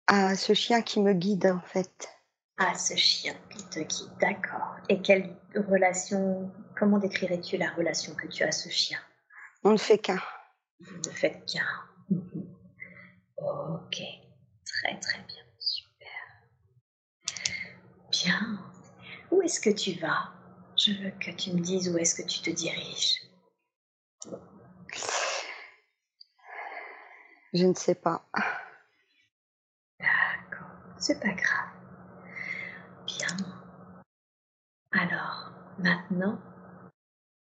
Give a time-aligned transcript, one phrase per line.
[0.07, 2.09] à ce chien qui me guide en fait.
[2.57, 4.75] À ce chien qui te guide, d'accord.
[4.89, 8.99] Et quelle relation, comment décrirais-tu la relation que tu as à ce chien?
[9.63, 10.21] On ne fait qu'un.
[10.79, 11.65] Vous ne faites qu'un.
[12.09, 12.47] Mhm.
[13.37, 14.01] Ok,
[14.65, 16.07] très très bien, super.
[18.11, 18.59] Bien.
[19.31, 20.31] Où est-ce que tu vas?
[20.77, 23.21] Je veux que tu me dises où est-ce que tu te diriges.
[27.53, 28.25] Je ne sais pas.
[29.99, 31.69] D'accord, c'est pas grave.
[33.05, 33.37] Bien.
[34.93, 36.39] Alors, maintenant,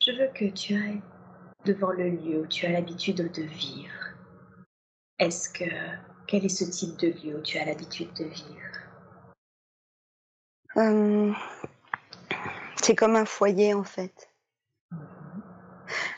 [0.01, 1.03] je veux que tu ailles
[1.65, 4.15] devant le lieu où tu as l'habitude de vivre.
[5.19, 5.65] Est-ce que.
[6.29, 8.79] Quel est ce type de lieu où tu as l'habitude de vivre?
[10.77, 11.35] Hum,
[12.77, 14.31] c'est comme un foyer en fait.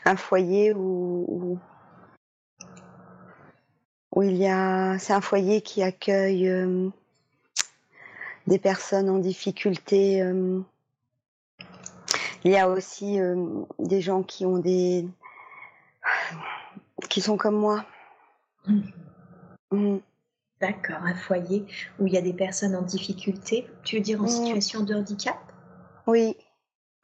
[0.03, 1.59] Un foyer où, où,
[4.11, 4.97] où il y a.
[4.99, 6.89] C'est un foyer qui accueille euh,
[8.47, 10.21] des personnes en difficulté.
[10.21, 10.59] euh.
[12.43, 15.07] Il y a aussi euh, des gens qui ont des.
[17.09, 17.85] qui sont comme moi.
[19.71, 19.97] Mm.
[20.59, 21.65] D'accord, un foyer
[21.99, 24.27] où il y a des personnes en difficulté, tu veux dire en Mm.
[24.27, 25.37] situation de handicap?
[26.07, 26.35] Oui.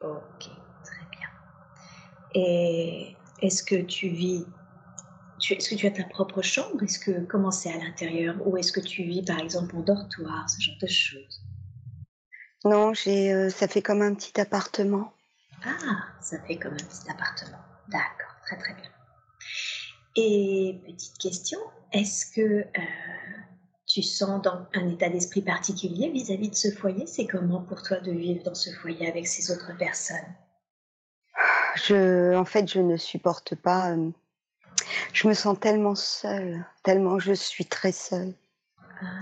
[0.00, 0.48] Ok,
[0.84, 1.28] très bien.
[2.34, 4.46] Et est-ce que tu vis,
[5.50, 6.82] est-ce que tu as ta propre chambre?
[6.82, 8.36] Est-ce que comment c'est à l'intérieur?
[8.46, 11.42] Ou est-ce que tu vis par exemple en dortoir, ce genre de choses?
[12.64, 13.32] Non, j'ai.
[13.32, 15.12] euh, ça fait comme un petit appartement.
[15.64, 17.58] Ah, ça fait comme un petit appartement.
[17.88, 18.90] D'accord, très très bien.
[20.16, 21.58] Et petite question,
[21.92, 22.64] est-ce que euh,
[23.86, 27.06] tu sens dans un état d'esprit particulier vis-à-vis de ce foyer?
[27.06, 30.34] C'est comment pour toi de vivre dans ce foyer avec ces autres personnes?
[31.76, 33.92] Je, en fait, je ne supporte pas.
[33.92, 34.10] euh,
[35.12, 38.34] je me sens tellement seule, tellement je suis très seule.
[39.00, 39.20] Ah,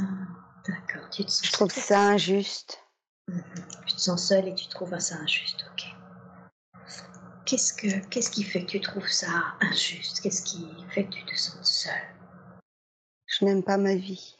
[0.66, 2.82] d'accord, tu te sens Je trouve ça injuste.
[3.28, 3.42] Mhm.
[3.86, 5.84] Tu te sens seule et tu trouves ça injuste, ok.
[7.44, 9.28] Qu'est-ce, que, qu'est-ce qui fait que tu trouves ça
[9.60, 10.20] injuste?
[10.20, 11.92] Qu'est-ce qui fait que tu te sens seule?
[13.26, 14.36] Je n'aime pas ma vie.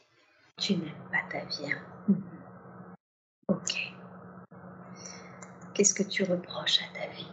[0.57, 1.71] Tu n'aimes pas ta vie.
[1.71, 2.23] hein Mhm.
[3.49, 3.93] Ok.
[5.73, 7.31] Qu'est-ce que tu reproches à ta vie?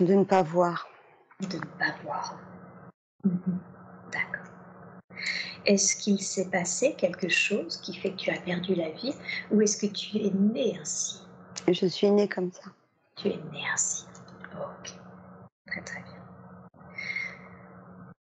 [0.00, 0.88] De ne pas voir.
[1.50, 2.38] De ne pas voir.
[3.24, 3.58] Mhm.
[4.12, 4.46] D'accord.
[5.66, 9.14] Est-ce qu'il s'est passé quelque chose qui fait que tu as perdu la vie
[9.50, 11.20] ou est-ce que tu es né ainsi?
[11.70, 12.70] Je suis née comme ça.
[13.16, 14.06] Tu es né ainsi.
[14.54, 14.94] Ok.
[15.66, 16.82] Très très bien.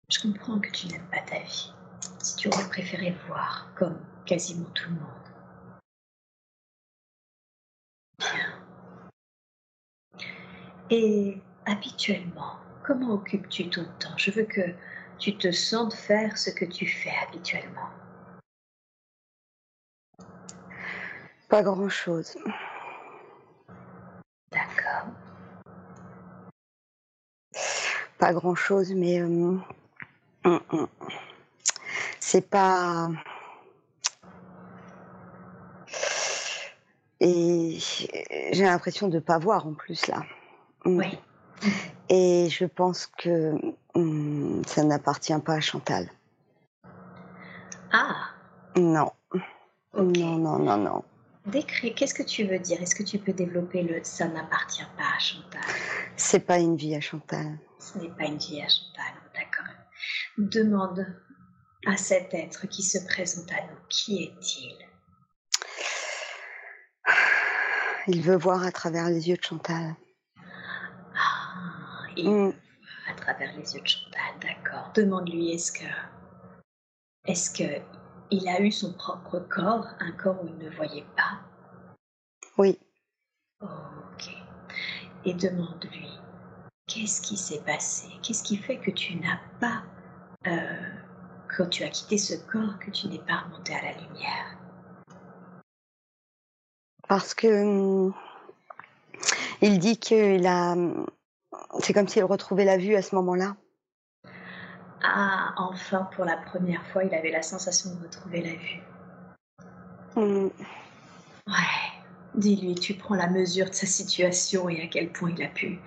[0.08, 1.72] Je comprends que tu n'aimes pas ta vie.
[2.18, 5.08] Si tu aurais préféré voir comme quasiment tout le monde.
[8.18, 8.62] Bien.
[10.90, 14.17] Et habituellement, comment occupes-tu ton temps?
[14.17, 14.61] Je veux que
[15.19, 17.88] tu te sentes faire ce que tu fais habituellement.
[21.49, 22.37] Pas grand-chose.
[24.50, 25.12] D'accord.
[28.19, 29.26] Pas grand-chose, mais euh,
[30.44, 30.88] hum, hum.
[32.20, 33.11] c'est pas.
[37.20, 37.79] Et
[38.52, 40.23] j'ai l'impression de ne pas voir en plus là.
[40.84, 40.96] Hum.
[40.99, 41.19] Oui.
[42.14, 43.54] Et je pense que
[44.66, 46.10] ça n'appartient pas à Chantal.
[47.90, 48.28] Ah,
[48.76, 49.12] Non,
[49.94, 51.04] non, non, non, non.
[51.46, 52.82] Décris, qu'est-ce que tu veux dire?
[52.82, 55.62] Est-ce que tu peux développer le ça n'appartient pas à Chantal
[56.16, 57.58] C'est pas une vie à Chantal.
[57.78, 59.74] Ce n'est pas une vie à Chantal, d'accord.
[60.36, 61.06] Demande
[61.86, 64.76] à cet être qui se présente à nous, qui est-il?
[68.06, 69.94] Il veut voir à travers les yeux de Chantal.
[72.16, 72.52] Mm.
[73.08, 74.92] à travers les yeux de Chantal, d'accord.
[74.94, 75.84] Demande-lui est-ce que
[77.26, 77.80] est-ce que
[78.30, 81.40] il a eu son propre corps, un corps où il ne voyait pas?
[82.58, 82.78] Oui,
[83.62, 84.28] Ok.
[85.24, 86.18] Et demande-lui
[86.86, 88.08] qu'est-ce qui s'est passé?
[88.22, 89.82] Qu'est-ce qui fait que tu n'as pas,
[90.46, 90.90] euh,
[91.56, 94.58] quand tu as quitté ce corps, que tu n'es pas remonté à la lumière?
[97.08, 98.14] Parce que hum,
[99.60, 100.74] il dit qu'il a.
[101.81, 103.56] C'est comme s'il retrouvait la vue à ce moment-là.
[105.02, 108.82] Ah, enfin, pour la première fois, il avait la sensation de retrouver la vue.
[110.16, 110.50] Hum,
[111.46, 111.93] Ouais.
[112.34, 115.78] Dis-lui, tu prends la mesure de sa situation et à quel point il a pu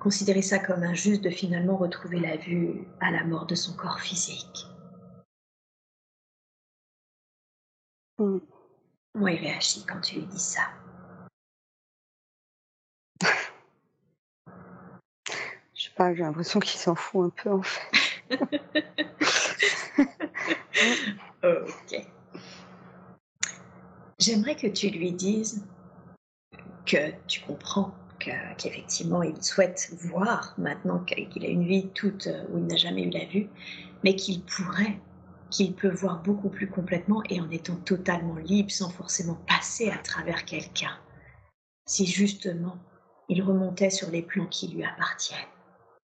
[0.00, 4.00] considérer ça comme injuste de finalement retrouver la vue à la mort de son corps
[4.00, 4.66] physique.
[8.18, 8.40] hum.
[9.12, 10.62] Comment il réagit quand tu lui dis ça
[15.74, 17.98] Je sais pas, j'ai l'impression qu'il s'en fout un peu en fait.
[21.44, 22.06] Ok.
[24.18, 25.64] J'aimerais que tu lui dises
[26.86, 32.44] que tu comprends que- qu'effectivement il souhaite voir maintenant qu'il a une vie toute euh,
[32.50, 33.48] où il n'a jamais eu la vue,
[34.04, 34.98] mais qu'il pourrait,
[35.50, 39.98] qu'il peut voir beaucoup plus complètement et en étant totalement libre sans forcément passer à
[39.98, 40.96] travers quelqu'un.
[41.86, 42.76] Si justement
[43.28, 45.38] il remontait sur les plans qui lui appartiennent,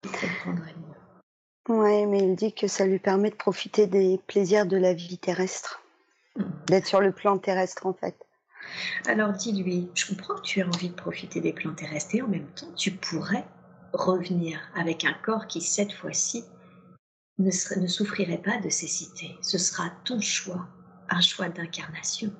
[0.05, 1.75] mieux.
[1.75, 5.17] Ouais, mais il dit que ça lui permet de profiter des plaisirs de la vie
[5.17, 5.81] terrestre.
[6.67, 8.15] D'être sur le plan terrestre en fait.
[9.07, 12.27] Alors dis-lui, je comprends que tu as envie de profiter des plans terrestres et en
[12.27, 13.45] même temps, tu pourrais
[13.93, 16.43] revenir avec un corps qui, cette fois-ci,
[17.39, 19.35] ne souffrirait pas de cécité.
[19.41, 20.67] Ce sera ton choix,
[21.09, 22.31] un choix d'incarnation.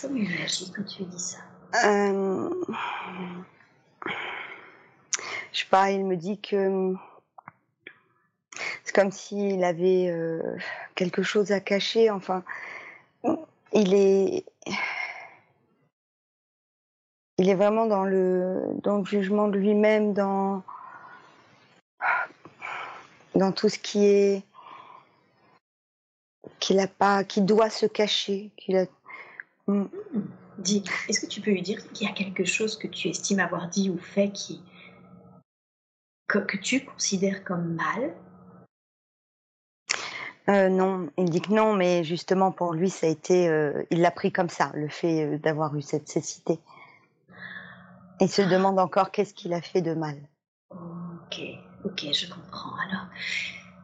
[0.00, 1.38] Comment il réagit quand tu lui dis ça?
[1.84, 2.50] Euh,
[5.52, 6.94] Je sais pas, il me dit que
[8.84, 10.56] c'est comme s'il avait euh,
[10.94, 12.10] quelque chose à cacher.
[12.10, 12.44] Enfin,
[13.72, 14.44] il est,
[17.38, 20.62] il est vraiment dans le dans le jugement de lui-même, dans
[23.34, 24.42] dans tout ce qui est
[26.60, 28.86] qu'il a pas, qui doit se cacher, qu'il a.
[30.58, 33.40] Dis, est-ce que tu peux lui dire qu'il y a quelque chose que tu estimes
[33.40, 34.60] avoir dit ou fait qui
[36.26, 38.14] que, que tu considères comme mal?
[40.48, 44.00] Euh, non, il dit que non, mais justement pour lui, ça a été, euh, il
[44.00, 46.58] l'a pris comme ça, le fait euh, d'avoir eu cette cécité.
[48.20, 50.16] Il se demande encore qu'est-ce qu'il a fait de mal.
[50.70, 51.40] Ok,
[51.84, 52.74] ok, je comprends.
[52.88, 53.06] Alors,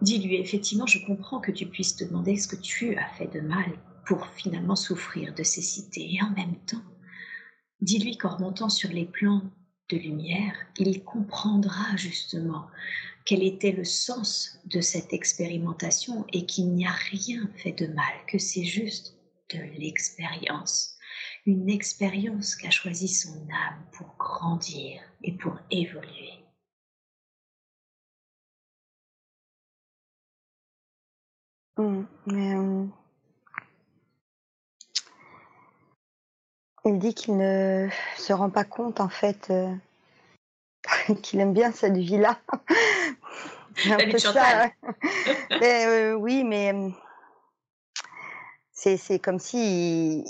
[0.00, 3.40] dis-lui, effectivement, je comprends que tu puisses te demander ce que tu as fait de
[3.40, 3.70] mal
[4.06, 6.14] pour finalement souffrir de cécité.
[6.14, 6.82] Et en même temps,
[7.80, 9.42] dis-lui qu'en remontant sur les plans
[9.90, 12.66] de lumière, il comprendra justement
[13.24, 18.14] quel était le sens de cette expérimentation et qu'il n'y a rien fait de mal,
[18.28, 19.16] que c'est juste
[19.50, 20.96] de l'expérience.
[21.46, 26.32] Une expérience qu'a choisi son âme pour grandir et pour évoluer.
[31.76, 32.86] Mm, mais, euh,
[36.84, 39.74] il dit qu'il ne se rend pas compte en fait euh,
[41.22, 42.38] qu'il aime bien cette vie-là.
[43.76, 44.70] C'est un La vie peu ça.
[45.60, 46.90] Mais, euh, oui, mais euh,
[48.72, 50.24] c'est c'est comme si il,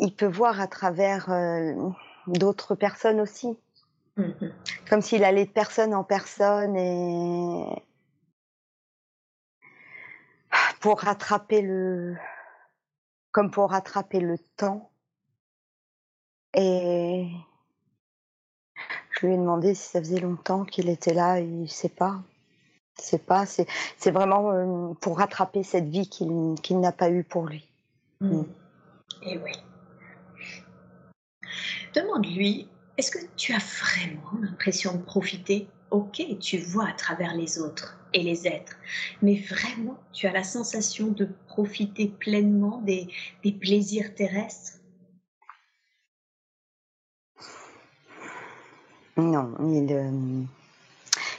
[0.00, 1.74] il peut voir à travers euh,
[2.26, 3.56] d'autres personnes aussi.
[4.16, 4.52] Mhm.
[4.88, 7.82] Comme s'il allait de personne en personne et
[10.80, 12.16] pour rattraper le
[13.30, 14.90] comme pour rattraper le temps.
[16.54, 17.28] Et
[19.10, 22.22] je lui ai demandé si ça faisait longtemps qu'il était là, il sait pas.
[22.98, 23.66] C'est pas, c'est,
[23.98, 27.68] c'est vraiment pour rattraper cette vie qu'il, qu'il n'a pas eue pour lui.
[28.20, 28.42] Mm.
[29.22, 29.52] Et eh oui.
[31.94, 35.68] Demande-lui, est-ce que tu as vraiment l'impression de profiter?
[35.90, 38.76] Ok, tu vois à travers les autres et les êtres,
[39.22, 43.08] mais vraiment, tu as la sensation de profiter pleinement des,
[43.44, 44.80] des plaisirs terrestres?
[49.16, 50.42] Non, il, euh,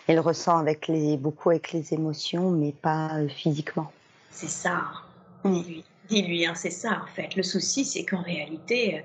[0.10, 3.92] il ressent avec les, beaucoup avec les émotions, mais pas euh, physiquement.
[4.32, 4.84] C'est ça.
[5.44, 7.36] Dis-lui, hein, c'est ça en fait.
[7.36, 9.02] Le souci, c'est qu'en réalité, euh,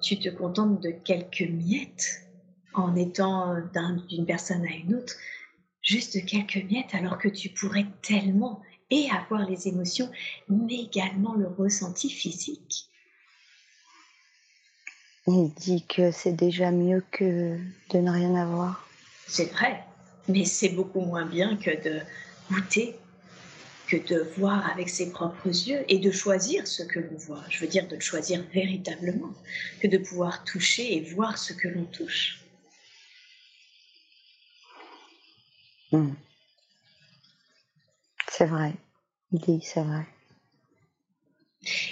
[0.00, 2.26] tu te contentes de quelques miettes
[2.72, 3.56] en étant
[4.08, 5.14] d'une personne à une autre,
[5.82, 10.10] juste quelques miettes, alors que tu pourrais tellement et avoir les émotions,
[10.48, 12.89] mais également le ressenti physique.
[15.32, 17.56] Il dit que c'est déjà mieux que
[17.90, 18.84] de ne rien avoir.
[19.28, 19.84] C'est vrai,
[20.26, 22.00] mais c'est beaucoup moins bien que de
[22.50, 22.96] goûter,
[23.86, 27.44] que de voir avec ses propres yeux et de choisir ce que l'on voit.
[27.48, 29.32] Je veux dire de le choisir véritablement,
[29.80, 32.42] que de pouvoir toucher et voir ce que l'on touche.
[35.92, 36.14] Hmm.
[38.28, 38.72] C'est vrai,
[39.30, 40.06] il dit c'est vrai.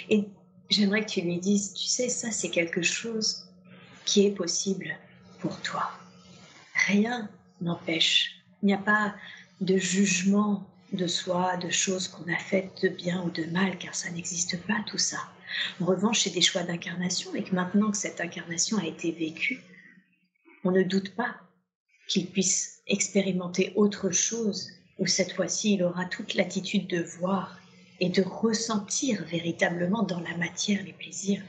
[0.09, 0.27] Et
[0.69, 3.47] j'aimerais que tu lui dises, tu sais, ça c'est quelque chose
[4.05, 4.95] qui est possible
[5.39, 5.89] pour toi.
[6.87, 7.29] Rien
[7.61, 8.43] n'empêche.
[8.61, 9.15] Il n'y a pas
[9.61, 13.93] de jugement de soi, de choses qu'on a faites de bien ou de mal, car
[13.93, 15.19] ça n'existe pas tout ça.
[15.81, 19.61] En revanche, c'est des choix d'incarnation et que maintenant que cette incarnation a été vécue,
[20.63, 21.35] on ne doute pas
[22.07, 27.59] qu'il puisse expérimenter autre chose, où cette fois-ci il aura toute l'attitude de voir
[27.99, 31.43] et de ressentir véritablement dans la matière les plaisirs.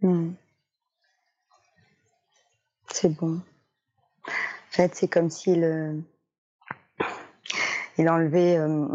[0.00, 0.32] Hmm.
[2.92, 3.40] C'est bon.
[4.26, 5.94] En fait, c'est comme s'il euh,
[7.98, 8.86] il enlevait euh,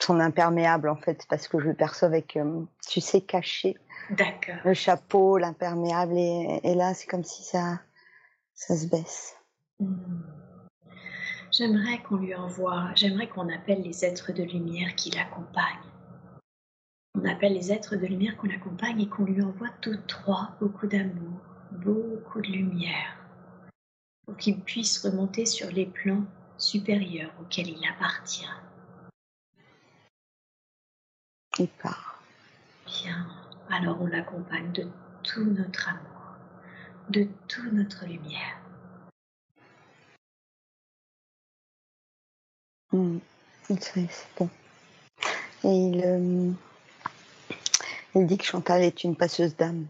[0.00, 3.76] son imperméable, en fait, parce que je le perçois avec, euh, tu sais, caché.
[4.10, 4.56] D'accord.
[4.64, 7.80] Le chapeau, l'imperméable, et, là, c'est comme si ça,
[8.54, 9.36] ça se baisse.
[9.78, 10.41] Hmm.
[11.52, 15.90] J'aimerais qu'on lui envoie, j'aimerais qu'on appelle les êtres de lumière qui l'accompagnent.
[17.14, 20.86] On appelle les êtres de lumière qu'on l'accompagne et qu'on lui envoie tous trois beaucoup
[20.86, 21.42] d'amour,
[21.72, 23.18] beaucoup de lumière,
[24.24, 26.24] pour qu'il puisse remonter sur les plans
[26.56, 28.48] supérieurs auxquels il appartient.
[31.58, 32.22] Il part.
[32.86, 33.26] Bien,
[33.68, 34.88] alors on l'accompagne de
[35.22, 36.38] tout notre amour,
[37.10, 38.61] de toute notre lumière.
[42.92, 43.18] Mmh.
[43.80, 44.08] C'est
[44.38, 44.48] bon.
[45.64, 46.50] Et il, euh,
[48.14, 49.86] il dit que Chantal est une passeuse d'âme.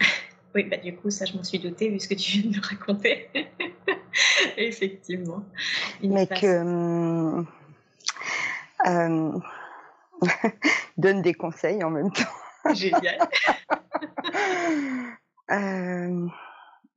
[0.52, 2.56] Oui, bah du coup, ça, je m'en suis doutée vu ce que tu viens de
[2.56, 3.28] me raconter.
[4.56, 5.44] Effectivement.
[6.02, 7.44] Mais que.
[8.86, 9.38] Euh,
[10.96, 12.74] donne des conseils en même temps.
[12.74, 13.28] Génial.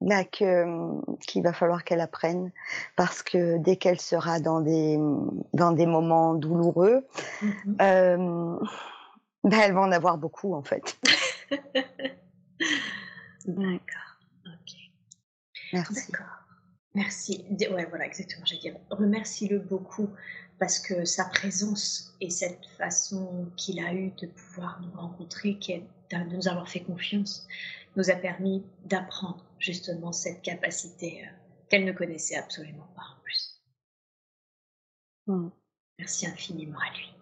[0.04, 0.66] Là que
[1.26, 2.52] qu'il va falloir qu'elle apprenne
[2.96, 5.00] parce que dès qu'elle sera dans des
[5.54, 7.08] dans des moments douloureux,
[7.82, 8.58] euh,
[9.44, 10.98] ben elle va en avoir beaucoup en fait.
[13.46, 14.20] D'accord.
[14.46, 14.74] Ok.
[15.74, 16.12] Merci.
[16.96, 17.46] Merci.
[17.72, 18.46] Ouais, voilà, exactement.
[18.46, 20.10] J'allais dire, remercie-le beaucoup
[20.60, 25.58] parce que sa présence et cette façon qu'il a eu de pouvoir nous rencontrer,
[26.12, 27.48] de nous avoir fait confiance,
[27.96, 31.32] nous a permis d'apprendre justement cette capacité euh,
[31.70, 33.64] qu'elle ne connaissait absolument pas en plus.
[35.28, 35.50] Mmh.
[36.00, 37.14] Merci infiniment à lui.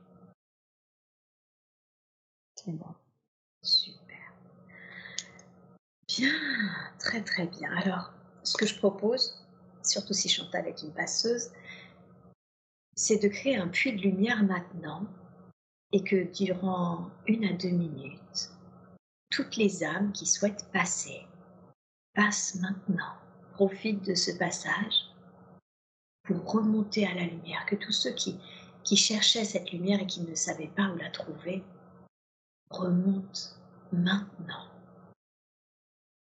[2.56, 2.96] C'est bon.
[3.62, 4.34] Super.
[6.08, 6.34] Bien,
[7.00, 7.72] très très bien.
[7.78, 8.12] Alors,
[8.44, 9.46] ce que je propose,
[9.84, 11.52] surtout si Chantal est une passeuse,
[12.96, 15.06] c'est de créer un puits de lumière maintenant
[15.92, 18.52] et que durant une à deux minutes,
[19.30, 21.26] toutes les âmes qui souhaitent passer
[22.14, 23.16] passent maintenant,
[23.54, 25.12] profitent de ce passage
[26.24, 28.40] pour remonter à la lumière, que tous ceux qui,
[28.84, 31.64] qui cherchaient cette lumière et qui ne savaient pas où la trouver
[32.70, 33.56] remontent
[33.92, 34.68] maintenant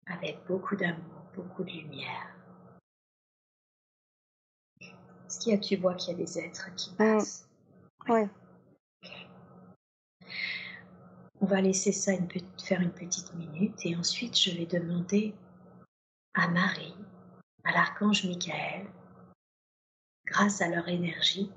[0.07, 2.35] avec beaucoup d'amour, beaucoup de lumière.
[4.81, 6.95] Est-ce qu'il y a, tu vois qu'il y a des êtres qui mm.
[6.95, 7.49] passent?
[8.07, 8.21] Oui.
[11.41, 12.27] On va laisser ça une
[12.63, 15.35] faire une petite minute et ensuite je vais demander
[16.35, 16.93] à Marie,
[17.63, 18.85] à l'archange Michael,
[20.25, 21.49] grâce à leur énergie,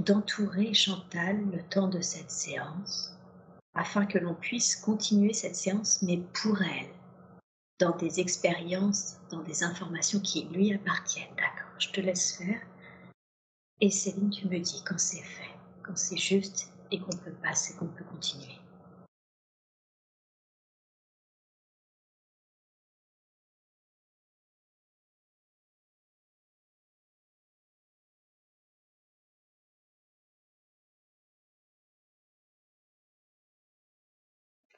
[0.00, 3.16] d'entourer Chantal le temps de cette séance
[3.74, 6.90] afin que l'on puisse continuer cette séance mais pour elle
[7.78, 11.34] dans des expériences, dans des informations qui lui appartiennent.
[11.36, 12.60] D'accord, je te laisse faire.
[13.80, 17.74] Et Céline, tu me dis quand c'est fait, quand c'est juste et qu'on peut passer,
[17.76, 18.61] qu'on peut continuer.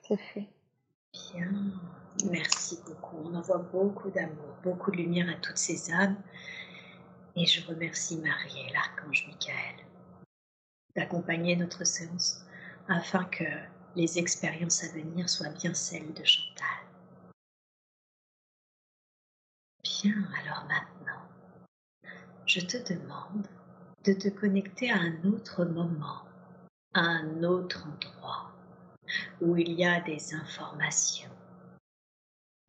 [0.07, 0.49] C'est fait.
[1.13, 1.51] Bien,
[2.31, 3.17] merci beaucoup.
[3.25, 6.17] On envoie beaucoup d'amour, beaucoup de lumière à toutes ces âmes.
[7.37, 9.85] Et je remercie Marie et l'archange Michael
[10.95, 12.45] d'accompagner notre séance
[12.89, 13.45] afin que
[13.97, 16.67] les expériences à venir soient bien celles de Chantal.
[19.83, 21.23] Bien, alors maintenant,
[22.47, 23.49] je te demande
[24.05, 26.23] de te connecter à un autre moment,
[26.93, 28.54] à un autre endroit
[29.41, 31.31] où il y a des informations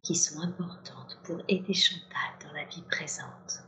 [0.04, 3.63] qui sont importantes pour aider Chantal dans la vie présente.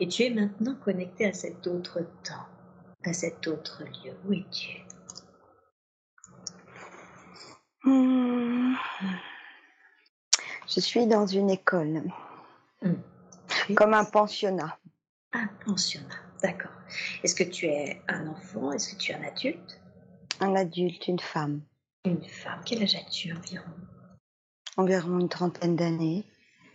[0.00, 2.46] Et tu es maintenant connecté à cet autre temps,
[3.04, 4.12] à cet autre lieu.
[4.26, 4.82] Où es-tu?
[10.68, 12.02] Je suis dans une école,
[12.82, 14.78] es- comme un pensionnat.
[15.32, 16.72] Un pensionnat, d'accord.
[17.22, 18.72] Est-ce que tu es un enfant?
[18.72, 19.80] Est-ce que tu es un adulte?
[20.40, 21.60] Un adulte, une femme,
[22.06, 23.64] Une femme Quel âge as-tu environ?
[24.76, 26.24] Environ une trentaine d'années.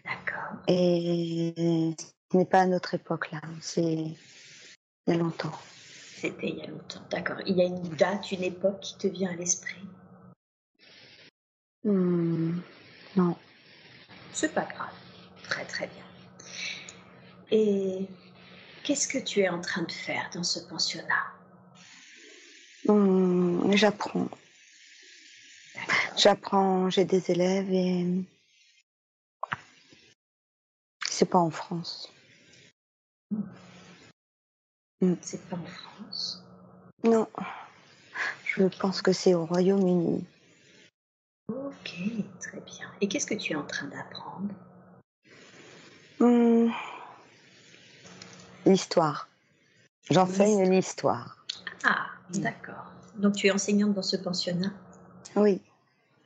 [0.03, 0.57] D'accord.
[0.67, 1.53] Et
[2.31, 4.17] ce n'est pas à notre époque là, c'est il
[5.07, 5.57] y a longtemps.
[6.17, 7.38] C'était il y a longtemps, d'accord.
[7.45, 9.81] Il y a une date, une époque qui te vient à l'esprit?
[11.83, 12.59] Hmm,
[13.15, 13.35] Non.
[14.33, 14.93] C'est pas grave.
[15.43, 16.03] Très très bien.
[17.51, 18.05] Et
[18.83, 21.23] qu'est-ce que tu es en train de faire dans ce pensionnat?
[22.88, 24.27] Hmm, J'apprends.
[26.18, 28.06] J'apprends, j'ai des élèves et
[31.10, 32.12] c'est pas en France.
[35.22, 36.44] C'est pas en France.
[37.03, 37.27] Non.
[38.46, 40.24] Je pense que c'est au Royaume-Uni.
[41.47, 41.93] Ok,
[42.39, 42.91] très bien.
[43.02, 44.54] Et qu'est-ce que tu es en train d'apprendre?
[46.19, 46.69] Hmm.
[48.65, 49.28] L'histoire.
[50.10, 51.43] J'enseigne l'histoire.
[51.84, 52.91] Ah, d'accord.
[53.15, 54.74] Donc tu es enseignante dans ce pensionnat?
[55.36, 55.62] Oui.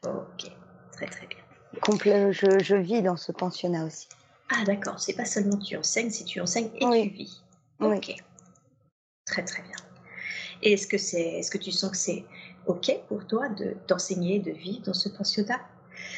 [0.05, 0.51] Ok,
[0.91, 2.31] très très bien.
[2.31, 4.07] Je, je vis dans ce pensionnat aussi.
[4.49, 7.09] Ah d'accord, c'est pas seulement tu enseignes, c'est tu enseignes et Oui.
[7.09, 7.43] tu vis.
[7.79, 7.97] Oui.
[7.97, 8.15] Ok,
[9.25, 9.75] très très bien.
[10.61, 12.25] Et est-ce que c'est, est-ce que tu sens que c'est
[12.67, 15.59] ok pour toi de d'enseigner, de vivre dans ce pensionnat?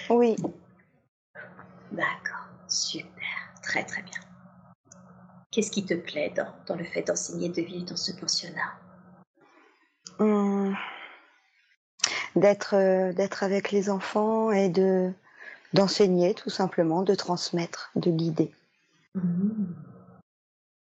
[0.09, 0.35] Oui.
[1.91, 4.19] D'accord, super, très très bien.
[5.51, 8.73] Qu'est-ce qui te plaît dans, dans le fait d'enseigner, de vivre dans ce pensionnat?
[10.19, 10.73] Hmm.
[12.37, 15.11] D'être euh, d'être avec les enfants et de
[15.73, 18.53] d'enseigner tout simplement, de transmettre, de guider.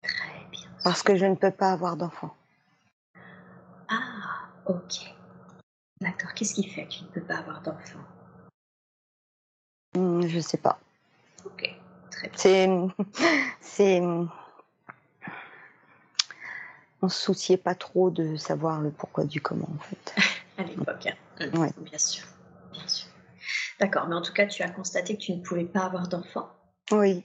[0.03, 0.69] Très bien.
[0.83, 2.35] Parce que je ne peux pas avoir d'enfants.
[3.89, 5.15] Ah, ok.
[5.99, 7.99] D'accord, qu'est-ce qui fait que tu ne peux pas avoir d'enfant
[9.95, 10.79] Hmm, Je sais pas.
[11.43, 11.69] Ok,
[12.11, 12.37] très bien.
[12.37, 12.69] C'est
[13.61, 14.01] c'est
[17.01, 20.15] on se souciait pas trop de savoir le pourquoi du comment en fait.
[20.57, 21.15] À l'époque, hein.
[21.53, 21.71] Ouais.
[21.77, 22.25] bien sûr,
[22.73, 23.07] bien sûr.
[23.79, 26.49] D'accord, mais en tout cas, tu as constaté que tu ne pouvais pas avoir d'enfant.
[26.91, 27.23] Oui.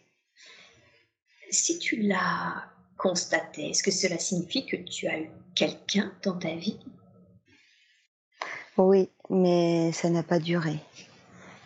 [1.50, 2.64] Si tu l'as
[2.96, 6.78] constaté, est-ce que cela signifie que tu as eu quelqu'un dans ta vie?
[8.76, 10.80] Oui, mais ça n'a pas duré.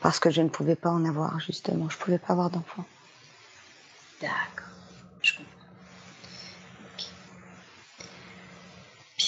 [0.01, 1.89] Parce que je ne pouvais pas en avoir, justement.
[1.89, 2.87] Je pouvais pas avoir d'enfants.
[4.21, 4.69] D'accord,
[5.23, 5.60] je comprends.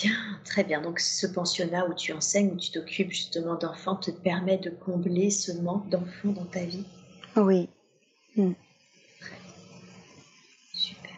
[0.03, 0.81] Bien, très bien.
[0.81, 5.31] Donc ce pensionnat où tu enseignes, où tu t'occupes justement d'enfants, te permet de combler
[5.31, 6.85] ce manque d'enfants dans ta vie?
[7.37, 7.69] Oui.
[8.35, 9.55] Très bien.
[10.73, 11.13] Super.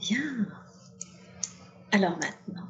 [0.00, 0.46] Bien.
[1.92, 2.68] Alors maintenant,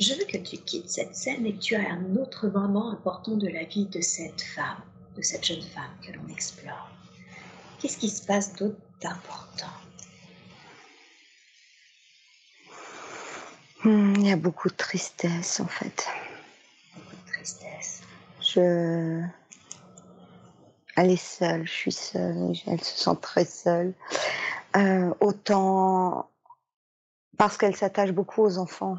[0.00, 3.36] je veux que tu quittes cette scène et que tu aies un autre moment important
[3.36, 4.82] de la vie de cette femme,
[5.16, 6.90] de cette jeune femme que l'on explore.
[7.78, 9.70] Qu'est-ce qui se passe d'autre d'important?
[13.84, 16.06] Il y a beaucoup de tristesse, en fait.
[16.94, 18.02] Beaucoup de tristesse.
[18.40, 19.22] Je...
[20.96, 23.94] Elle est seule, je suis seule, elle se sent très seule.
[24.76, 26.28] Euh, autant
[27.38, 28.98] parce qu'elle s'attache beaucoup aux enfants,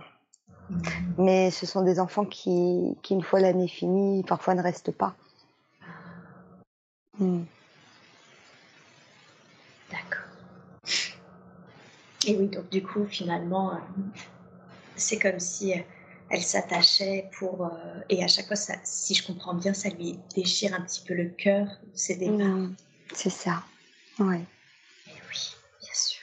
[0.70, 1.16] Mhm.
[1.18, 5.16] mais ce sont des enfants qui, qui une fois l'année finie, parfois ne restent pas.
[7.20, 7.44] Hmm.
[9.92, 10.26] D'accord.
[12.26, 13.78] Et oui, donc du coup, finalement, euh,
[14.96, 15.82] c'est comme si euh,
[16.30, 17.66] elle s'attachait pour...
[17.66, 21.04] euh, et à chaque fois, ça, si je comprends bien, ça lui déchire un petit
[21.08, 22.48] peu le cœur, ces départs.
[22.48, 22.76] Hmm,
[23.14, 23.64] C'est ça.
[24.20, 24.42] Ouais.
[25.08, 26.22] Et oui, bien sûr.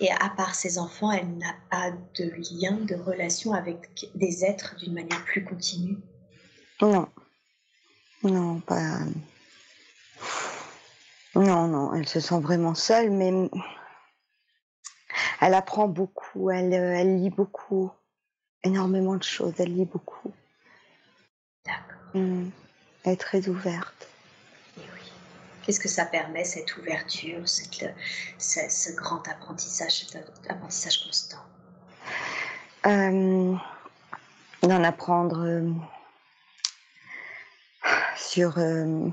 [0.00, 4.76] Et à part ses enfants, elle n'a pas de lien, de relation avec des êtres
[4.76, 5.96] d'une manière plus continue?
[6.80, 7.08] Non.
[8.22, 9.00] Non, pas.
[11.34, 13.32] Non, non, elle se sent vraiment seule, mais
[15.42, 17.90] elle apprend beaucoup, elle, elle lit beaucoup,
[18.62, 20.32] énormément de choses, elle lit beaucoup.
[21.66, 22.14] D'accord.
[22.14, 22.50] Mm.
[23.04, 24.08] Elle est très ouverte.
[25.62, 27.94] Qu'est-ce que ça permet, cette ouverture, cette,
[28.38, 30.16] ce, grand apprentissage, cet
[30.48, 31.38] apprentissage constant?
[32.86, 33.54] Euh,
[34.62, 35.72] D'en apprendre euh,
[38.16, 39.08] sur, euh,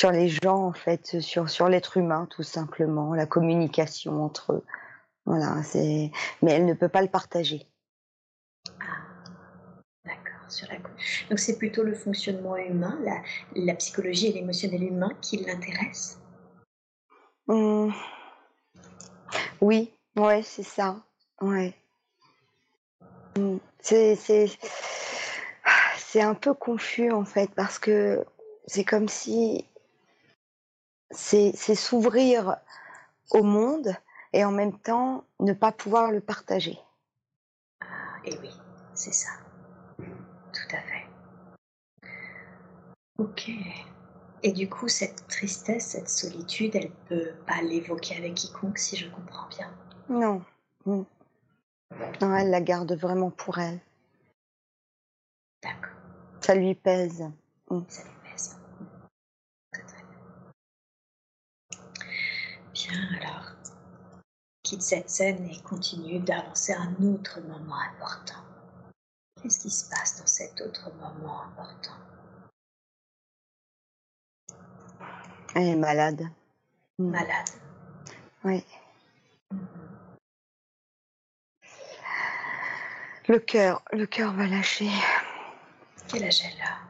[0.00, 4.64] sur les gens, en fait, sur, sur l'être humain, tout simplement, la communication entre eux.
[5.26, 6.10] Voilà, c'est...
[6.40, 7.66] mais elle ne peut pas le partager.
[11.28, 12.98] Donc c'est plutôt le fonctionnement humain,
[13.54, 16.18] la, psychologie et l'émotionnel humain qui l'intéressent?
[17.46, 17.92] Mmh.
[19.60, 20.96] Oui, ouais, c'est ça.
[21.42, 21.74] Ouais.
[23.36, 23.58] Mmh.
[23.80, 28.24] C'est, c'est, un peu confus en fait parce que
[28.66, 29.66] c'est comme si
[31.10, 32.56] c'est, s'ouvrir
[33.30, 33.94] au monde
[34.32, 36.78] et en même temps ne pas pouvoir le partager.
[37.80, 37.86] Ah,
[38.24, 38.50] et oui,
[38.94, 39.30] c'est ça.
[39.98, 42.10] Tout à fait.
[43.18, 43.50] Ok.
[44.42, 49.10] Et du coup, cette tristesse, cette solitude, elle peut pas l'évoquer avec quiconque, si je
[49.10, 49.70] comprends bien?
[50.08, 50.42] Non.
[50.86, 51.06] Non,
[52.34, 53.80] elle la garde vraiment pour elle.
[55.62, 55.92] D'accord.
[56.40, 57.22] Ça lui pèse.
[57.68, 57.80] Mm.
[57.88, 58.58] Ça lui pèse.
[59.72, 60.02] Très très
[62.90, 63.20] bien.
[63.20, 63.52] Alors,
[64.62, 68.42] quitte cette scène et continue d'avancer à un autre moment important.
[69.42, 71.94] Qu'est-ce qui se passe dans cet autre moment important?
[75.54, 76.28] Elle est malade.
[76.98, 77.10] Mm.
[77.10, 77.48] Malade.
[78.44, 78.64] Oui.
[83.28, 84.90] Le cœur, le cœur va lâcher.
[86.08, 86.89] Quel âge elle a?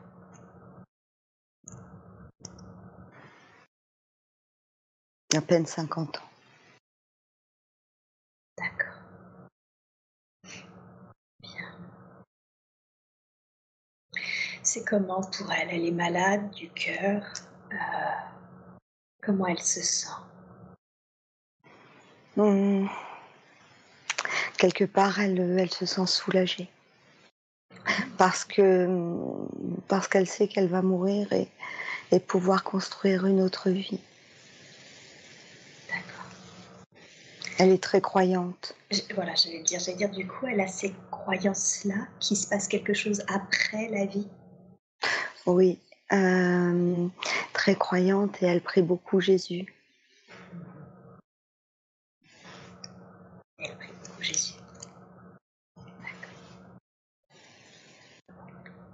[5.34, 6.22] À peine 50 ans.
[8.58, 9.00] D'accord.
[11.40, 11.78] Bien.
[14.62, 15.68] C'est comment pour elle?
[15.70, 17.22] Elle est malade du cœur?
[17.72, 17.76] Euh,
[19.22, 20.08] Comment elle se sent?
[22.36, 22.86] Hmm.
[24.56, 26.70] Quelque part, elle, elle se sent soulagée.
[28.16, 28.86] Parce que
[29.88, 31.48] parce qu'elle sait qu'elle va mourir et,
[32.12, 34.00] et pouvoir construire une autre vie.
[37.62, 38.74] Elle est très croyante.
[39.14, 42.94] voilà, j'allais dire, j'allais dire, du coup, elle a ces croyances-là, qu'il se passe quelque
[42.94, 44.26] chose après la vie.
[45.44, 45.78] Oui,
[46.10, 47.06] euh,
[47.52, 49.74] très croyante et elle prie beaucoup Jésus.
[53.58, 54.54] Elle prie beaucoup Jésus.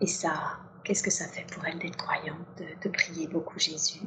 [0.00, 4.00] Et ça, qu'est-ce que ça fait pour elle d'être croyante, de, prier beaucoup Jésus?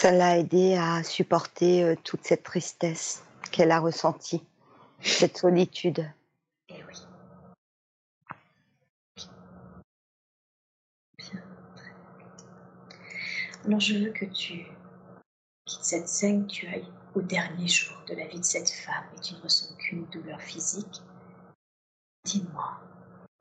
[0.00, 4.42] Ça l'a aidée à supporter euh, toute cette tristesse qu'elle a ressentie,
[5.02, 6.10] cette solitude.
[13.66, 14.64] Alors je veux que tu
[15.66, 19.20] quittes cette scène, tu ailles au dernier jour de la vie de cette femme et
[19.20, 21.02] tu ne ressens qu'une douleur physique.
[22.24, 22.80] Dis-moi,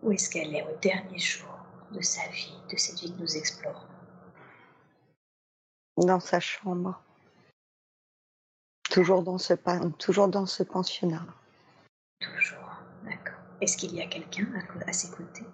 [0.04, 1.58] où est-ce qu'elle est au dernier jour
[1.94, 3.99] de sa vie, de cette vie que nous explorons?
[5.98, 7.02] Dans sa chambre.
[8.90, 9.54] Toujours dans ce,
[9.98, 11.26] toujours dans ce pensionnat.
[12.20, 13.40] Toujours, d'accord.
[13.62, 14.48] Est-ce qu'il y a quelqu'un
[14.88, 15.46] à ses côtés?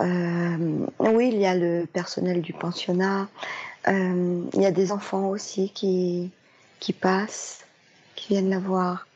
[0.00, 3.28] Euh, oui, il y a le personnel du pensionnat.
[3.88, 6.30] Euh, il y a des enfants aussi qui,
[6.80, 7.66] qui passent,
[8.14, 9.06] qui viennent la voir.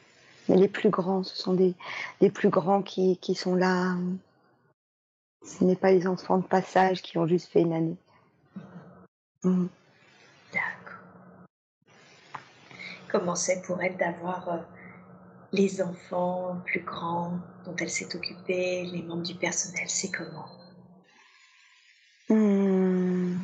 [0.48, 1.74] Mais les plus grands, ce sont des,
[2.20, 3.96] des plus grands qui, qui sont là.
[5.44, 7.96] Ce n'est pas les enfants de passage qui ont juste fait une année.
[9.42, 9.66] Mm.
[10.52, 10.98] D'accord.
[13.14, 14.58] Comment c'est pour elle d'avoir euh,
[15.52, 20.48] les enfants plus grands dont elle s'est occupée, les membres du personnel C'est comment?
[22.28, 23.36] Hmm.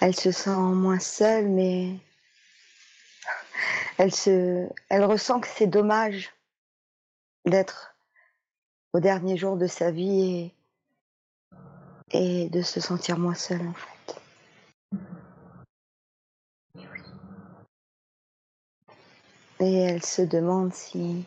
[0.00, 1.94] Elle se sent moins seule, mais
[3.98, 6.32] elle, se, elle ressent que c'est dommage
[7.46, 7.94] d'être
[8.94, 10.52] au dernier jour de sa vie
[12.10, 13.93] et, et de se sentir moins seule en fait.
[19.64, 21.24] Et elle se demande si,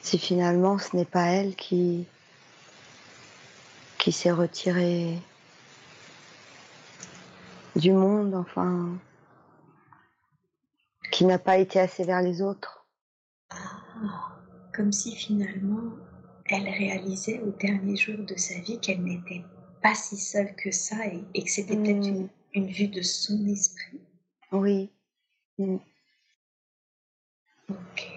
[0.00, 2.06] si finalement ce n'est pas elle qui,
[3.98, 5.18] qui s'est retiré
[7.76, 8.96] du monde, enfin,
[11.12, 12.86] qui n'a pas été assez vers les autres.
[13.50, 14.38] Ah,
[14.74, 15.92] comme si finalement
[16.46, 19.44] elle réalisait au dernier jour de sa vie qu'elle n'était
[19.82, 20.96] pas si seule que ça
[21.34, 22.28] et, que c'était peut-être Mm.
[22.54, 24.00] une, vue de son esprit.
[24.52, 24.90] Oui.
[25.58, 25.76] Mm.
[27.68, 28.08] Ok,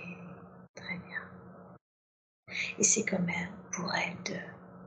[0.75, 1.21] très bien.
[2.77, 4.39] Et c'est quand même pour elle de,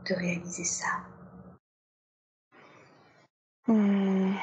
[0.09, 0.87] de réaliser ça.
[3.66, 4.35] Mm.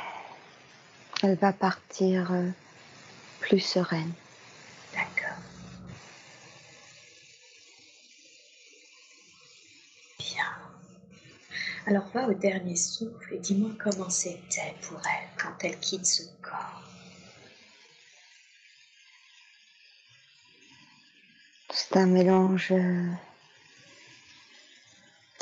[1.22, 2.50] Elle va partir euh,
[3.40, 4.14] plus sereine.
[4.94, 5.38] D'accord.
[10.18, 10.46] Bien.
[11.86, 16.24] Alors va au dernier souffle et dis-moi comment c'était pour elle quand elle quitte ce
[16.42, 16.89] corps.
[21.72, 23.10] C'est un mélange euh,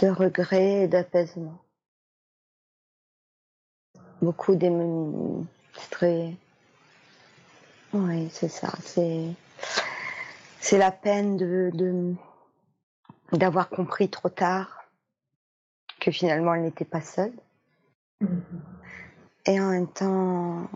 [0.02, 1.58] de regret et d'apaisement.
[4.22, 5.46] Beaucoup d'émotions.
[5.74, 6.34] C'est très.
[7.94, 8.72] Oui, c'est ça.
[8.84, 9.26] C'est.
[10.60, 12.16] C'est la peine de, de-
[13.32, 14.84] d'avoir compris trop tard
[16.00, 17.34] que finalement elle n'était pas seule
[18.20, 18.42] Mhm.
[19.46, 20.68] et en même temps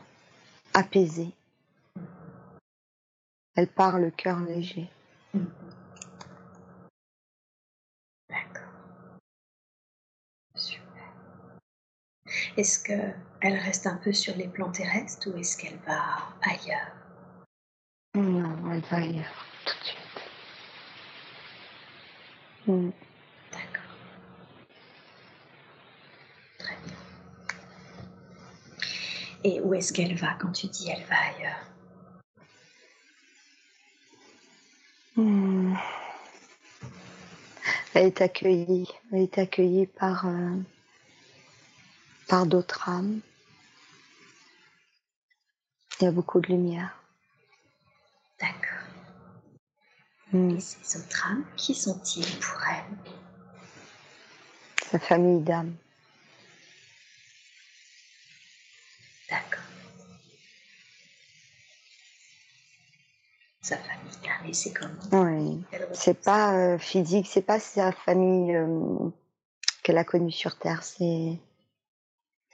[0.76, 1.32] apaisée.
[3.56, 4.88] Elle part le cœur léger.
[8.30, 8.63] D'accord.
[10.56, 11.13] Super.
[12.58, 16.04] Est-ce que elle reste un peu sur les plans terrestres ou est-ce qu'elle va
[16.41, 16.91] ailleurs?
[18.13, 19.98] Non, elle va ailleurs tout de suite.
[22.67, 22.89] Mm.
[23.52, 23.96] D'accord.
[26.60, 26.98] Très bien.
[29.44, 30.34] Et où est-ce qu'elle va?
[30.36, 31.71] Quand tu dis elle va ailleurs?
[35.17, 35.76] Hmm.
[37.93, 40.56] Elle est accueillie, elle est accueillie par, euh,
[42.30, 43.19] par d'autres âmes.
[46.00, 46.95] Il y a beaucoup de lumière.
[48.39, 48.88] D'accord.
[50.32, 50.52] Hmm.
[50.52, 52.97] Et ces autres âmes, qui sont-ils pour elle
[54.89, 55.76] Sa famille d'âmes.
[59.30, 59.61] D'accord.
[63.62, 64.12] Sa famille
[64.47, 65.63] et c'est comment Oui.
[65.93, 69.10] C'est pas euh, physique, c'est pas sa famille euh,
[69.84, 71.38] qu'elle a connue sur Terre, c'est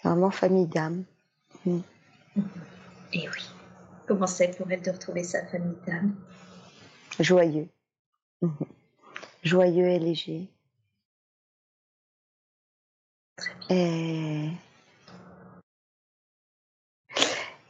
[0.03, 1.05] vraiment famille d'âmes.
[1.65, 1.81] Mhm.
[3.13, 3.49] Et oui.
[4.07, 6.15] Comment c'est pour elle de retrouver sa famille d'âmes
[7.19, 7.69] Joyeux.
[8.41, 8.67] Mhm.
[9.43, 10.47] Joyeux et léger.
[13.37, 13.77] Très bien.
[13.77, 14.51] Et,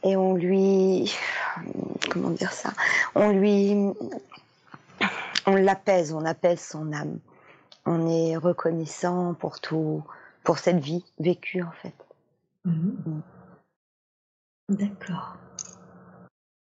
[0.02, 1.12] et on lui,
[2.08, 2.72] comment dire ça,
[3.14, 3.92] on lui,
[5.46, 7.18] on l'apaise, on apaise son âme.
[7.86, 10.02] On est reconnaissant pour tout,
[10.44, 11.94] pour cette vie vécue en fait.
[12.64, 13.22] Mhm.
[14.68, 15.36] D'accord.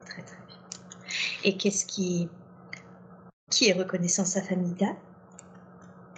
[0.04, 0.58] Très très bien.
[1.44, 2.28] Et qu'est-ce qui
[3.50, 4.96] qui est reconnaissant sa famille d'âmes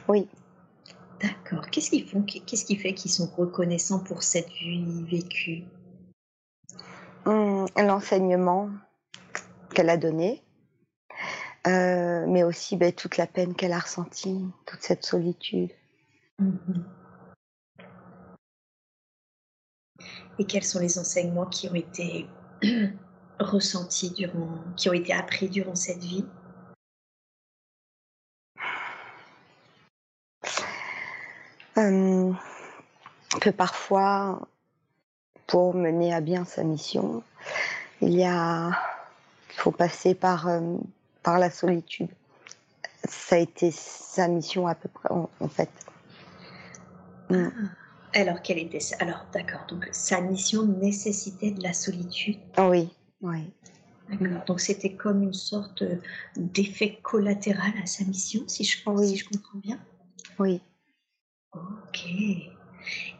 [0.08, 0.28] Oui,
[1.20, 1.66] D'accord.
[1.70, 2.22] Qu'est-ce qu'ils font?
[2.22, 5.64] Qu'est-ce qui fait qu'ils sont reconnaissants pour cette vie vécue?
[7.24, 8.70] Hum, l'enseignement
[9.76, 10.42] qu'elle a donné,
[11.66, 15.70] euh, mais aussi ben, toute la peine qu'elle a ressentie, toute cette solitude.
[16.38, 16.82] Mhm.
[20.38, 22.26] Et quels sont les enseignements qui ont été
[23.38, 26.24] ressentis durant, qui ont été appris durant cette vie?
[31.76, 32.32] Euh,
[33.42, 34.48] que parfois,
[35.46, 37.22] pour mener à bien sa mission,
[38.00, 38.70] il y a,
[39.56, 40.76] faut passer par, euh,
[41.22, 42.08] par la solitude.
[43.08, 45.70] Ça a été sa mission à peu près, en, en fait.
[47.30, 47.46] Mm.
[48.14, 49.64] Ah, Alors, quelle était sa- Alors, d'accord.
[49.68, 52.38] Donc, sa mission nécessitait de la solitude.
[52.58, 52.88] Oui,
[53.22, 53.50] oui,
[54.08, 54.44] D'accord.
[54.46, 55.82] Donc, c'était comme une sorte
[56.36, 59.08] d'effet collatéral à sa mission, si je, Oui.
[59.08, 59.78] si je comprends bien.
[60.38, 60.60] oui.
[61.54, 62.06] Ok.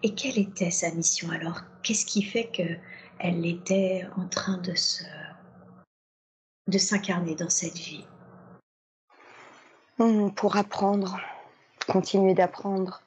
[0.03, 1.63] Et quelle était sa mission alors?
[1.83, 2.63] Qu'est-ce qui fait que
[3.19, 5.03] elle était en train de se
[6.67, 8.07] de s'incarner dans cette vie
[9.99, 11.19] Mm, pour apprendre,
[11.89, 13.03] continuer d'apprendre.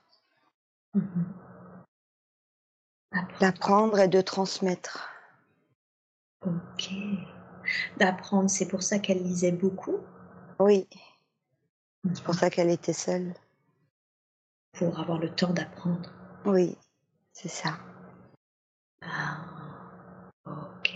[3.12, 3.39] Apprendre.
[3.39, 5.10] d'apprendre et de transmettre.
[6.45, 6.89] Ok.
[7.98, 9.98] D'apprendre, c'est pour ça qu'elle lisait beaucoup?
[10.60, 10.88] Oui,
[12.13, 13.36] c'est pour ça qu'elle était seule.
[14.74, 16.12] Pour avoir le temps d'apprendre.
[16.45, 16.76] Oui,
[17.34, 17.78] c'est ça.
[19.04, 19.38] Ah,
[20.48, 20.91] ok.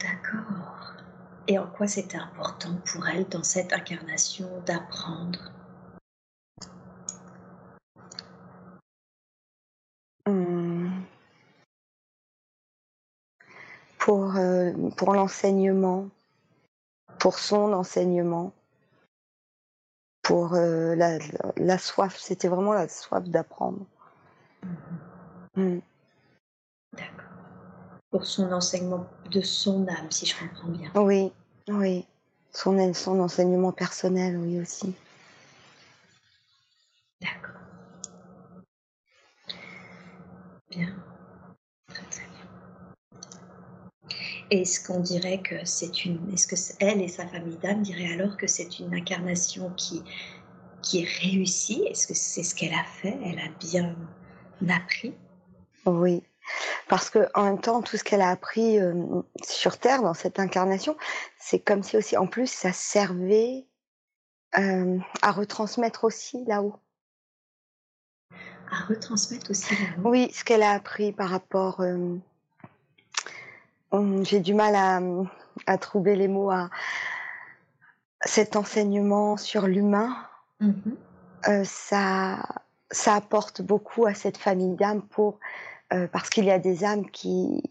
[0.00, 0.94] D'accord.
[1.50, 5.50] Et en quoi c'était important pour elle dans cette incarnation d'apprendre?
[10.26, 11.06] Hum.
[13.98, 16.08] pour, euh, pour l'enseignement,
[17.18, 18.52] pour son enseignement,
[20.22, 21.18] pour euh, la,
[21.56, 22.16] la, soif.
[22.18, 23.84] C'était vraiment la soif d'apprendre.
[25.56, 25.78] Mm.
[26.94, 27.24] D'accord.
[28.10, 30.90] Pour son enseignement de son âme, si je comprends bien.
[30.94, 31.32] Oui,
[31.68, 32.04] oui.
[32.52, 34.94] Son, son enseignement personnel, oui aussi.
[37.20, 37.60] D'accord.
[40.70, 40.94] Bien.
[41.88, 44.16] Très très bien.
[44.50, 46.32] Est-ce qu'on dirait que c'est une.
[46.32, 50.02] Est-ce que elle et sa famille d'âme diraient alors que c'est une incarnation qui,
[50.82, 51.84] qui est réussie?
[51.88, 53.18] Est-ce que c'est ce qu'elle a fait?
[53.24, 53.94] Elle a bien
[54.68, 55.14] appris?
[55.84, 56.22] Oui.
[56.88, 58.94] Parce que en même temps, tout ce qu'elle a appris euh,
[59.42, 60.96] sur Terre dans cette incarnation,
[61.38, 63.66] c'est comme si aussi, en plus, ça servait
[64.58, 66.76] euh, à retransmettre aussi là-haut
[68.70, 71.80] à retransmettre aussi Oui, ce qu'elle a appris par rapport.
[71.80, 72.18] Euh,
[74.22, 75.00] j'ai du mal à,
[75.66, 76.68] à, trouver les mots à
[78.20, 80.14] cet enseignement sur l'humain.
[80.60, 81.64] Mm-hmm.
[81.64, 82.42] Ça,
[82.90, 85.38] ça apporte beaucoup à cette famille d'âmes pour
[85.92, 87.62] euh, parce qu'il y a des âmes qui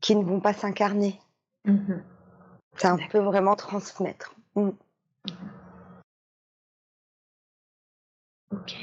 [0.00, 1.18] qui ne vont pas s'incarner.
[2.76, 4.34] Ça peut vraiment transmettre.
[4.54, 4.70] Mm.
[8.52, 8.74] Ok.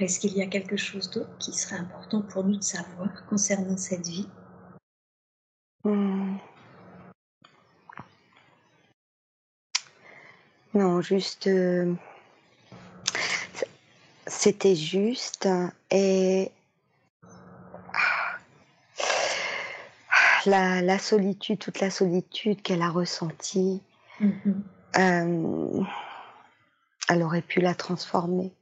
[0.00, 3.76] Est-ce qu'il y a quelque chose d'autre qui serait important pour nous de savoir concernant
[3.76, 4.28] cette vie?
[5.84, 6.36] Hmm.
[10.74, 11.46] Non, juste...
[11.46, 11.94] Euh,
[14.32, 15.48] c'était juste
[15.90, 16.50] et...
[20.44, 23.80] La, solitude, toute la solitude qu'elle a ressentie,
[24.20, 24.54] mm-hmm.
[24.98, 25.84] euh,
[27.08, 28.52] elle aurait pu la transformer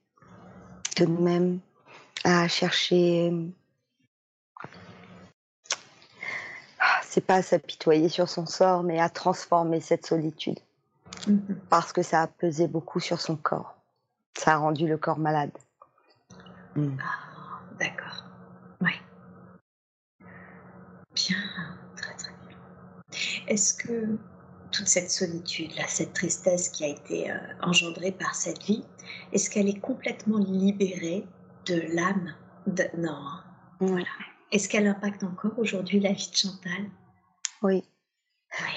[0.97, 1.61] de nous-mêmes,
[2.23, 3.33] à chercher.
[6.79, 10.61] Ah, c'est pas à s'apitoyer sur son sort, mais à transformer cette solitude.
[11.27, 11.55] Mm-hmm.
[11.71, 13.80] Parce que ça a pesé beaucoup sur son corps.
[14.37, 15.53] Ça a rendu le corps malade.
[16.77, 16.97] Mm.
[17.03, 18.25] Ah, d'accord.
[18.81, 18.93] Oui.
[21.15, 21.37] Bien,
[21.97, 22.57] très très bien.
[23.49, 24.19] Est-ce que
[24.71, 28.85] toute cette solitude, là, cette tristesse qui a été euh, engendrée par cette vie,
[29.33, 31.27] est-ce qu'elle est complètement libérée
[31.67, 32.35] de l'âme
[32.67, 32.85] de...
[32.97, 33.13] Non.
[33.13, 33.45] Hein.
[33.81, 34.07] Voilà.
[34.53, 36.91] Est-ce qu'elle impacte encore aujourd'hui la vie de Chantal?
[37.63, 37.85] Oui.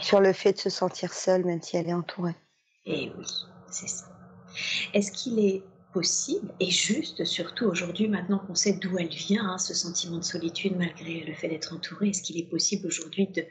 [0.01, 2.35] Sur le fait de se sentir seule, même si elle est entourée.
[2.85, 3.25] Et eh oui,
[3.71, 4.12] c'est ça.
[4.93, 5.63] Est-ce qu'il est
[5.93, 10.23] possible et juste, surtout aujourd'hui, maintenant qu'on sait d'où elle vient, hein, ce sentiment de
[10.23, 13.45] solitude malgré le fait d'être entourée, est-ce qu'il est possible aujourd'hui de,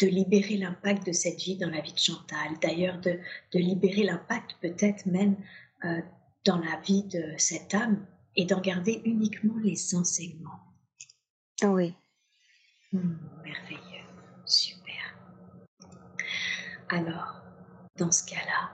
[0.00, 2.58] de libérer l'impact de cette vie dans la vie de Chantal?
[2.60, 3.18] D'ailleurs, de,
[3.52, 5.36] de libérer l'impact peut-être même
[5.84, 6.00] euh,
[6.44, 8.04] dans la vie de cette âme
[8.34, 10.60] et d'en garder uniquement les enseignements?
[11.62, 11.94] Oui.
[12.92, 14.04] Hmm, merveilleux,
[14.44, 15.16] super.
[16.88, 17.42] Alors,
[17.96, 18.72] dans ce cas-là,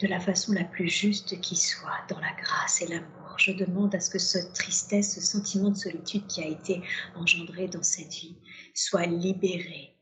[0.00, 3.36] de la façon la plus juste qui soit, dans la grâce et l'amour.
[3.38, 6.82] Je demande à ce que cette tristesse, ce sentiment de solitude qui a été
[7.14, 8.38] engendré dans cette vie
[8.74, 9.96] soit libéré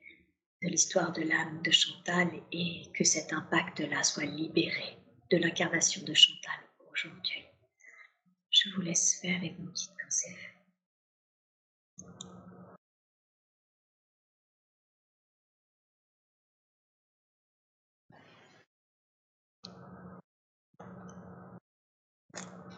[0.62, 4.98] de l'histoire de l'âme de Chantal et que cet impact-là soit libéré
[5.30, 6.60] de l'incarnation de Chantal
[6.92, 7.44] aujourd'hui.
[8.50, 10.55] Je vous laisse faire et vous me dites quand c'est fait.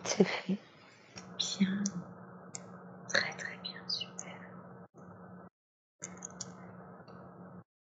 [0.09, 0.57] C'est fait.
[1.37, 1.85] Bien.
[3.09, 4.41] Très très bien, super.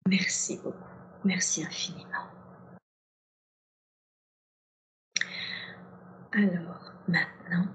[0.08, 0.78] Merci beaucoup.
[1.22, 2.26] Merci infiniment.
[6.32, 7.66] Alors, maintenant,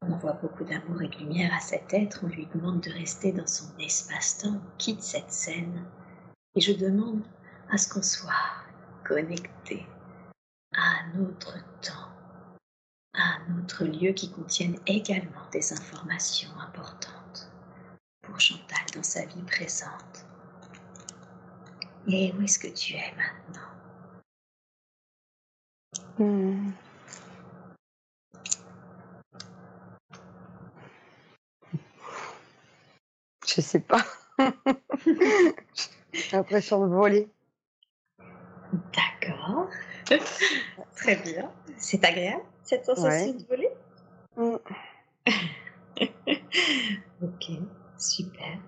[0.00, 3.32] on envoie beaucoup d'amour et de lumière à cet être, on lui demande de rester
[3.32, 5.84] dans son espace-temps, quitte cette scène,
[6.54, 7.26] et je demande
[7.70, 8.32] à ce qu'on soit
[9.04, 9.84] connecté
[10.74, 12.07] à un autre temps,
[13.18, 17.50] un autre lieu qui contienne également des informations importantes
[18.22, 20.26] pour Chantal dans sa vie présente.
[22.06, 23.68] Et où est-ce que tu es maintenant?
[26.18, 26.70] Hmm.
[33.46, 34.04] Je sais pas.
[36.12, 37.28] J'ai l'impression de voler.
[38.94, 39.68] D'accord.
[40.96, 41.50] Très bien.
[41.76, 43.70] C'est agréable, cette sensation de voler
[44.36, 44.58] mm.
[47.22, 47.50] Ok,
[47.98, 48.58] super.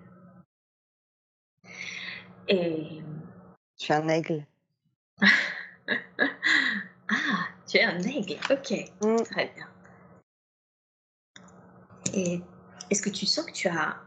[2.48, 3.02] Et...
[3.78, 4.46] Je suis un aigle.
[5.20, 5.28] ah,
[7.66, 8.72] tu es un aigle, ok.
[9.02, 9.22] Mm.
[9.24, 9.68] Très bien.
[12.14, 12.40] Et
[12.90, 14.00] est-ce que tu sens que tu as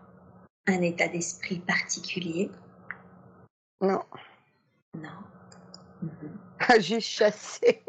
[0.67, 2.49] un état d'esprit particulier?
[3.79, 4.03] Non.
[4.97, 5.09] Non.
[6.03, 6.37] Mhm.
[6.59, 7.81] Ah, Juste chasser.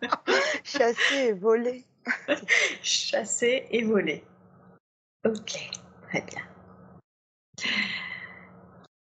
[0.64, 1.84] chasser et voler.
[2.82, 4.24] Chasser et voler.
[5.24, 5.70] Ok,
[6.08, 6.42] très bien.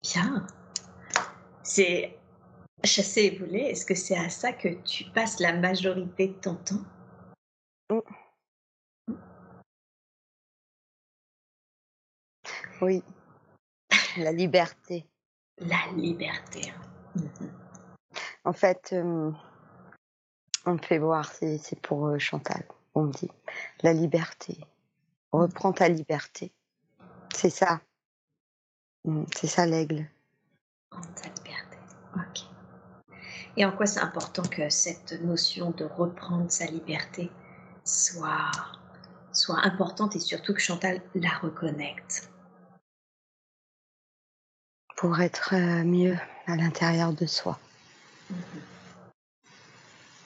[0.02, 0.46] Bien.
[1.62, 2.16] C'est
[2.84, 3.60] chasser et voler.
[3.60, 6.84] Est-ce que c'est à ça que tu passes la majorité de ton temps?
[12.80, 13.02] Oui.
[14.18, 15.06] La liberté.
[15.58, 16.72] La liberté.
[17.14, 17.50] Mhm.
[18.44, 19.32] En fait, euh,
[20.66, 22.64] on me fait voir, c'est pour euh, Chantal.
[22.94, 23.30] On me dit
[23.82, 24.58] la liberté.
[25.32, 26.52] Reprends ta liberté.
[27.34, 27.80] C'est ça.
[29.04, 30.06] Mm, C'est ça l'aigle.
[30.90, 31.78] Prendre ta liberté.
[32.16, 32.42] Ok.
[33.56, 37.30] Et en quoi c'est important que cette notion de reprendre sa liberté
[37.84, 38.50] soit,
[39.32, 42.30] soit importante et surtout que Chantal la reconnecte?
[44.96, 47.58] Pour être euh, mieux à l'intérieur de soi.
[48.30, 48.75] D'accord.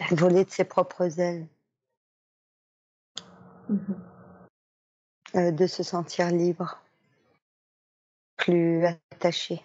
[0.09, 1.47] Voler de ses propres ailes.
[3.69, 4.03] Mhm.
[5.37, 6.83] euh, de se sentir libre.
[8.37, 9.63] Plus attaché.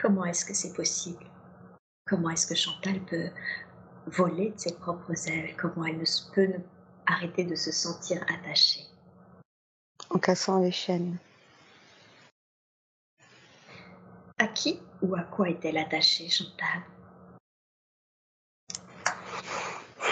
[0.00, 1.24] Comment est-ce que c'est possible?
[2.06, 3.30] Comment est-ce que Chantal peut
[4.06, 5.54] voler de ses propres ailes?
[5.56, 6.58] Comment elle ne peut ne-
[7.06, 8.86] arrêter de se sentir attachée?
[10.08, 11.18] En cassant les chaînes.
[14.40, 16.80] À qui ou à quoi est-elle attachée, Chantal?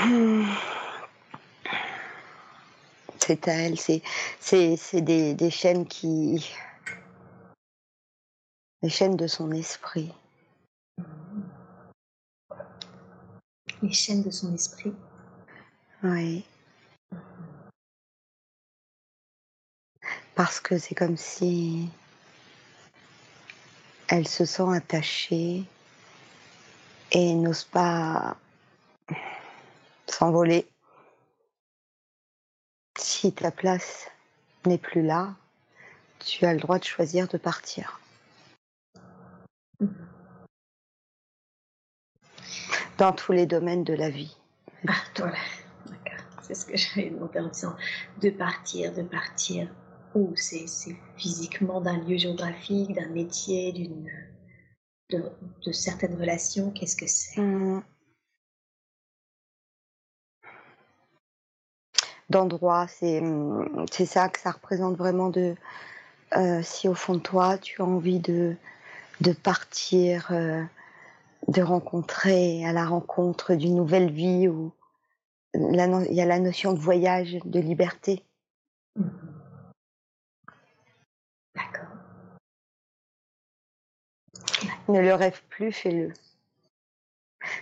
[0.02, 0.44] Hmm.
[3.18, 4.02] C'est à elle, c'est
[4.38, 6.46] c'est c'est des, des chaînes qui
[8.82, 10.12] les chaînes de son esprit.
[13.80, 14.92] Les chaînes de son esprit
[16.02, 16.44] Oui.
[20.34, 21.88] Parce que c'est comme si
[24.08, 25.64] elle se sent attachée
[27.12, 28.36] et n'ose pas
[30.06, 30.66] s'envoler.
[32.98, 34.10] Si ta place
[34.66, 35.34] n'est plus là,
[36.18, 38.00] tu as le droit de choisir de partir.
[42.96, 44.36] Dans tous les domaines de la vie.
[44.88, 45.36] Ah, d'accord.
[46.42, 47.76] C'est ce que j'avais demandé en disant
[48.20, 49.68] de partir, de partir.
[50.14, 50.66] Où c'est
[51.16, 54.08] physiquement d'un lieu géographique, d'un métier, d'une
[55.10, 55.22] de,
[55.64, 56.70] de certaines relations.
[56.70, 57.40] Qu'est-ce que c'est?
[57.40, 57.82] Mmh.
[62.30, 65.54] D'endroits, c'est mmh, c'est ça que ça représente vraiment de
[66.36, 68.54] euh, si au fond de toi tu as envie de
[69.20, 70.62] de partir, euh,
[71.48, 74.72] de rencontrer à la rencontre d'une nouvelle vie où
[75.54, 78.22] il y a la notion de voyage, de liberté.
[78.94, 79.37] Mhm.
[84.88, 86.12] Ne le rêve plus, fais-le.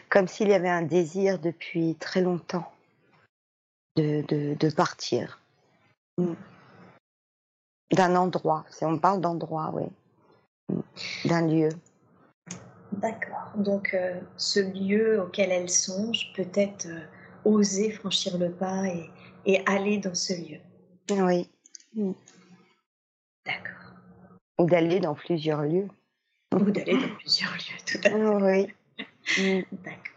[0.08, 2.72] Comme s'il y avait un désir depuis très longtemps
[3.96, 5.40] de, de, de partir.
[6.18, 6.34] Mm.
[7.92, 9.84] D'un endroit, si on parle d'endroit, oui.
[10.68, 11.28] Mm.
[11.28, 11.68] D'un lieu.
[12.92, 13.50] D'accord.
[13.56, 17.00] Donc, euh, ce lieu auquel elle songe, peut-être euh,
[17.44, 19.10] oser franchir le pas et,
[19.44, 20.60] et aller dans ce lieu.
[21.10, 21.50] Oui.
[23.44, 23.92] D'accord.
[24.58, 25.88] Ou d'aller dans plusieurs lieux.
[26.54, 28.74] Ou d'aller dans plusieurs lieux, tout à fait.
[29.36, 29.66] Oui.
[29.72, 30.14] D'accord.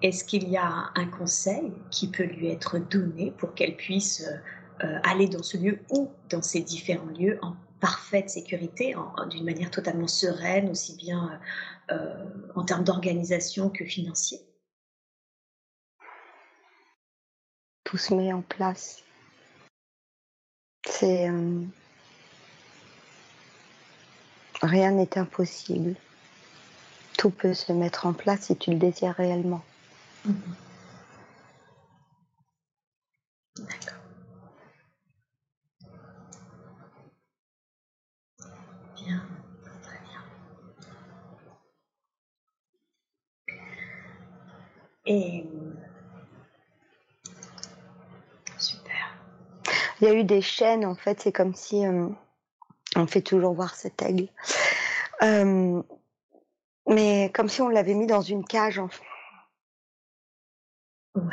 [0.00, 4.86] Est-ce qu'il y a un conseil qui peut lui être donné pour qu'elle puisse euh,
[4.86, 8.94] euh, aller dans ce lieu ou dans ces différents lieux en parfaite sécurité,
[9.30, 11.40] d'une manière totalement sereine, aussi bien
[11.90, 14.38] euh, euh, en termes d'organisation que financier
[17.84, 19.02] Tout se met en place.
[20.86, 21.28] C'est.
[21.28, 21.64] euh,
[24.62, 25.94] Rien n'est impossible.
[27.16, 29.62] Tout peut se mettre en place si tu le désires réellement.
[33.56, 33.98] D'accord.
[38.96, 39.22] Bien,
[39.82, 40.22] très bien.
[45.06, 45.46] Et
[48.58, 49.16] super.
[50.00, 52.08] Il y a eu des chaînes, en fait, c'est comme si euh,
[53.00, 54.28] on fait toujours voir cet aigle.
[55.22, 55.82] Euh,
[56.88, 59.02] mais comme si on l'avait mis dans une cage, en fait.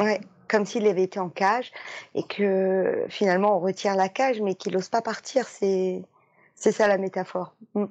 [0.02, 1.72] Ouais, comme s'il avait été en cage
[2.16, 6.04] et que finalement on retire la cage mais qu'il n'ose pas partir, c'est
[6.56, 7.54] c'est ça la métaphore.
[7.76, 7.86] Mm.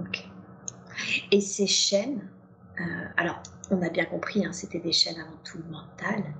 [0.00, 0.24] Ok.
[1.30, 2.28] Et ces chaînes,
[3.16, 6.34] alors, on a bien compris, hein, c'était des chaînes avant tout mentales.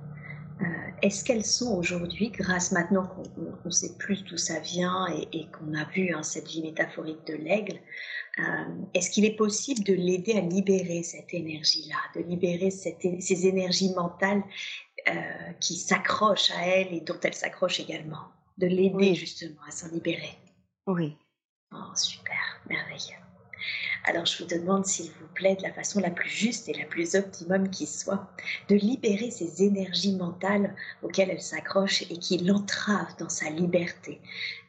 [1.03, 5.83] Est-ce qu'elles sont aujourd'hui, grâce maintenant qu'on sait plus d'où ça vient et, qu'on a
[5.83, 7.77] vu hein, cette vie métaphorique de l'aigle,
[8.39, 8.43] euh,
[8.93, 14.43] est-ce qu'il est possible de l'aider à libérer cette énergie-là, de libérer ces énergies mentales
[15.09, 19.89] euh, qui s'accrochent à elle et dont elle s'accroche également, de l'aider justement à s'en
[19.89, 20.37] libérer?
[20.87, 21.17] Oui.
[21.73, 23.22] Oh, super, merveilleux.
[24.03, 26.85] Alors je vous demande, s'il vous plaît, de la façon la plus juste et la
[26.85, 28.29] plus optimum qui soit,
[28.69, 34.21] de libérer ces énergies mentales auxquelles elle s'accroche et qui l'entravent dans sa liberté,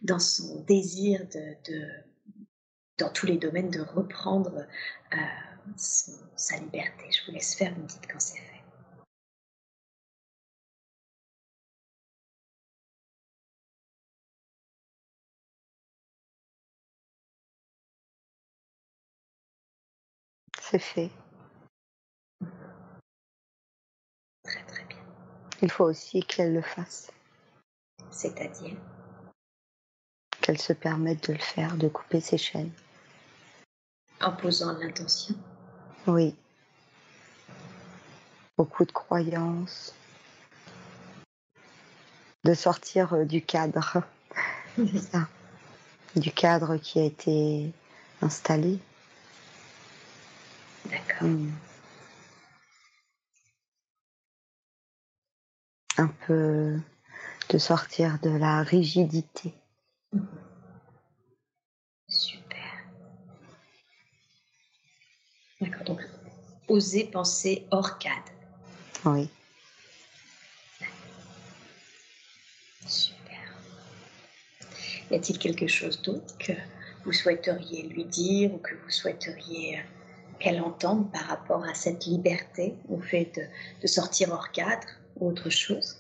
[0.03, 1.85] dans son désir de,
[2.99, 4.67] dans tous les domaines, de reprendre
[5.13, 5.17] euh,
[5.77, 7.05] sa liberté.
[7.11, 8.54] Je vous laisse faire, vous me dites
[20.71, 21.11] c'est fait.
[24.43, 25.05] Très très bien.
[25.63, 27.11] Il faut aussi qu'elle le fasse.
[28.11, 28.77] C'est-à-dire?
[30.41, 32.73] Qu'elle se permette de le faire, de couper ses chaînes.
[34.21, 35.35] En posant l'intention?
[36.07, 36.35] Oui.
[38.57, 39.95] Beaucoup de croyances.
[42.45, 44.03] De sortir euh, du cadre.
[45.13, 45.29] ça.
[46.17, 47.73] Du cadre qui a été
[48.23, 48.79] installé.
[50.95, 51.29] D'accord.
[51.29, 51.51] Hmm.
[55.97, 56.81] Un peu
[57.51, 59.55] de sortir de la rigidité.
[62.09, 62.59] Super.
[65.61, 66.01] D'accord, donc
[66.69, 68.33] oser penser hors cadre.
[69.05, 69.29] Oui.
[72.87, 73.57] Super.
[75.11, 76.53] Y a-t-il quelque chose d'autre que
[77.05, 79.83] vous souhaiteriez lui dire ou que vous souhaiteriez
[80.45, 83.33] qu'elle entende par rapport à cette liberté, au fait
[83.81, 84.87] de, sortir hors cadre
[85.17, 85.99] ou autre chose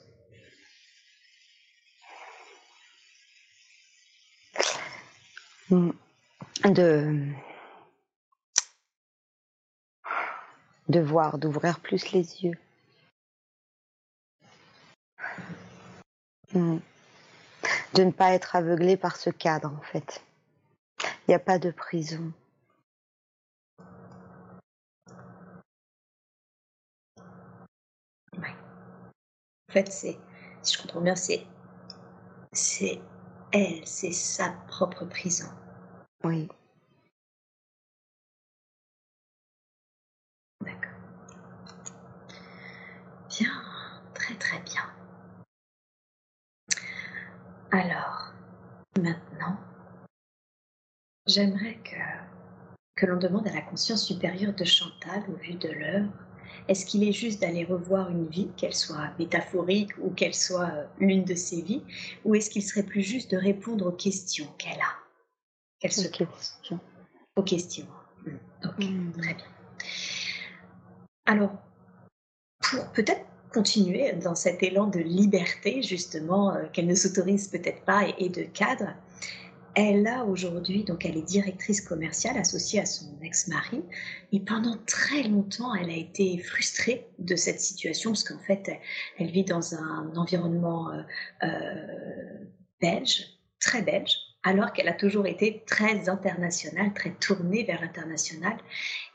[5.70, 7.32] de,
[10.88, 12.58] de voir, d'ouvrir plus les yeux.
[16.52, 16.78] Hmm.
[17.94, 20.22] De ne pas être aveuglé par ce cadre, en fait.
[21.00, 22.30] Il n'y a pas de prison.
[29.74, 30.18] Fait, c'est,
[30.62, 31.44] si je comprends bien, c'est,
[32.52, 33.00] c'est
[33.52, 35.48] elle, c'est sa propre prison.
[36.22, 36.48] Oui.
[40.60, 40.92] D'accord.
[43.28, 43.50] Bien,
[44.14, 44.82] très très bien.
[47.72, 48.32] Alors,
[48.96, 49.58] maintenant,
[51.26, 51.96] j'aimerais que,
[52.94, 56.08] que l'on demande à la conscience supérieure de Chantal, au vu de l'heure,
[56.68, 60.84] est-ce qu'il est juste d'aller revoir une vie, qu'elle soit métaphorique ou qu'elle soit euh,
[60.98, 61.82] l'une de ses vies,
[62.24, 64.94] ou est-ce qu'il serait plus juste de répondre aux questions qu'elle a,
[65.80, 66.78] qu'elle se pose
[67.36, 67.86] Aux questions.
[68.24, 69.12] Hmm, ok, hmm.
[69.12, 69.46] très bien.
[71.26, 71.52] Alors,
[72.60, 78.06] pour peut-être continuer dans cet élan de liberté, justement, euh, qu'elle ne s'autorise peut-être pas
[78.18, 78.94] et, de cadre,
[79.74, 83.82] elle a aujourd'hui, donc elle est directrice commerciale associée à son ex-mari,
[84.32, 88.70] et pendant très longtemps, elle a été frustrée de cette situation parce qu'en fait,
[89.18, 91.02] elle, vit dans un environnement euh,
[91.42, 92.44] euh,
[92.80, 93.26] belge,
[93.60, 98.56] très belge, alors qu'elle a toujours été très internationale, très tournée vers l'international,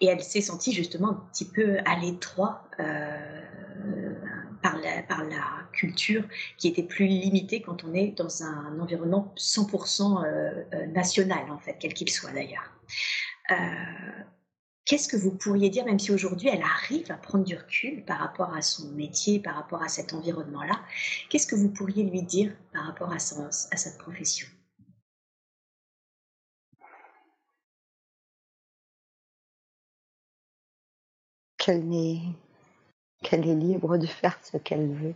[0.01, 2.63] et elle s'est sentie justement un petit peu à l'étroit.
[2.79, 3.38] Euh,
[4.61, 4.89] par la,
[5.71, 6.23] culture
[6.57, 11.59] qui était plus limitée quand on est dans un environnement 100% euh, euh, national, en
[11.59, 12.73] fait, quel qu'il soit d'ailleurs.
[13.51, 13.55] Euh,
[14.85, 18.17] qu'est-ce que vous pourriez dire, même si aujourd'hui elle arrive à prendre du recul par
[18.19, 20.81] rapport à son métier, par rapport à cet environnement-là,
[21.29, 24.47] qu'est-ce que vous pourriez lui dire par rapport à, son, à cette profession?
[31.57, 32.21] Qu'elle n'est
[33.21, 35.13] qu'elle est libre de faire ce qu'elle veut.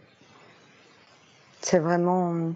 [1.61, 2.53] C'est vraiment,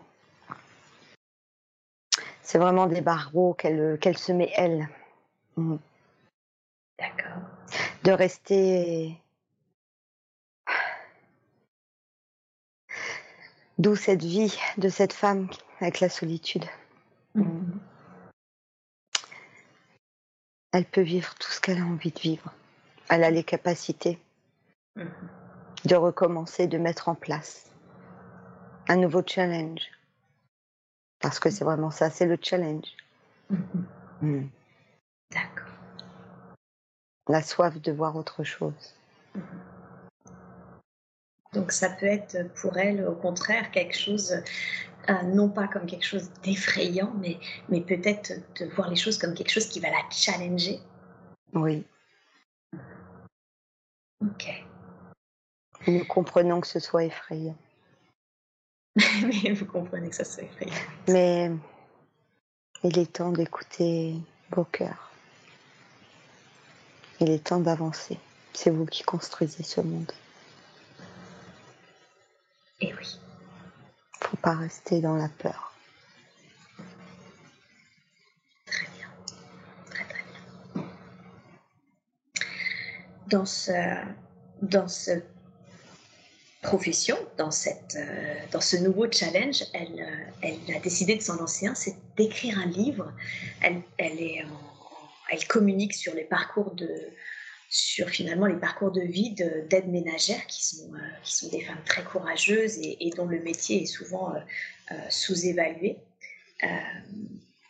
[2.43, 4.89] c'est vraiment des barreaux qu'elle qu'elle se met elle.
[5.55, 5.77] Mm.
[6.99, 7.41] D'accord.
[8.03, 9.17] De rester.
[13.77, 16.65] D'où cette vie de cette femme avec la solitude.
[17.35, 17.77] Mm.
[20.73, 22.53] Elle peut vivre tout ce qu'elle a envie de vivre.
[23.09, 24.19] Elle a les capacités
[25.85, 27.71] de recommencer, de mettre en place
[28.87, 29.81] un nouveau challenge.
[31.19, 32.87] Parce que c'est vraiment ça, c'est le challenge.
[33.51, 33.83] Mm-hmm.
[34.21, 34.49] Mm.
[35.31, 35.67] D'accord.
[37.27, 38.95] la soif de voir autre chose.
[41.53, 44.41] Donc ça peut être pour elle, au contraire, quelque chose,
[45.09, 47.37] euh, non pas comme quelque chose d'effrayant, mais,
[47.69, 50.79] mais peut-être de voir les choses comme quelque chose qui va la challenger.
[51.53, 51.85] Oui.
[54.21, 54.66] Ok.
[55.87, 57.55] Nous comprenons que ce soit effrayant.
[58.97, 60.73] mais vous comprenez que ça soit effrayant.
[61.07, 61.49] Mais
[62.83, 64.15] il est temps d'écouter
[64.51, 65.11] vos cœurs.
[67.21, 68.19] Il est temps d'avancer.
[68.53, 70.11] C'est vous qui construisez ce monde.
[72.81, 73.19] Et oui.
[74.19, 75.73] Faut pas rester dans la peur.
[78.65, 79.07] Très bien.
[79.89, 80.23] Très très
[80.73, 80.85] bien.
[83.27, 83.71] Dans ce,
[84.61, 85.21] dans ce
[86.61, 91.35] profession, dans, cette, euh, dans ce nouveau challenge, elle, euh, elle a décidé de s'en
[91.35, 93.13] lancer un, c'est d'écrire un livre.
[93.61, 96.89] Elle, elle, communique sur les parcours de,
[97.69, 101.83] sur finalement les parcours de vie d'aide ménagère qui sont, euh, qui sont des femmes
[101.85, 104.33] très courageuses et, dont le métier est souvent
[105.09, 105.97] sous-évalué.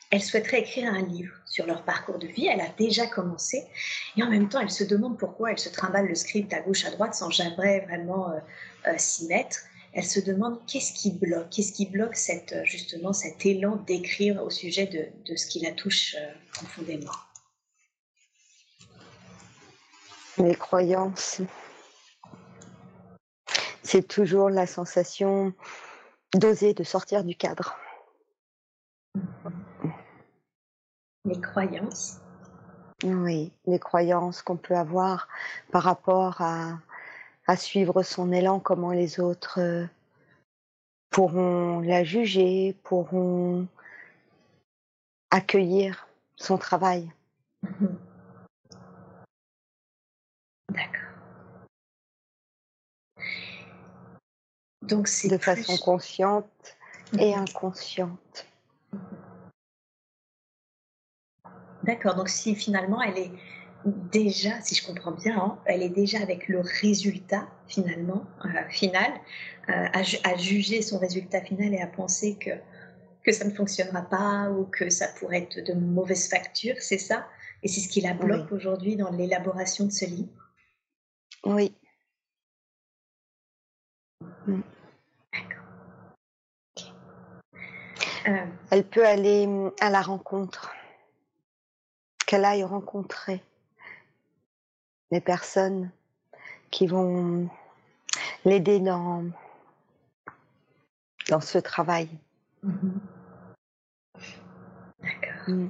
[0.09, 2.47] Elle souhaiterait écrire un livre sur leur parcours de vie.
[2.47, 3.65] Elle a déjà commencé
[4.15, 6.85] et en même temps, elle se demande pourquoi elle se trimballe le script à gauche,
[6.85, 9.59] à droite sans jamais vraiment euh, s'y mettre,
[9.93, 12.15] elle se demande qu'est-ce qui bloque, qu'est-ce qui bloque
[12.53, 17.11] euh, justement cet élan d'écrire au sujet de, ce qui la touche euh, profondément.
[20.37, 21.41] Les croyances,
[23.81, 25.53] c'est toujours la sensation
[26.35, 27.75] d'oser, de sortir du cadre.
[31.27, 32.19] Les croyances
[33.03, 35.27] Oui, les croyances qu'on peut avoir
[35.71, 36.79] par rapport à
[37.47, 39.87] à suivre son élan, comment les autres euh,
[41.09, 43.67] pourront la juger, pourront
[45.31, 47.09] accueillir son travail.
[50.69, 50.93] D'accord.
[54.81, 56.77] Donc c'est de façon consciente
[57.17, 57.43] et mhm.
[57.43, 58.45] inconsciente.
[61.87, 62.15] D'accord.
[62.15, 63.31] Donc si finalement elle est
[63.85, 69.11] déjà, si je comprends bien, hein, elle est déjà avec le résultat finalement euh, final,
[69.69, 72.51] euh, à, juger son résultat final et à penser que
[73.23, 77.27] que ça ne fonctionnera pas ou que ça pourrait être de mauvaise facture, c'est ça?
[77.61, 80.53] Et c'est ce qui la bloque aujourd'hui dans l'élaboration de ce livre?
[81.43, 81.75] Oui.
[84.45, 84.61] Mm.
[85.33, 85.65] D'accord.
[88.29, 90.73] Euh, elle peut aller mm, à la rencontre,
[92.27, 93.41] qu'elle aille rencontrer
[95.09, 95.89] les personnes
[96.69, 97.49] qui vont
[98.43, 99.23] l'aider dans,
[101.29, 102.09] dans ce travail.
[105.01, 105.47] D'accord.
[105.47, 105.69] Mm.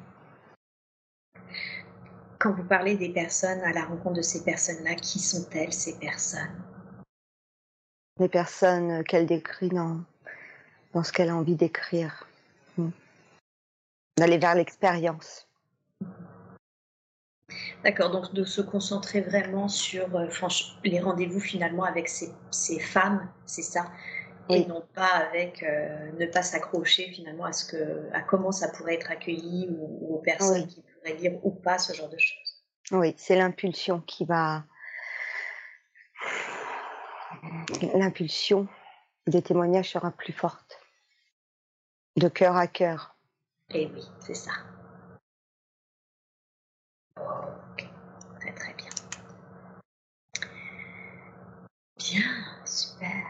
[2.40, 6.64] Quand vous parlez des personnes, à la rencontre de ces personnes-là, qui sont-elles, ces personnes?
[8.20, 10.02] Les personnes qu'elle décrit dans,
[10.94, 12.28] dans ce qu'elle a envie d'écrire.
[12.78, 12.90] Mm.
[14.18, 15.48] D'aller vers l'expérience.
[17.84, 20.28] D'accord, donc de se concentrer vraiment sur euh,
[20.84, 23.92] les rendez-vous finalement avec ces, ces femmes, c'est ça?
[24.50, 28.70] Et non pas avec euh, ne pas s'accrocher finalement à ce que à comment ça
[28.70, 32.64] pourrait être accueilli ou, aux personnes qui pourraient dire ou pas ce genre de choses.
[32.92, 34.64] Oui, c'est l'impulsion qui va
[37.94, 38.68] l'impulsion
[39.28, 40.80] des témoignages sera plus forte
[42.16, 43.16] de cœur à cœur.
[43.70, 44.52] Et eh oui, c'est ça.
[48.40, 48.90] Très très bien.
[51.98, 52.22] Bien,
[52.66, 53.26] super.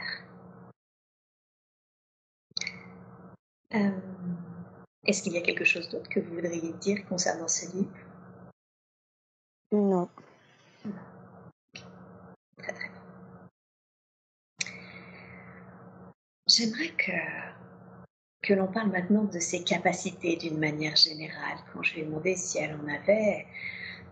[3.74, 4.00] Euh,
[5.06, 7.92] est-ce qu'il y a quelque chose d'autre que vous voudriez dire concernant ce livre?
[9.72, 10.10] Non.
[12.58, 13.02] Très très bien.
[16.48, 17.12] J'aimerais que
[18.48, 21.58] que l'on parle maintenant de ses capacités d'une manière générale.
[21.74, 23.46] Quand je lui ai demandé si elle en avait,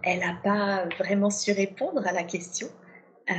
[0.03, 2.67] elle n'a pas vraiment su répondre à la question.
[3.29, 3.33] Euh,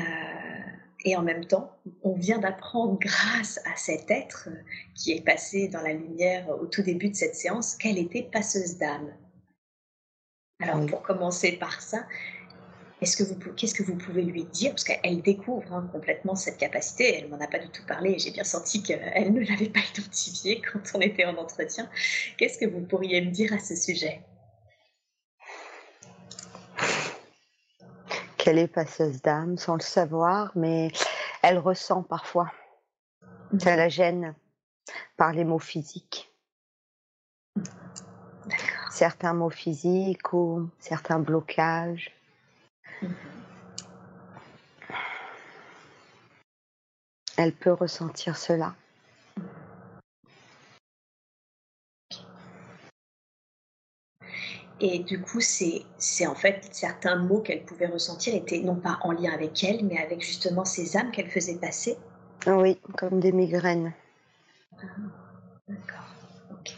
[1.04, 4.48] et en même temps, on vient d'apprendre grâce à cet être
[4.94, 8.78] qui est passé dans la lumière au tout début de cette séance qu'elle était passeuse
[8.78, 9.12] d'âme.
[10.60, 12.06] Alors pour commencer par ça,
[13.02, 14.70] est-ce que vous, qu'est-ce que vous pouvez lui dire?
[14.70, 17.18] Parce qu'elle découvre hein, complètement cette capacité.
[17.18, 18.18] Elle m'en a pas du tout parlé.
[18.18, 21.90] J'ai bien senti qu'elle ne l'avait pas identifiée quand on était en entretien.
[22.38, 24.22] Qu'est-ce que vous pourriez me dire à ce sujet?
[28.46, 30.92] Qu'elle est passeuse d'âme sans le savoir, mais
[31.42, 32.52] elle ressent parfois.
[33.58, 33.76] Ça mhm.
[33.76, 34.34] la gêne
[35.16, 36.32] par les mots physiques.
[38.88, 42.14] Certains mots physiques ou certains blocages
[43.02, 43.16] Mhm.
[47.36, 48.76] Elle peut ressentir cela.
[54.80, 55.84] Et du coup, c'est,
[56.26, 59.98] en fait certains mots qu'elle pouvait ressentir étaient non pas en lien avec elle, mais
[59.98, 61.96] avec justement ces âmes qu'elle faisait passer.
[62.46, 63.92] Oui, comme des migraines.
[64.78, 64.84] Ah,
[65.66, 66.06] d'accord.
[66.50, 66.76] Ok.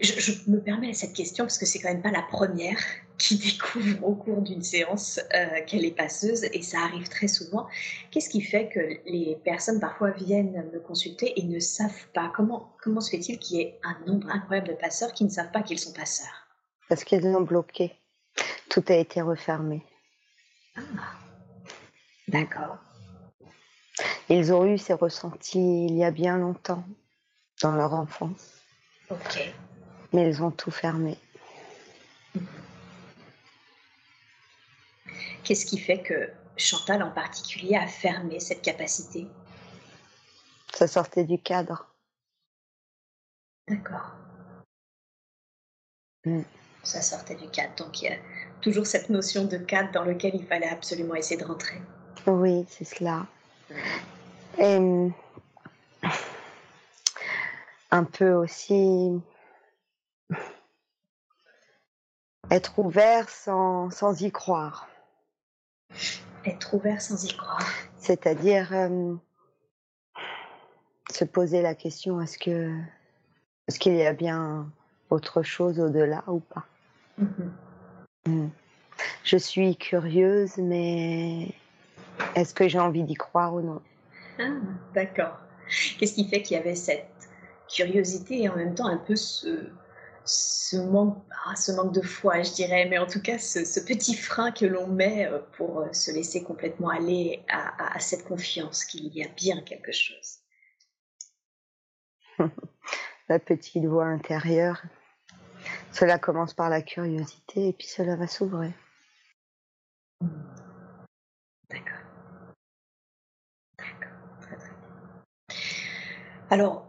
[0.00, 2.78] Je, me permets cette question parce que c'est quand même pas la première
[3.18, 7.66] qui découvre au cours d'une séance euh, qu'elle est passeuse et ça arrive très souvent.
[8.10, 12.32] Qu'est-ce qui fait que les personnes parfois viennent me consulter et ne savent pas?
[12.34, 15.50] Comment comment se fait-il qu'il y ait un nombre incroyable de passeurs qui ne savent
[15.50, 16.46] pas qu'ils sont passeurs?
[16.88, 17.92] Parce qu'ils ont bloqué.
[18.70, 19.82] Tout a été refermé.
[20.76, 20.80] Ah,
[22.28, 22.78] d'accord.
[24.28, 26.84] Ils ont eu ces ressentis il y a bien longtemps,
[27.62, 28.62] dans leur enfance.
[29.10, 29.52] Ok.
[30.12, 31.18] Mais ils ont tout fermé.
[35.44, 39.28] Qu'est-ce qui fait que Chantal en particulier a fermé cette capacité?
[40.74, 41.86] Ça sortait du cadre.
[43.68, 44.12] D'accord.
[46.24, 46.42] Mm.
[46.82, 47.74] Ça sortait du cadre.
[47.76, 48.16] Donc il y a
[48.60, 51.80] toujours cette notion de cadre dans lequel il fallait absolument essayer de rentrer.
[52.26, 53.26] Oui, c'est cela.
[54.58, 55.12] Et mm,
[57.90, 59.20] un peu aussi
[62.50, 64.88] être ouvert sans, sans y croire.
[66.44, 67.68] Être ouvert sans y croire.
[67.96, 69.14] C'est-à-dire euh,
[71.10, 72.74] se poser la question est-ce que
[73.66, 74.70] est-ce qu'il y a bien
[75.10, 76.64] autre chose au-delà ou pas?
[77.20, 78.30] Mm-hmm.
[78.30, 78.50] mm.
[79.24, 81.54] Je suis curieuse, mais
[82.34, 83.82] est-ce que j'ai envie d'y croire ou non?
[84.38, 84.50] Ah,
[84.94, 85.38] D'accord.
[85.98, 87.28] Qu'est-ce qui fait qu'il y avait cette
[87.68, 89.70] curiosité et en même temps un peu ce,
[90.28, 91.16] ce manque,
[91.46, 94.66] ah, ce manque de foi, je dirais, mais en tout cas ce, petit frein que
[94.66, 99.28] l'on met euh, pour euh, se laisser complètement aller à, cette confiance qu'il y a
[99.28, 100.40] bien quelque chose.
[103.28, 104.82] la petite voix intérieure,
[105.92, 108.72] cela commence par la curiosité et puis cela va s'ouvrir.
[111.70, 111.98] D'accord.
[113.78, 115.56] D'accord, très très bien.
[116.50, 116.87] Alors,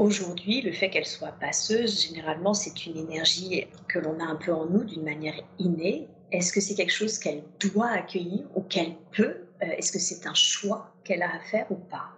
[0.00, 4.50] Aujourd'hui, le fait qu'elle soit passeuse, généralement, c'est une énergie que l'on a un peu
[4.50, 6.08] en nous d'une manière innée.
[6.32, 9.44] Est-ce que c'est quelque chose qu'elle doit accueillir ou qu'elle peut?
[9.62, 12.12] Euh, Est-ce que c'est un choix qu'elle a à faire ou pas?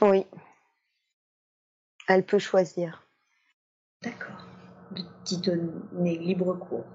[0.00, 0.24] Oui.
[2.08, 3.06] Elle peut choisir.
[4.00, 4.46] D'accord.
[5.26, 6.86] D'y donner libre cours.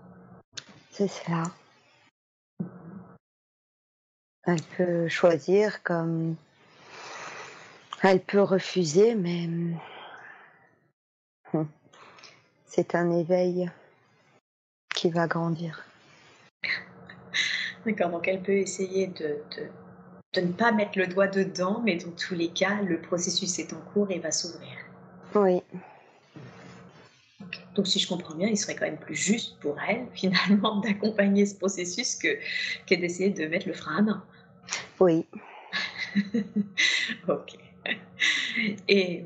[0.90, 1.44] C'est cela.
[4.46, 6.38] Elle peut choisir comme
[8.02, 9.48] elle peut refuser, mais
[12.74, 13.70] c'est un éveil
[14.96, 15.84] qui va grandir.
[17.86, 19.40] D'accord, donc elle peut essayer de,
[20.36, 23.74] de, ne pas mettre le doigt dedans, mais dans tous les cas, le processus est
[23.74, 24.78] en cours et va s'ouvrir.
[25.36, 25.62] Oui.
[27.76, 31.46] Donc si je comprends bien, il serait quand même plus juste pour elle, finalement, d'accompagner
[31.46, 32.38] ce processus que,
[32.88, 34.26] que d'essayer de mettre le frein à main.
[35.02, 35.26] Oui.
[37.28, 37.58] ok.
[38.88, 39.26] Et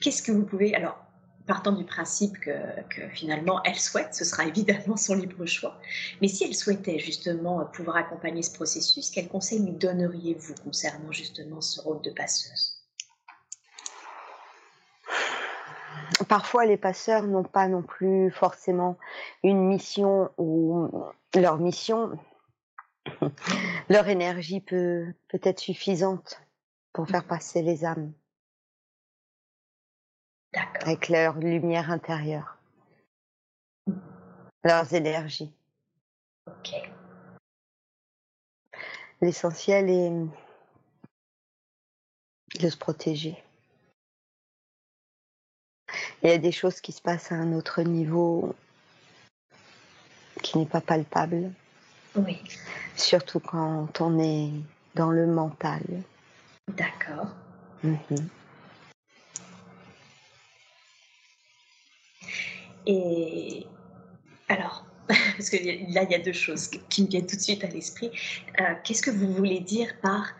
[0.00, 0.74] qu'est-ce que vous pouvez...
[0.74, 1.09] Alors,
[1.50, 5.80] partant du principe que, finalement elle souhaite, ce sera évidemment son libre choix,
[6.22, 11.60] mais si elle souhaitait justement pouvoir accompagner ce processus, quel conseil lui donneriez-vous concernant justement
[11.60, 12.76] ce rôle de passeuse?
[16.28, 18.96] Parfois, les passeurs n'ont pas non plus forcément
[19.42, 20.88] une mission ou
[21.34, 22.16] leur mission,
[23.88, 26.40] leur énergie peut, peut être suffisante
[26.92, 28.12] pour faire passer les âmes.
[30.52, 32.56] Avec leur lumière intérieure.
[34.64, 35.52] Leurs énergies.
[36.46, 36.74] Ok.
[39.20, 40.10] L'essentiel est
[42.58, 43.42] de se protéger.
[46.22, 48.54] Il y a des choses qui se passent à un autre niveau
[50.42, 51.52] qui n'est pas palpable.
[52.16, 52.42] Oui.
[52.96, 54.50] Surtout quand on est
[54.94, 55.82] dans le mental.
[56.68, 57.28] D'accord.
[57.82, 58.28] Mhm.
[62.86, 63.66] Et
[64.48, 65.56] alors, parce que
[65.92, 68.10] là, il y a deux choses qui me viennent tout de suite à l'esprit.
[68.60, 70.32] Euh, qu'est-ce que vous voulez dire par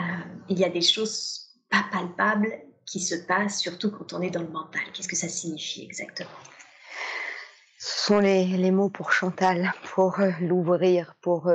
[0.00, 0.04] euh,
[0.48, 2.52] il y a des choses pas palpables
[2.84, 4.82] qui se passent, surtout quand on est dans le mental?
[4.92, 6.30] Qu'est-ce que ça signifie exactement?
[7.78, 11.52] Ce sont les, les, mots pour Chantal, pour euh, l'ouvrir, pour,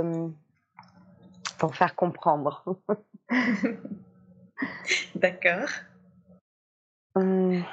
[1.57, 2.63] pour faire comprendre.
[5.15, 5.69] D'accord.
[7.15, 7.63] Hum.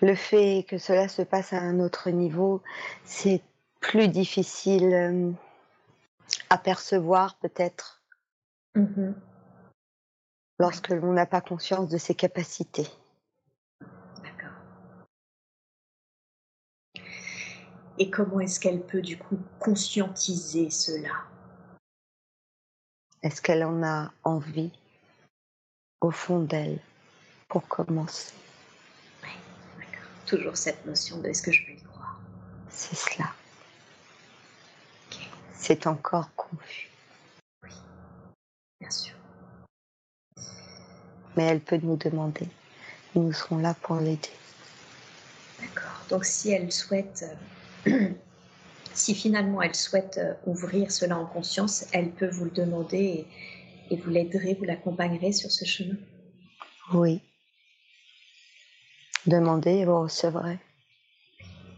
[0.00, 2.62] Le fait que cela se passe à un autre niveau,
[3.04, 3.42] c'est
[3.80, 5.30] plus difficile euh,
[6.50, 8.02] à percevoir peut-être
[8.74, 9.14] Mhm.
[10.58, 12.88] lorsque l'on n'a pas conscience de ses capacités.
[14.22, 14.56] D'accord.
[17.98, 21.12] Et comment est-ce qu'elle peut du coup conscientiser cela?
[23.22, 24.72] Est-ce qu'elle en a envie
[26.00, 26.80] au fond d'elle
[27.48, 28.34] pour commencer?
[30.26, 32.20] Toujours cette notion de est-ce que je peux y croire?
[32.70, 33.32] C'est cela.
[35.52, 36.90] C'est encore confus.
[38.80, 39.14] Bien sûr.
[41.36, 42.48] Mais elle peut nous demander.
[43.14, 44.30] Nous serons là pour l'aider.
[45.60, 46.04] D'accord.
[46.10, 47.24] Donc si elle souhaite,
[47.86, 48.10] euh,
[48.94, 53.26] si finalement elle souhaite euh, ouvrir cela en conscience, elle peut vous le demander
[53.90, 55.96] et, et vous l'aiderez, vous l'accompagnerez sur ce chemin?
[56.92, 57.20] Oui.
[59.26, 60.58] Demandez et vous recevrez.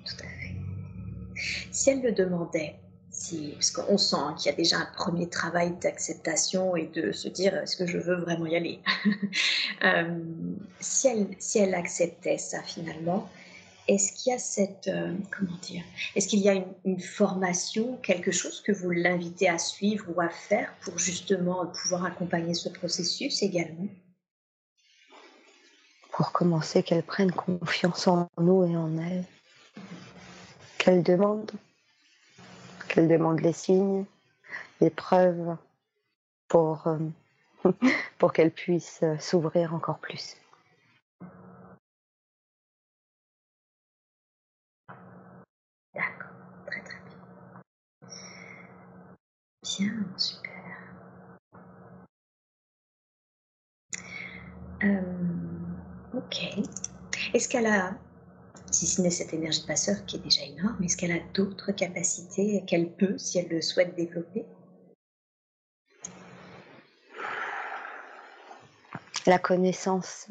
[0.04, 0.56] Tout à fait.
[1.70, 2.76] Si elle le demandait,
[3.10, 7.12] si, parce qu'on sent hein, qu'il y a déjà un premier travail d'acceptation et de
[7.12, 8.80] se dire est-ce que je veux vraiment y aller
[9.84, 10.18] Euh,
[10.80, 13.28] si, elle, si elle acceptait ça finalement,
[13.88, 14.88] est-ce qu'il y a cette.
[14.88, 15.84] euh, comment dire
[16.14, 20.28] Est-ce qu'il y a une formation, quelque chose que vous l'invitez à suivre ou à
[20.30, 23.86] faire pour justement pouvoir accompagner ce processus également?
[26.16, 29.22] Pour commencer, qu'elle prenne confiance en nous et en elle.
[30.78, 31.52] Qu'elle demande.
[32.88, 34.06] Qu'elle demande les signes,
[34.80, 35.58] les preuves
[36.48, 36.98] pour, euh,
[38.18, 40.38] pour qu'elle puisse euh, s'ouvrir encore plus.
[45.94, 46.30] D'accord,
[46.66, 48.08] très très bien.
[49.62, 50.52] Bien, super.
[54.82, 55.15] Euh,
[56.26, 56.68] ok.
[57.34, 57.94] Est-ce qu'elle a,
[58.70, 61.72] si ce n'est cette énergie de passeur qui est déjà énorme, est-ce qu'elle a d'autres
[61.72, 64.44] capacités qu'elle peut, si elle le souhaite, développer?
[69.26, 70.28] La connaissance,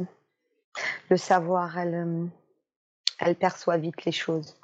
[1.09, 2.25] le savoir, elle, euh,
[3.19, 4.55] elle perçoit vite les choses.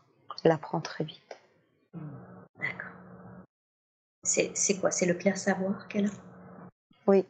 [0.43, 1.37] Elle apprend très vite.
[2.57, 2.91] D'accord.
[4.23, 4.91] C'est c'est quoi?
[4.91, 6.11] C'est le clair savoir qu'elle a?
[7.07, 7.25] Oui,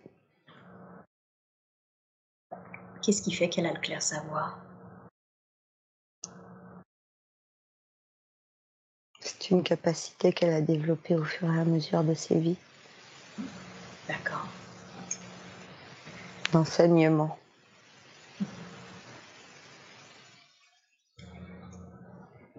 [3.04, 4.60] Qu'est-ce qui fait qu'elle a le clair savoir?
[9.20, 12.58] C'est une capacité qu'elle a développée au fur et à mesure de ses vies.
[14.08, 14.48] D'accord.
[16.54, 17.38] L'enseignement.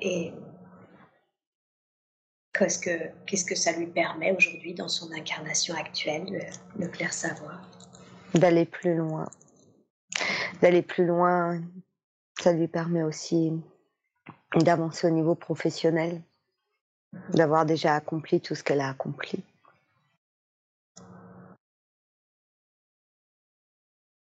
[0.01, 0.33] Et
[2.53, 7.13] qu'est-ce que, qu'est-ce que ça lui permet aujourd'hui dans son incarnation actuelle, le, le clair
[7.13, 7.61] savoir?
[8.35, 9.29] D'aller plus loin.
[10.63, 11.61] D'aller plus loin,
[12.41, 13.53] ça lui permet aussi
[14.55, 16.23] d'avancer au niveau professionnel,
[17.31, 19.43] d'avoir déjà accompli tout ce qu'elle a accompli.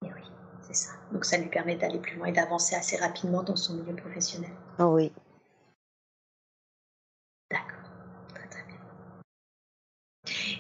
[0.03, 0.23] Et oui,
[0.63, 0.93] c'est ça.
[1.13, 4.53] Donc ça lui permet d'aller plus loin et d'avancer assez rapidement dans son milieu professionnel.
[4.79, 5.13] Oh oui,
[7.51, 7.91] D'accord,
[8.33, 8.79] très très bien.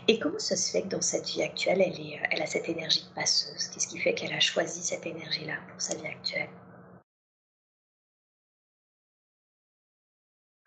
[0.08, 2.46] Et comment ça se fait que dans cette vie actuelle, elle, est, euh, elle a
[2.46, 3.68] cette énergie de passeuse?
[3.68, 6.48] Qu'est-ce qui fait qu'elle a choisi cette énergie-là pour sa vie actuelle?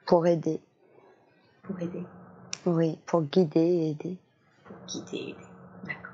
[0.05, 0.59] Pour aider.
[1.63, 2.03] Pour aider,
[2.65, 4.17] Oui, pour guider et aider.
[4.65, 5.47] pour guider, aider.
[5.86, 6.13] D'accord.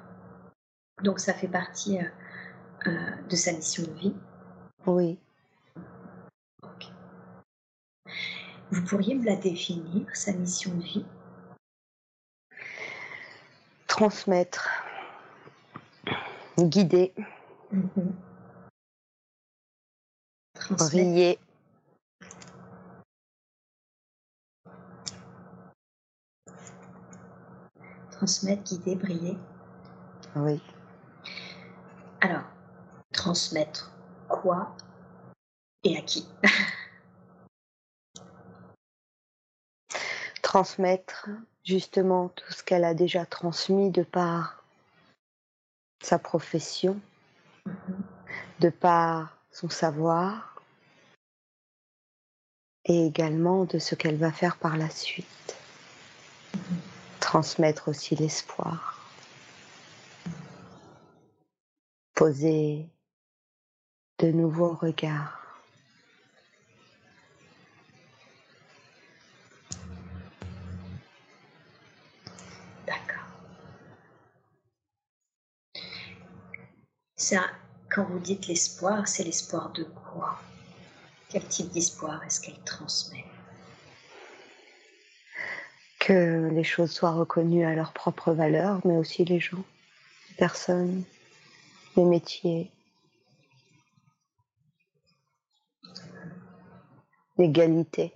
[1.04, 2.04] Donc ça fait partie euh,
[2.88, 4.16] euh, de sa mission de vie?
[4.86, 5.18] Oui,
[6.64, 6.86] Ok.
[8.72, 11.06] Vous pourriez me la définir, sa mission de vie?
[14.00, 14.70] Transmettre,
[16.58, 17.14] guider,
[20.70, 21.38] briller,
[28.10, 29.38] Transmettre, guider, briller.
[30.38, 30.62] oui.
[32.22, 32.44] Alors,
[33.12, 33.92] transmettre
[34.30, 34.78] quoi
[35.84, 36.26] et à qui?
[40.50, 41.30] transmettre
[41.64, 44.64] justement tout ce qu'elle a déjà transmis de par
[46.02, 47.00] sa profession,
[48.60, 50.60] de par son savoir
[52.86, 55.56] et également de ce qu'elle va faire par la suite.
[57.20, 59.00] Transmettre aussi l'espoir.
[62.16, 62.90] Poser
[64.18, 65.49] de nouveaux regards.
[77.30, 77.46] Ça,
[77.92, 80.40] quand vous dites l'espoir, c'est l'espoir de quoi?
[81.30, 83.24] Quel type d'espoir est-ce qu'elle transmet?
[86.00, 89.64] Que les choses soient reconnues à leur propre valeur, mais aussi les gens,
[90.30, 91.04] les personnes,
[91.96, 92.72] les métiers.
[97.38, 98.12] L'égalité.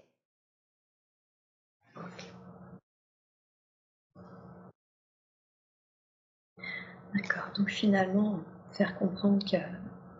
[7.13, 7.53] D'accord.
[7.55, 8.43] Donc finalement,
[8.73, 9.57] faire comprendre que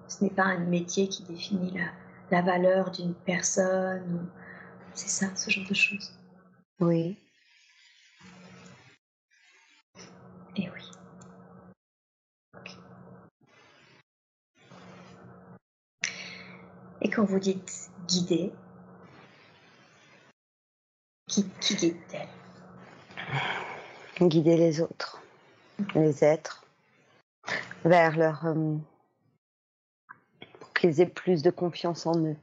[0.07, 1.91] ce n'est pas un métier qui définit la,
[2.31, 4.29] la valeur d'une personne.
[4.93, 6.17] C'est ça, ce genre de choses.
[6.79, 7.17] Oui.
[10.55, 10.91] Et oui.
[17.01, 18.53] Et quand vous dites guider,
[21.27, 22.29] qui, qui guide-t-elle?
[24.29, 25.21] Guider les autres,
[25.95, 26.62] les êtres,
[27.83, 28.45] vers leur...
[28.45, 28.75] Euh,
[30.59, 32.35] pour qu'ils aient plus de confiance en eux,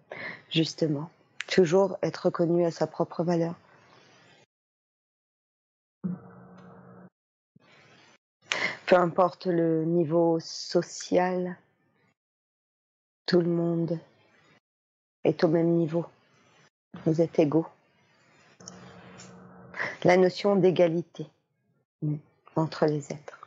[0.51, 1.11] justement.
[1.47, 3.55] Toujours être reconnu à sa propre valeur.
[8.86, 11.57] Peu importe le niveau social,
[13.26, 14.01] tout le monde
[15.22, 16.07] est au même niveau.
[17.07, 17.68] Vous êtes égaux.
[20.03, 21.28] La notion d'égalité
[22.57, 23.39] entre les êtres.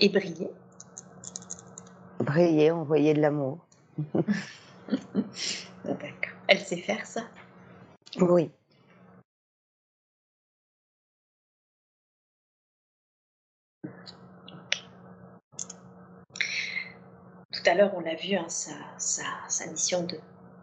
[0.00, 0.50] Et briller
[2.20, 3.58] Briller, envoyer de l'amour.
[5.84, 6.36] D'accord.
[6.48, 7.22] Elle sait faire ça
[8.20, 8.50] Oui.
[17.52, 20.18] Tout à l'heure, on l'a vu, hein, sa, sa, sa, mission de.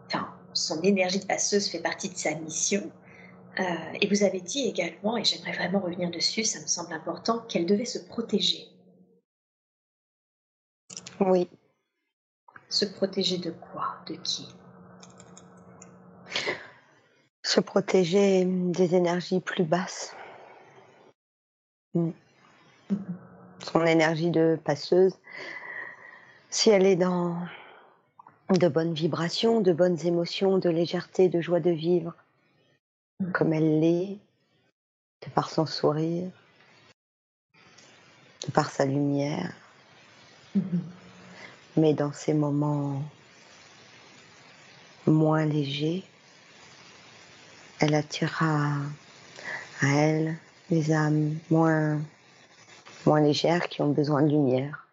[0.06, 2.90] Enfin, son énergie de passeuse fait partie de sa mission.
[3.58, 3.62] Euh,
[4.00, 7.66] et vous avez dit également, et j'aimerais vraiment revenir dessus, ça me semble important, qu'elle
[7.66, 8.68] devait se protéger.
[11.20, 11.48] Oui.
[12.68, 13.96] Se protéger de quoi?
[14.06, 14.48] De qui?
[17.42, 20.14] Se protéger des énergies plus basses.
[21.94, 22.10] Mm.
[23.60, 25.16] Son énergie de passeuse,
[26.50, 27.38] si elle est dans
[28.50, 32.14] de bonnes vibrations, de bonnes émotions, de légèreté, de joie de vivre,
[33.32, 34.18] comme elle l'est,
[35.24, 36.30] de par son sourire,
[38.46, 39.54] de par sa lumière.
[41.76, 43.02] Mais dans ces moments
[45.06, 46.04] moins légers,
[47.80, 48.76] elle attirera
[49.80, 50.36] à elle
[50.70, 52.00] les âmes moins,
[53.06, 54.88] moins légères qui ont besoin de lumière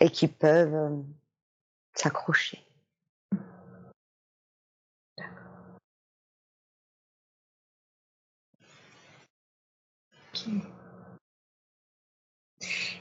[0.00, 1.02] et qui peuvent
[1.94, 2.62] s'accrocher.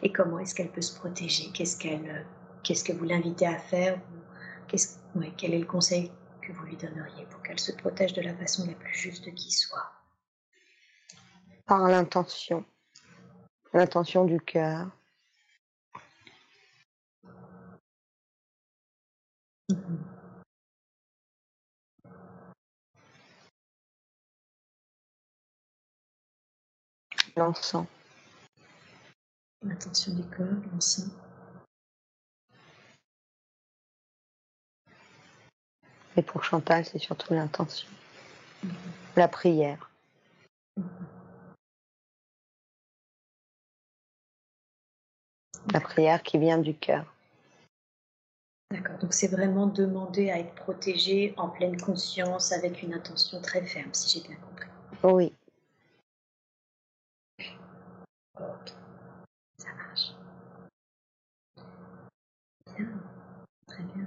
[0.02, 1.52] Et comment est-ce qu'elle peut se protéger?
[1.52, 2.26] Qu'est-ce qu'elle,
[2.68, 3.98] qu'est-ce que vous l'invitez à faire
[5.16, 6.12] ouais, Quel est le conseil
[6.42, 9.52] que vous lui donneriez pour qu'elle se protège de la façon la plus juste qui
[9.52, 9.90] soit?
[11.66, 12.66] Par l'intention,
[13.74, 14.90] l'intention du cœur.
[19.70, 19.98] Mmh
[27.38, 27.86] L'encens.
[29.62, 31.12] L'intention du corps, l'encens.
[36.18, 37.88] Et pour Chantal, c'est surtout l'intention.
[38.64, 38.70] Mmh.
[39.16, 39.92] La prière.
[40.76, 40.82] Mmh.
[45.74, 47.06] La prière qui vient du cœur.
[48.72, 53.62] D'accord, donc c'est vraiment demander à être protégé en pleine conscience avec une intention très
[53.62, 54.68] ferme, si j'ai bien compris.
[55.04, 55.34] Oui.
[58.40, 58.74] Ok,
[59.58, 60.14] ça marche.
[62.76, 62.88] Bien,
[63.68, 64.06] très bien.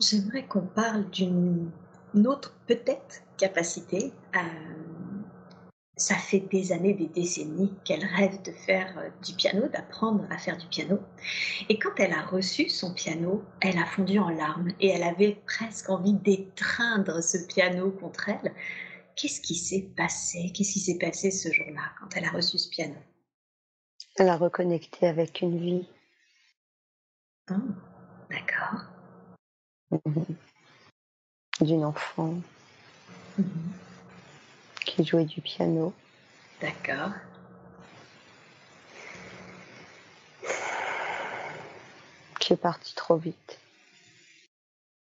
[0.00, 1.70] J'aimerais qu'on parle d'une
[2.26, 4.44] autre peut-être capacité à
[5.96, 10.36] ça fait des années, des décennies qu'elle rêve de faire euh, du piano, d'apprendre à
[10.36, 10.98] faire du piano.
[11.70, 15.40] Et quand elle a reçu son piano, elle a fondu en larmes et elle avait
[15.46, 18.52] presque envie d'étreindre ce piano contre elle.
[19.16, 20.52] Qu'est-ce qui s'est passé?
[20.54, 22.96] Qu'est-ce qui s'est passé ce jour-là quand elle a reçu ce piano?
[24.16, 25.88] Elle a reconnecté avec une vie.
[27.50, 27.54] Oh,
[28.30, 28.95] D'accord.
[29.90, 30.22] Mmh.
[31.60, 32.34] D'une enfant.
[34.84, 35.92] Qui jouait du piano.
[36.60, 37.12] D'accord.
[42.40, 43.58] Qui est parti trop vite.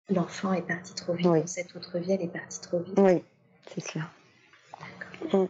[0.10, 1.28] L'enfant est parti trop vite.
[1.28, 1.48] Oui.
[1.48, 2.98] Cette autre vie, elle est partie trop vite.
[2.98, 3.24] Oui,
[3.68, 4.06] c'est cela.
[5.34, 5.46] Mm.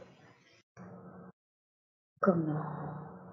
[2.19, 2.65] Comment,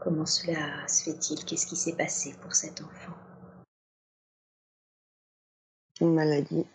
[0.00, 1.44] comment cela se fait-il?
[1.44, 3.14] Qu'est-ce qui s'est passé pour cet enfant?
[6.00, 6.66] Une maladie.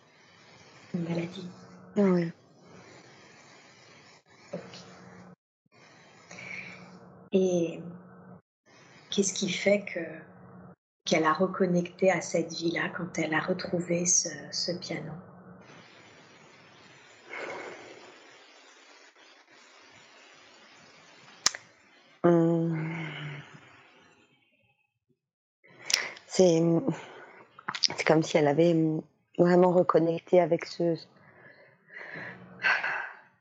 [0.94, 1.48] Une maladie
[1.96, 2.32] Oui.
[7.32, 7.80] Et
[9.10, 10.00] qu'est-ce qui fait que
[11.04, 15.12] qu'elle a reconnecté à cette vie-là quand elle a retrouvé ce, ce piano?
[22.24, 22.90] Hum.
[26.26, 26.62] C'est
[27.82, 28.76] c'est comme si elle avait
[29.38, 30.96] vraiment reconnecté avec ce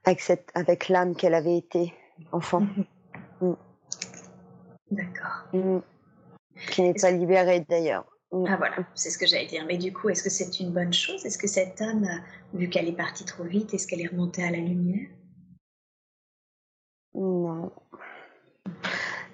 [0.05, 1.93] avec cette avec l'âme qu'elle avait été
[2.31, 2.65] enfant.
[3.41, 3.53] Mm.
[4.91, 5.45] D'accord.
[5.53, 5.79] Mm.
[6.71, 8.05] Qui n'est pas libérée d'ailleurs.
[8.31, 8.45] Mm.
[8.47, 9.65] Ah voilà, c'est ce que j'allais dire.
[9.65, 11.25] Mais du coup, est-ce que c'est une bonne chose?
[11.25, 12.07] Est-ce que cette âme,
[12.53, 15.07] vu qu'elle est partie trop vite, est-ce qu'elle est remontée à la lumière?
[17.13, 17.71] Non.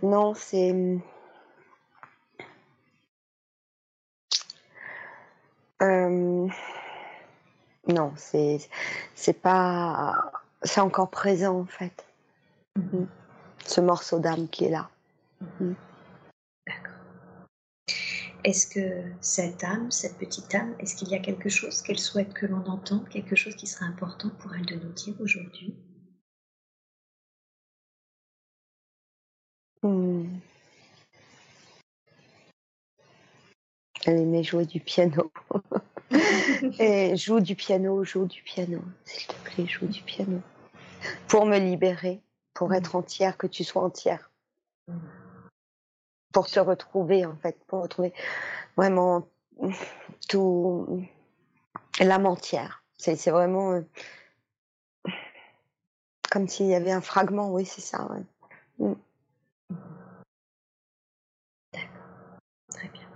[0.01, 0.99] Non, c'est.
[5.86, 6.47] Euh,
[7.88, 8.59] Non, c'est
[9.13, 10.31] c'est pas.
[10.63, 12.05] C'est encore présent en fait.
[12.75, 13.07] Mhm.
[13.65, 14.89] Ce morceau d'âme qui est là.
[15.41, 15.75] Mhm.
[16.67, 16.95] D'accord.
[18.43, 22.33] Est-ce que cette âme, cette petite âme, est-ce qu'il y a quelque chose qu'elle souhaite
[22.33, 25.75] que l'on entende, quelque chose qui serait important pour elle de nous dire aujourd'hui?
[29.83, 30.39] Hmm.
[34.06, 35.32] Elle aimait jouer du piano.
[36.80, 38.82] Et joue du piano, joue du piano.
[39.03, 40.41] S'il te plaît, joue du piano.
[41.28, 42.22] Pour me libérer,
[42.53, 44.32] pour être entière, que tu sois entière.
[46.32, 48.14] Pour te retrouver, en fait, pour retrouver
[48.78, 49.28] vraiment
[50.30, 51.08] tout
[51.99, 52.84] l'âme entière.
[52.97, 53.82] C'est c'est vraiment euh,
[56.32, 58.10] comme s'il y avait un fragment, oui, c'est ça.
[58.12, 58.24] ouais.
[58.80, 58.95] Mm.
[62.70, 63.08] Très bien.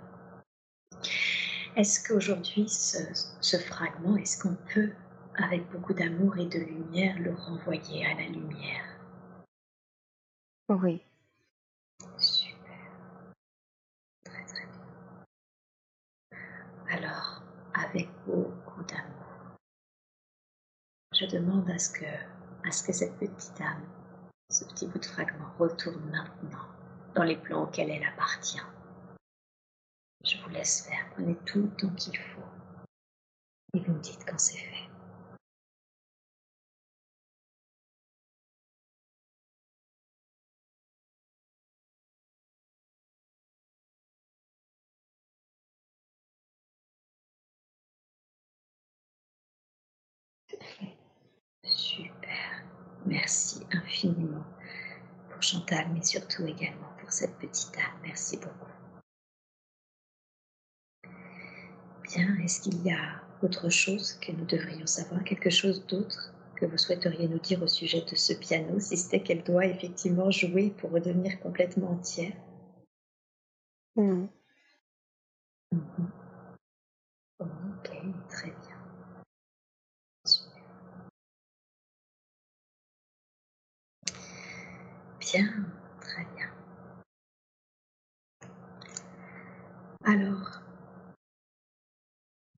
[1.80, 2.98] Est-ce qu'aujourd'hui, ce,
[3.40, 4.92] ce fragment, est-ce qu'on peut,
[5.36, 8.84] avec beaucoup d'amour et de lumière, le renvoyer à la lumière?
[10.68, 11.02] Oui.
[12.18, 12.92] Super.
[14.26, 16.38] Très très bien.
[16.90, 19.56] Alors, avec beaucoup d'amour,
[21.14, 23.88] je demande à ce que, à ce que cette petite âme,
[24.50, 26.68] ce petit bout de fragment retourne maintenant
[27.16, 28.60] dans les plans auxquels elle appartient.
[30.24, 32.42] Je vous laisse faire, prenez tout le temps qu'il faut.
[33.74, 34.90] Et vous me dites quand c'est fait.
[51.64, 52.64] Super.
[53.06, 54.46] Merci infiniment
[55.30, 58.00] pour Chantal, mais surtout également pour cette petite âme.
[58.04, 58.79] Merci beaucoup.
[62.16, 66.66] Bien, est-ce qu'il y a autre chose que nous devrions savoir, quelque chose d'autre que
[66.66, 70.72] vous souhaiteriez nous dire au sujet de ce piano, si c'était qu'elle doit effectivement jouer
[70.78, 72.34] pour redevenir complètement entière?
[73.96, 74.28] Non.
[75.72, 76.12] Mhm.
[77.40, 77.90] Ok,
[78.28, 78.78] très bien.
[80.26, 80.64] Super.
[85.20, 85.48] Bien,
[86.02, 86.50] très bien.
[90.06, 90.49] Alors,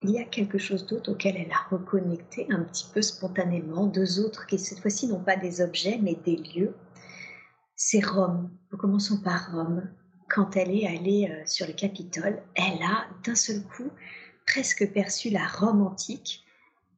[0.04, 4.20] il y a quelque chose d'autre auquel elle a reconnecté un petit peu spontanément, deux
[4.20, 6.76] autres qui cette fois-ci n'ont pas des objets mais des lieux.
[7.76, 8.50] C'est Rome.
[8.72, 9.90] Nous commençons par Rome.
[10.30, 13.90] Quand elle est allée euh, sur le Capitole, elle a d'un seul coup
[14.48, 16.44] presque perçu la Rome antique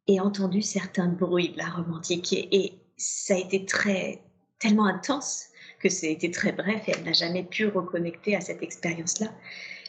[0.08, 2.34] et entendu certains bruits de la Rome antique.
[2.34, 4.22] Et, ça a été très,
[4.60, 5.48] tellement intense
[5.80, 9.28] que ça a été très bref et elle n'a jamais pu reconnecter à cette expérience-là.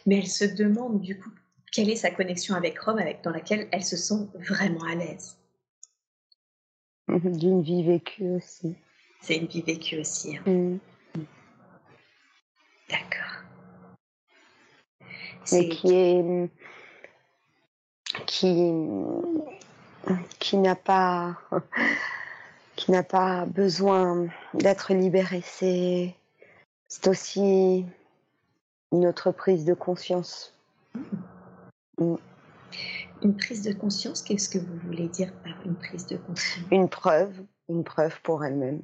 [0.07, 1.31] Mais elle se demande du coup
[1.75, 5.37] quelle est sa connexion avec Rome, avec, dans laquelle elle se sent vraiment à l'aise.
[7.09, 8.77] D'une vie vécue aussi.
[9.21, 10.37] C'est une vie vécue aussi.
[10.37, 10.43] hein.
[10.47, 10.79] Mm.
[12.89, 13.43] D'accord.
[15.01, 15.07] Mais
[15.45, 16.51] C'est qui est.
[18.27, 18.73] qui.
[20.39, 21.37] qui n'a pas.
[22.77, 25.43] qui n'a pas besoin d'être libéré.
[25.45, 26.15] C'est.
[26.89, 27.85] c'est aussi
[28.93, 30.55] une autre prise de conscience.
[30.95, 31.01] Mm.
[31.99, 34.23] Une prise de conscience.
[34.23, 36.65] Qu'est-ce que vous voulez dire par une prise de conscience?
[36.71, 37.33] Une preuve,
[37.69, 38.83] une preuve pour elle-même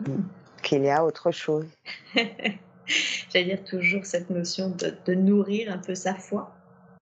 [0.00, 0.22] Mm.
[0.62, 1.66] qu'il y a autre chose.
[2.14, 6.54] J'allais dire toujours cette notion de, de nourrir un peu sa foi.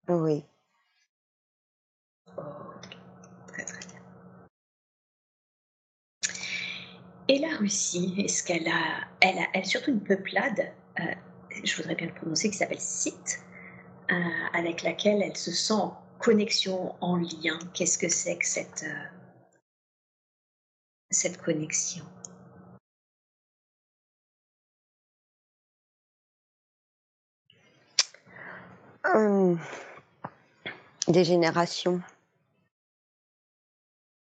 [0.09, 0.45] Oui.
[2.39, 2.97] Ok,
[3.49, 4.01] très très bien.
[7.29, 11.03] Et la Russie, est-ce qu'elle a, elle a, elle surtout une peuplade, euh,
[11.65, 13.41] je voudrais bien le prononcer, qui s'appelle Sith,
[14.11, 14.15] euh,
[14.53, 17.59] avec laquelle elle se sent en connexion, en lien.
[17.75, 19.05] Qu'est-ce que c'est que cette, euh,
[21.11, 22.05] cette connexion?
[29.05, 29.59] Hum,
[31.09, 32.03] Des générations.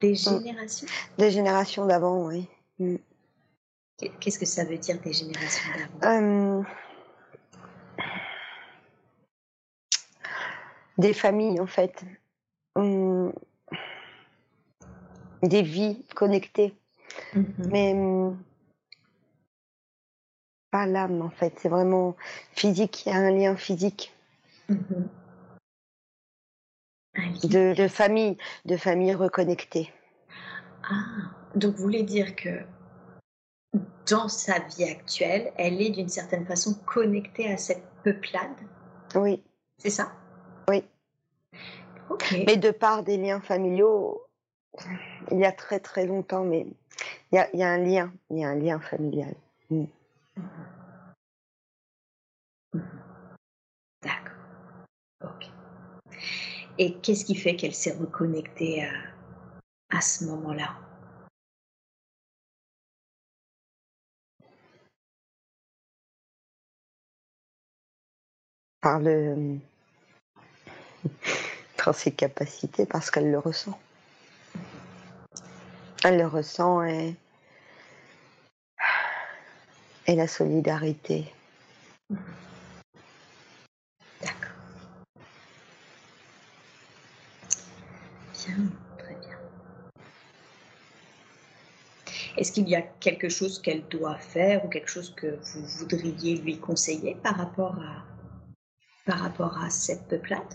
[0.00, 0.40] Des Hum.
[0.42, 0.88] générations?
[1.18, 2.48] Des générations d'avant, oui.
[2.80, 2.98] Hum.
[4.20, 5.70] Qu'est-ce que ça veut dire des générations
[6.00, 6.16] d'avant?
[6.18, 6.66] Hum,
[10.98, 12.04] Des familles, en fait.
[12.76, 13.32] Hum,
[15.42, 16.74] Des vies connectées.
[17.34, 17.54] Mhm.
[17.70, 18.38] Mais hum,
[20.70, 21.54] pas l'âme, en fait.
[21.58, 22.16] C'est vraiment
[22.52, 23.04] physique.
[23.06, 24.14] Il y a un lien physique
[24.68, 25.08] Mhm.
[27.44, 29.92] De famille, de famille reconnectée.
[30.84, 32.64] Ah, donc vous voulez dire que
[34.08, 38.56] dans sa vie actuelle, elle est d'une certaine façon connectée à cette peuplade,
[39.14, 39.42] Oui,
[39.78, 40.12] c'est ça?
[40.68, 40.84] Oui.
[42.10, 42.34] Ok.
[42.46, 44.22] Mais de par des liens familiaux,
[45.30, 46.66] il y a très très longtemps, mais
[47.30, 49.34] il y a, il y a un lien, il y a un lien familial.
[49.70, 49.84] Mm.
[54.02, 54.36] D'accord.
[55.22, 55.50] Ok.
[56.78, 58.92] Et qu'est-ce qui fait qu'elle s'est reconnectée à,
[59.96, 60.76] à ce moment-là?
[68.80, 69.58] Par le,
[71.76, 73.78] par ses capacités, parce qu'elle le ressent.
[76.04, 77.14] Elle le ressent et,
[80.08, 81.32] la solidarité.
[84.20, 84.50] D'accord.
[88.34, 88.56] Bien,
[88.98, 89.38] très bien.
[92.36, 96.36] Est-ce qu'il y a quelque chose qu'elle doit faire ou quelque chose que vous voudriez
[96.36, 97.78] lui conseiller par rapport
[99.58, 100.54] à cette peuplade?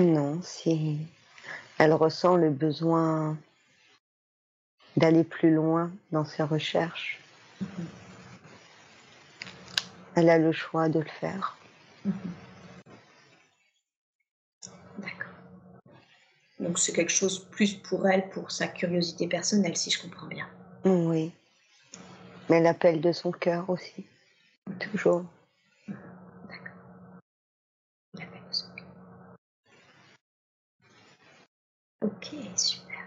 [0.00, 0.98] Non, si
[1.78, 3.36] elle ressent le besoin
[4.96, 7.20] d'aller plus loin dans ses recherches,
[10.16, 11.58] elle a le choix de le faire.
[14.98, 15.34] D'accord.
[16.58, 20.48] Donc c'est quelque chose plus pour elle, pour sa curiosité personnelle, si je comprends bien.
[20.86, 21.30] Oui.
[22.48, 24.06] Mais l'appel de son cœur aussi.
[24.78, 25.24] Toujours.
[25.86, 26.74] D'accord.
[28.14, 28.86] L'appel de son cœur.
[32.02, 33.06] Ok, super.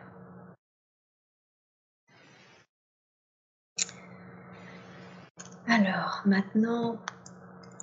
[5.67, 6.99] Alors, maintenant,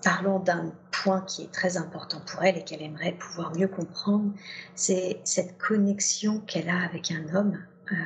[0.02, 0.72] parlons d'un
[1.02, 4.32] point qui est très important pour elle et qu'elle aimerait pouvoir mieux comprendre,
[4.74, 7.58] c'est cette connexion qu'elle a avec un homme,
[7.92, 7.96] euh,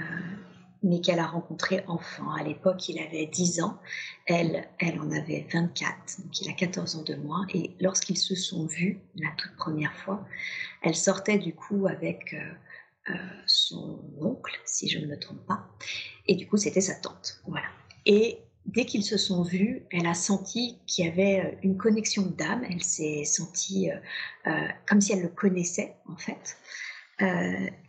[0.83, 2.31] mais qu'elle a rencontré enfant.
[2.33, 3.81] À l'époque, il avait 10 ans,
[4.27, 8.35] elle, elle en avait 24, donc il a 14 ans de moins, et lorsqu'ils se
[8.35, 10.27] sont vus la toute première fois,
[10.83, 13.15] elle sortait du coup avec euh, euh,
[13.47, 15.67] son oncle, si je ne me trompe pas,
[16.27, 17.67] et du coup c'était sa tante, voilà.
[18.07, 22.23] Et dès qu'ils se sont vus, elle a senti qu'il y avait euh, une connexion
[22.23, 22.65] d'âme.
[22.69, 23.97] Elle s'est sentie euh,
[24.47, 26.57] euh, comme si elle le connaissait en fait.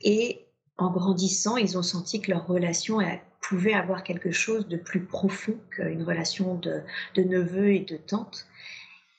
[0.02, 0.46] Et
[0.78, 3.00] en grandissant, ils ont senti que leur relation
[3.42, 6.84] pouvait avoir quelque chose de plus profond qu'une relation de
[7.16, 8.46] neveu et de tante.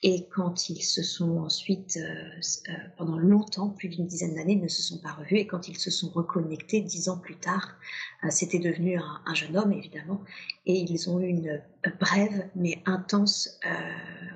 [0.03, 4.67] Et quand ils se sont ensuite, euh, euh, pendant longtemps, plus d'une dizaine d'années, ne
[4.67, 5.37] se sont pas revus.
[5.37, 7.75] Et quand ils se sont reconnectés dix ans plus tard,
[8.23, 10.21] euh, c'était devenu un, un, jeune homme, évidemment.
[10.67, 11.63] Et ils ont eu une
[11.99, 13.59] brève mais intense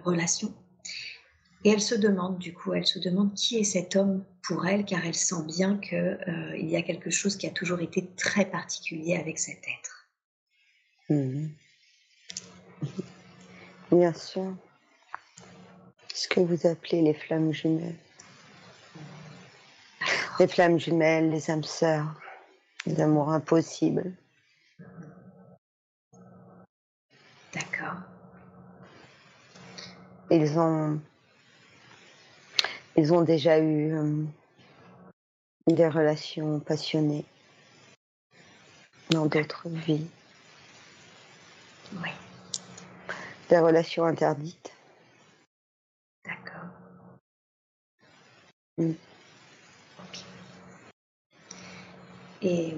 [0.04, 0.52] relation.
[1.64, 4.84] Et elle se demande, du coup, elle se demande qui est cet homme pour elle,
[4.84, 9.16] car elle sent bien qu'il y a quelque chose qui a toujours été très particulier
[9.16, 10.10] avec cet être.
[11.10, 11.50] Mmh.
[13.92, 14.56] Bien sûr.
[16.14, 17.96] Ce que vous appelez les flammes jumelles.
[20.40, 22.20] Les flammes jumelles, les âmes sœurs,
[22.86, 24.14] les amours impossibles.
[27.54, 27.98] D'accord.
[30.30, 31.00] Ils ont,
[32.96, 34.24] ils ont déjà eu euh,
[35.68, 37.26] des relations passionnées
[39.10, 40.08] dans d'autres vies.
[41.94, 42.10] Oui.
[43.50, 44.72] Des relations interdites.
[52.42, 52.76] Et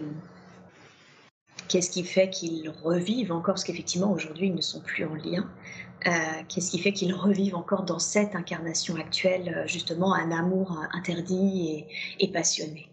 [1.68, 3.56] qu'est-ce qui fait qu'ils revivent encore?
[3.56, 5.50] Parce qu'effectivement, aujourd'hui, ils ne sont plus en lien.
[6.06, 6.12] Euh,
[6.50, 11.86] qu'est-ce qui fait qu'ils revivent encore dans cette incarnation actuelle, justement, un amour interdit
[12.20, 12.90] et, passionné?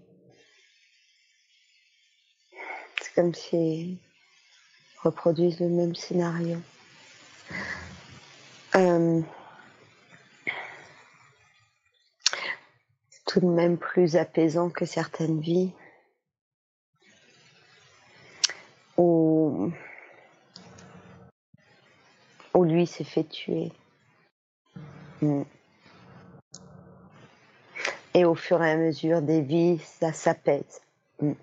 [2.97, 3.99] Parce comme si
[5.03, 6.59] reproduisent le même scénario.
[8.77, 9.23] Euh,
[13.31, 15.70] tout de même plus apaisant que certaines vies
[18.97, 19.70] où,
[22.55, 23.70] où lui s'est fait tuer.
[25.23, 25.43] Mm.
[28.15, 30.82] Et au fur et à mesure des vies, ça s'apaise.
[31.20, 31.35] Mm.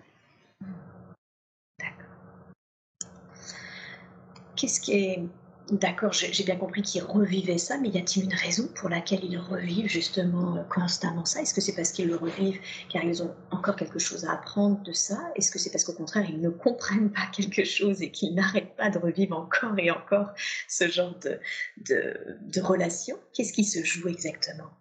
[4.58, 5.24] Qu'est-ce qui est
[5.72, 9.38] D'accord, j'ai bien compris qu'ils revivaient ça, mais y a-t-il une raison pour laquelle ils
[9.38, 11.42] revivent justement euh, constamment ça?
[11.42, 14.82] Est-ce que c'est parce qu'ils le revivent car ils ont encore quelque chose à apprendre
[14.84, 15.20] de ça?
[15.36, 18.78] Est-ce que c'est parce qu'au contraire ils ne comprennent pas quelque chose et qu'ils n'arrêtent
[18.78, 20.30] pas de revivre encore et encore
[20.70, 23.18] ce genre de, relation?
[23.34, 24.72] Qu'est-ce qui se joue exactement?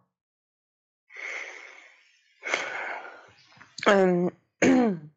[3.88, 4.30] Euh,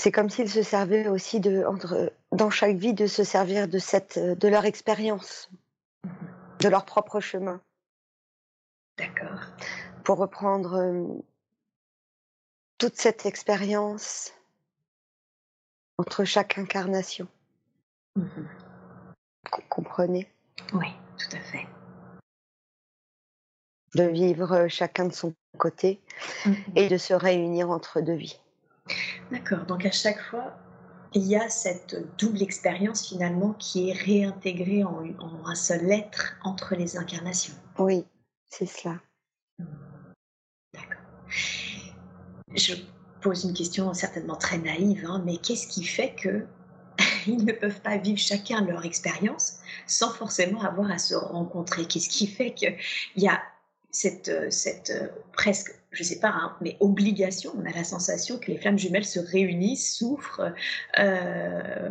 [0.00, 3.78] c'est comme s'ils se servaient aussi de, entre, dans chaque vie, de se servir de
[3.78, 5.50] cette, de leur expérience,
[6.60, 7.60] de leur propre chemin.
[8.96, 9.40] D'accord.
[10.02, 11.06] Pour reprendre euh,
[12.78, 14.32] toute cette expérience
[15.98, 17.28] entre chaque incarnation.
[18.16, 18.24] Vous
[19.68, 20.32] comprenez?
[20.72, 20.86] Oui,
[21.18, 21.66] tout à fait.
[23.96, 26.00] De vivre chacun de son côté
[26.46, 26.56] mhm.
[26.76, 28.40] et de se réunir entre deux vies.
[29.30, 30.58] D'accord, donc à chaque fois,
[31.14, 35.04] il y a cette double expérience finalement qui est réintégrée en,
[35.44, 37.54] un seul être entre les incarnations.
[37.78, 38.04] Oui,
[38.48, 39.00] c'est cela.
[40.72, 41.02] D'accord.
[42.54, 42.74] Je
[43.20, 46.46] pose une question certainement très naïve, hein, mais qu'est-ce qui fait que
[47.26, 51.86] ils ne peuvent pas vivre chacun leur expérience sans forcément avoir à se rencontrer?
[51.86, 52.76] Qu'est-ce qui fait qu'il
[53.16, 53.40] y a
[53.90, 57.52] cette, euh, cette euh, presque, je sais pas, hein, mais obligation.
[57.56, 60.52] On a la sensation que les flammes jumelles se réunissent, souffrent,
[60.98, 61.90] euh,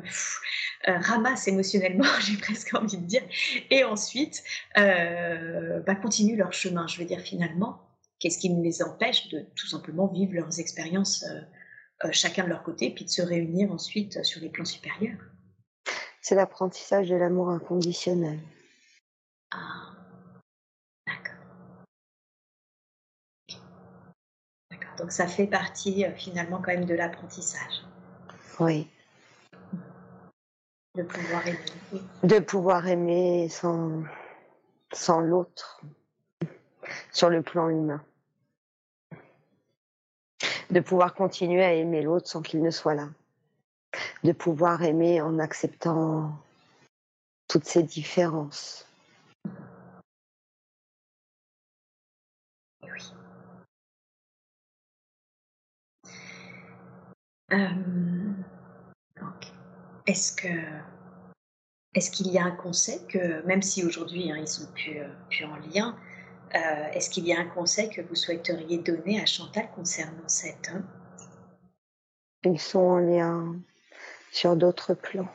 [0.87, 3.23] ramassent émotionnellement, j'ai presque envie de dire,
[3.69, 4.43] et ensuite
[4.77, 6.87] euh, bah, continuent leur chemin.
[6.87, 7.81] Je veux dire, finalement,
[8.19, 11.25] qu'est-ce qui les empêche de tout simplement vivre leurs expériences
[12.11, 15.19] chacun de leur côté, puis de se réunir ensuite sur les plans supérieurs?
[16.21, 18.39] C'est l'apprentissage de l'amour inconditionnel.
[19.51, 19.88] Ah.
[24.99, 27.85] Donc ça fait partie euh, finalement quand même de l'apprentissage.
[28.59, 28.87] Oui.
[30.95, 31.59] De pouvoir aimer.
[32.23, 34.03] De pouvoir aimer sans,
[34.91, 35.81] sans l'autre,
[37.13, 38.03] sur le plan humain.
[40.69, 43.07] De pouvoir continuer à aimer l'autre sans qu'il ne soit là.
[44.25, 46.31] De pouvoir aimer en acceptant
[47.47, 48.88] toutes ces différences.
[57.51, 57.67] Euh,
[60.05, 60.47] est-ce que
[61.95, 65.07] est-ce qu'il y a un conseil que, même si aujourd'hui hein, ils sont plus, euh,
[65.29, 65.97] plus en lien,
[66.55, 70.69] euh, est-ce qu'il y a un conseil que vous souhaiteriez donner à Chantal concernant cet
[70.69, 70.85] homme
[72.43, 73.55] Ils sont en lien
[74.31, 75.27] sur d'autres plans.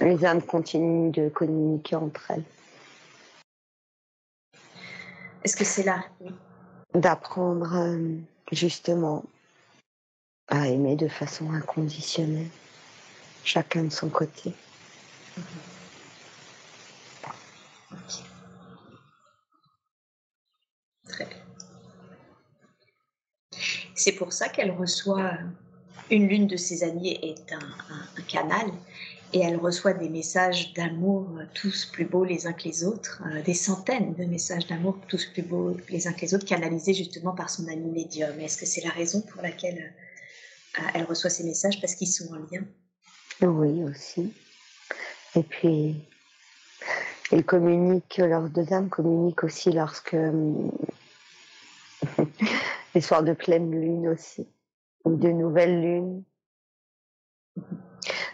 [0.00, 2.44] Les âmes continuent de communiquer entre elles.
[5.44, 6.04] Est-ce que c'est là?
[6.94, 7.96] D'apprendre
[8.52, 9.24] justement
[10.48, 12.50] à aimer de façon inconditionnelle,
[13.44, 14.52] chacun de son côté.
[21.08, 21.36] Très bien.
[23.94, 25.32] C'est pour ça qu'elle reçoit
[26.10, 28.70] une lune de ses années est un canal
[29.32, 33.42] et elle reçoit des messages d'amour tous plus beaux les uns que les autres, euh,
[33.42, 37.32] des centaines de messages d'amour tous plus beaux les uns que les autres, canalisés justement
[37.32, 38.38] par son ami médium.
[38.40, 39.92] Est-ce que c'est la raison pour laquelle
[40.78, 41.80] euh, elle reçoit ces messages?
[41.80, 42.64] Parce qu'ils sont en lien
[43.42, 44.32] Oui, aussi.
[45.36, 45.94] Et puis,
[47.30, 50.16] ils communiquent, leurs deux âmes communiquent aussi lorsque
[52.94, 54.48] les soirs de pleine lune aussi,
[55.04, 56.24] ou de nouvelles lunes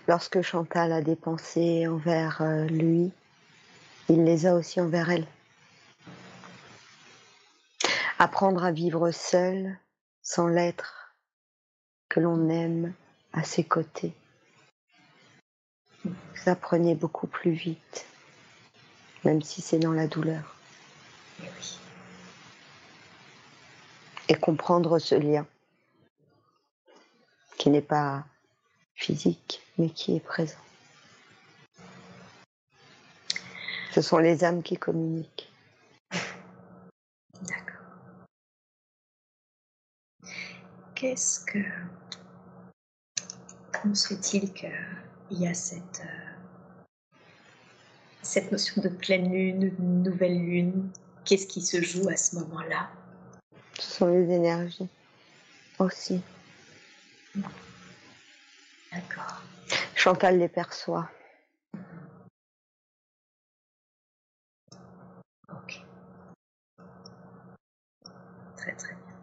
[0.09, 3.11] Lorsque Chantal a des pensées envers euh, lui,
[4.09, 5.27] il les a aussi envers elle.
[8.21, 9.77] Apprendre à vivre seul,
[10.23, 11.17] sans l'être
[12.09, 12.95] que l'on aime
[13.33, 14.15] à ses côtés.
[16.37, 18.07] Ça prenait beaucoup plus vite,
[19.25, 20.55] même si c'est dans la douleur.
[24.29, 25.47] Et comprendre ce lien,
[27.59, 28.25] qui n'est pas
[28.97, 30.59] physique, mais qui est présent.
[33.93, 35.51] Ce sont les âmes qui communiquent.
[37.43, 37.77] D'accord.
[40.97, 41.59] qu'est-ce que.
[43.73, 44.73] Comment se fait-il qu'il
[45.31, 46.03] y a cette,
[48.23, 50.91] cette notion de pleine lune, nouvelle lune?
[51.25, 52.91] Qu'est-ce qui se joue à ce moment-là?
[53.79, 54.89] Ce sont les énergies
[55.79, 56.23] aussi.
[58.97, 59.43] D'accord.
[59.95, 61.11] Chantal les perçoit.
[65.51, 65.83] Ok.
[68.57, 69.19] Très très bien.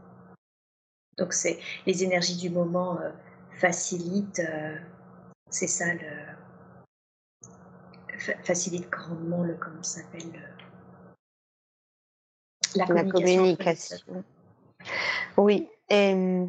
[1.18, 3.12] Donc c'est les énergies du moment euh,
[3.52, 4.78] facilitent, euh,
[5.50, 6.34] c'est ça le
[8.44, 10.32] facilite grandement le comment ça s'appelle
[12.76, 14.24] la, communication.
[15.38, 16.46] Oui, et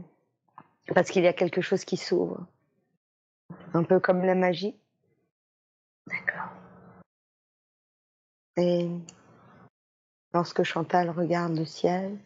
[0.94, 2.46] parce qu'il y a quelque chose qui s'ouvre,
[3.72, 4.74] un peu comme la magie.
[6.06, 6.50] D'accord.
[8.56, 8.88] Et
[10.32, 12.18] lorsque Chantal regarde le ciel,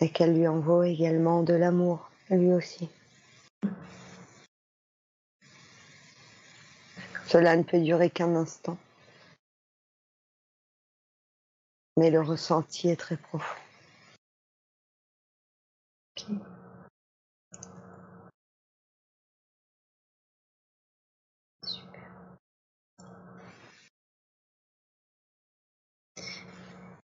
[0.00, 2.88] et qu'elle lui envoie également de l'amour, lui aussi.
[7.26, 8.78] Cela ne peut durer qu'un instant.
[11.96, 13.60] Mais le ressenti est très profond.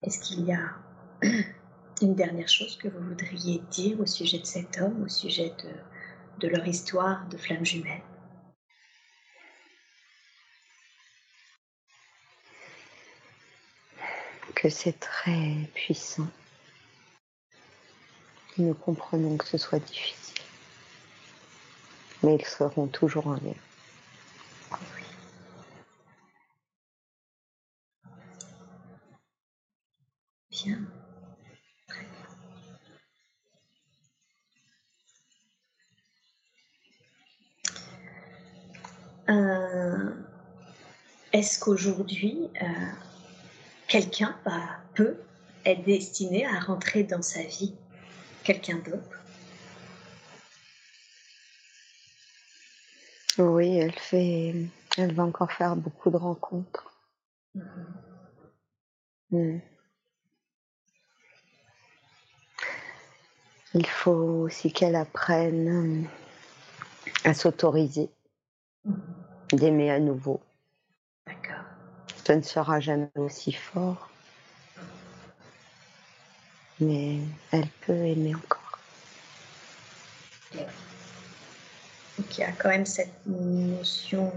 [0.04, 0.76] Est-ce qu'il y a
[2.02, 5.54] une dernière chose que vous voudriez dire au sujet de cet homme, au sujet
[6.38, 8.02] de, leur histoire de flammes jumelles
[14.54, 16.28] Que c'est très puissant.
[18.58, 20.44] Nous comprenons que ce soit difficile.
[22.22, 23.54] Mais ils seront toujours en lien.
[39.28, 40.10] Euh,
[41.32, 42.66] est-ce qu'aujourd'hui, euh,
[43.88, 45.16] quelqu'un bah, peut
[45.64, 47.74] être destiné à rentrer dans sa vie?
[48.42, 49.20] Quelqu'un d'autre?
[53.38, 54.54] Oui, elle fait,
[54.96, 56.92] elle va encore faire beaucoup de rencontres.
[57.56, 58.04] Mm-hmm.
[59.30, 59.73] Mm.
[63.74, 66.06] Il faut aussi qu'elle apprenne
[67.24, 68.08] à s'autoriser
[69.52, 70.40] d'aimer à nouveau.
[71.26, 71.64] D'accord.
[72.24, 74.10] Ça ne sera jamais aussi fort,
[76.80, 77.18] mais
[77.50, 78.78] elle peut aimer encore.
[80.52, 84.32] Donc il y a quand même cette notion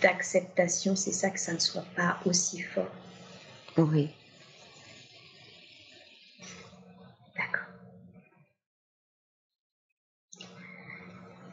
[0.00, 2.90] d'acceptation, c'est ça que ça ne soit pas aussi fort.
[3.76, 4.10] Oui.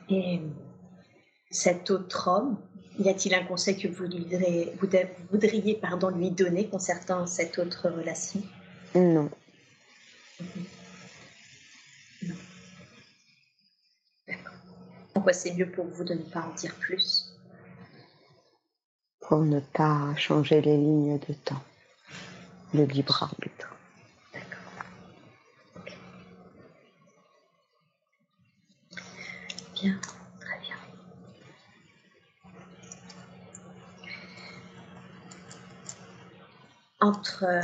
[0.09, 0.41] Et
[1.49, 2.57] cet autre homme,
[2.99, 4.87] y a-t-il un conseil que vous, voudriez, vous
[5.31, 8.41] voudriez pardon, lui donner concernant cette autre relation?
[8.95, 9.29] Non.
[12.21, 12.35] Non.
[14.27, 14.53] D'accord.
[15.13, 17.33] Pourquoi c'est mieux pour vous de ne pas en dire plus?
[19.21, 21.63] Pour ne pas changer les lignes de temps,
[22.73, 23.72] le libre arbitre.
[29.83, 29.99] Bien.
[37.03, 37.61] entre euh,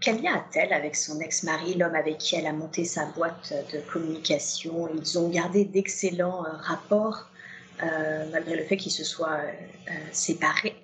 [0.00, 3.78] quel lien a-t-elle avec son ex-mari, l'homme avec qui elle a monté sa boîte de
[3.92, 4.88] communication?
[4.92, 7.28] Ils ont gardé d'excellents euh, rapports
[7.84, 9.40] euh, malgré le fait qu'ils se soient
[10.10, 10.74] séparés.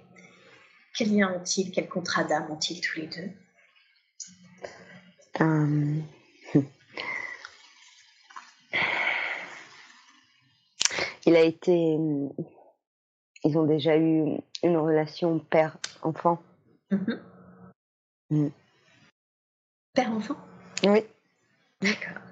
[0.97, 1.73] Quel lien ont-ils?
[1.73, 3.31] Quel contrat d'âme ont-ils tous les deux?
[11.29, 11.99] Il a été.
[13.45, 16.43] Ils ont déjà eu une relation père-enfant.
[16.91, 17.19] Mm-hmm.
[18.31, 18.49] Mm.
[19.93, 20.37] Père-enfant?
[20.85, 21.05] Oui.
[21.83, 22.23] D'accord.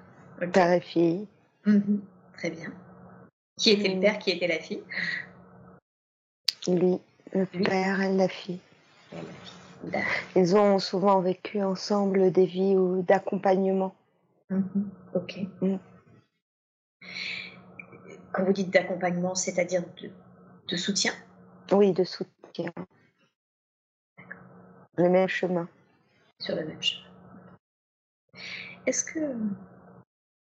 [0.51, 1.27] Père et fille.
[1.67, 1.99] Mm-hmm.
[2.37, 2.73] Très bien.
[3.59, 4.83] Qui était le père, qui était la fille?
[6.67, 6.99] Lui,
[7.33, 8.59] le père et la fille.
[10.35, 13.93] Ils ont souvent vécu ensemble des vies d'accompagnement.
[14.49, 14.83] Mm-hmm.
[15.13, 15.39] Ok.
[18.37, 20.11] Quand vous dites d'accompagnement, c'est-à-dire de,
[20.67, 21.11] de, soutien
[21.71, 22.71] Oui, de soutien.
[24.95, 25.67] Le même chemin
[26.39, 27.07] sur le même chemin.
[28.85, 29.35] Est-ce que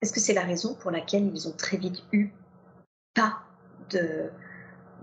[0.01, 2.29] est-ce que c'est la raison pour laquelle ils ont très vite eu
[3.15, 3.41] pas
[3.89, 4.29] de,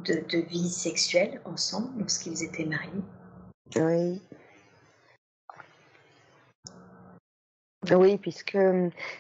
[0.05, 3.03] de, vie sexuelle ensemble lorsqu'ils étaient mariés?
[3.75, 4.23] Oui.
[7.91, 8.59] Oui, puisque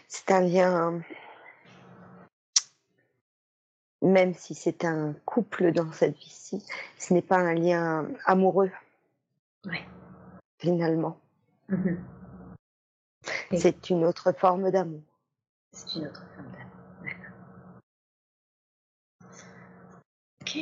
[0.06, 1.02] c'est un lien
[4.02, 6.64] même si c'est un couple dans cette vie-ci,
[6.98, 8.70] ce n'est pas un lien amoureux.
[9.64, 9.86] Ouais.
[10.58, 11.18] Finalement.
[11.68, 12.04] Mhm.
[13.50, 15.02] Et- C'est une autre forme d'amour.
[15.72, 16.72] C'est une autre forme d'amour.
[17.02, 17.32] D'accord.
[20.40, 20.58] Ok,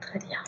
[0.00, 0.42] très bien.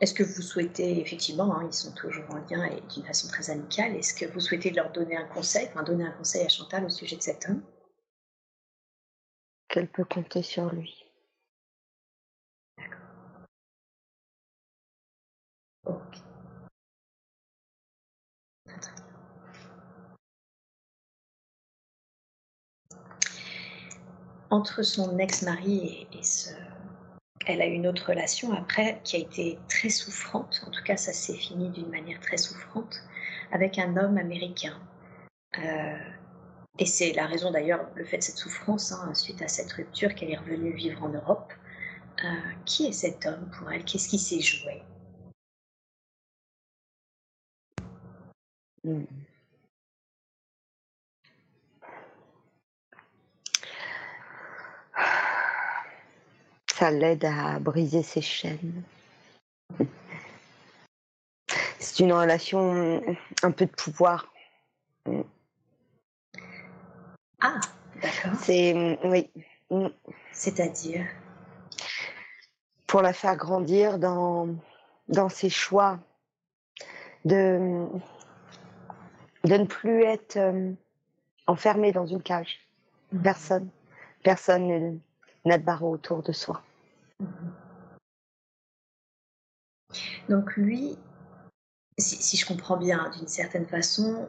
[0.00, 3.50] Est-ce que vous souhaitez, effectivement, hein, ils sont toujours en lien et d'une façon très
[3.50, 6.84] amicale, est-ce que vous souhaitez leur donner un conseil, enfin donner un conseil à Chantal
[6.84, 7.62] au sujet de cet homme?
[9.68, 11.07] Qu'elle peut compter sur lui.
[24.50, 26.50] Entre son ex-mari et ce...
[27.46, 30.96] Elle a eu une autre relation après qui a été très souffrante, en tout cas
[30.96, 33.02] ça s'est fini d'une manière très souffrante,
[33.52, 34.78] avec un homme américain.
[35.58, 35.98] Euh,
[36.78, 40.14] et c'est la raison d'ailleurs, le fait de cette souffrance, hein, suite à cette rupture,
[40.14, 41.52] qu'elle est revenue vivre en Europe.
[42.24, 42.26] Euh,
[42.64, 43.84] qui est cet homme pour elle?
[43.84, 44.82] Qu'est-ce qui s'est joué?
[48.84, 49.04] Mm.
[56.72, 58.82] Ça l'aide à briser ses chaînes.
[61.80, 63.02] C'est une relation
[63.42, 64.32] un peu de pouvoir.
[67.40, 67.60] Ah,
[68.00, 68.32] d'accord.
[68.42, 69.30] C'est oui,
[69.70, 69.88] mm,
[70.32, 71.06] C'est-à-dire?
[72.86, 74.48] Pour la faire grandir dans
[75.08, 75.98] dans ses choix,
[77.24, 77.86] de
[79.44, 80.72] de ne plus être euh,
[81.46, 82.66] enfermée dans une cage.
[83.22, 83.68] Personne,
[84.22, 84.98] personne ne-
[85.44, 86.62] n'a de barreau autour de soi.
[90.28, 90.98] Donc lui,
[91.98, 94.28] si, si je comprends bien, d'une certaine façon,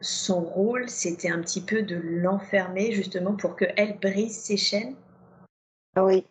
[0.00, 4.94] son rôle, c'était un petit peu de l'enfermer justement pour qu'elle brise ses chaînes?
[5.96, 6.26] Oui,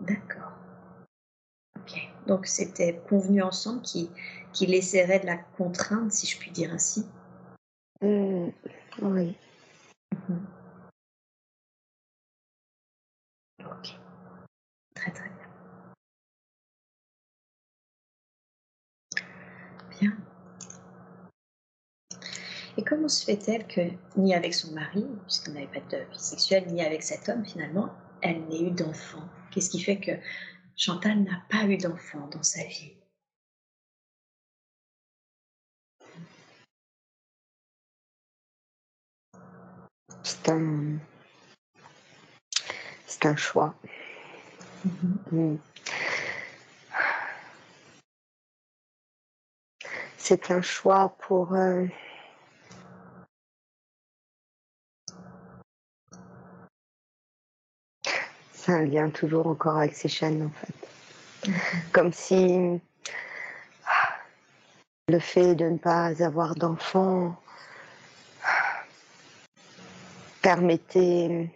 [0.00, 0.52] D'accord.
[1.78, 2.08] Ok.
[2.26, 4.08] Donc c'était convenu ensemble qu'il
[4.52, 7.06] qu'il essaierait de la contraindre, si je puis dire ainsi.
[8.02, 8.48] mm,
[9.02, 9.36] oui.
[13.64, 13.98] Ok.
[14.94, 15.48] Très très bien.
[20.00, 20.16] Bien.
[22.76, 23.80] Et comment se fait-elle que,
[24.16, 27.90] ni avec son mari, puisqu'elle n'avait pas de vie sexuelle, ni avec cet homme finalement,
[28.22, 29.22] elle n'ait eu d'enfant?
[29.50, 30.12] Qu'est-ce qui fait que
[30.76, 32.99] Chantal n'a pas eu d'enfant dans sa vie?
[40.22, 40.98] C'est un,
[43.06, 43.74] c'est un choix.
[45.32, 45.56] Mm.
[50.16, 51.86] C'est un choix pour euh,
[58.52, 61.52] c'est un lien toujours encore avec ses chaînes en fait.
[61.92, 62.80] Comme si
[63.86, 64.18] ah,
[65.08, 67.36] le fait de ne pas avoir d'enfant
[70.42, 71.50] permettait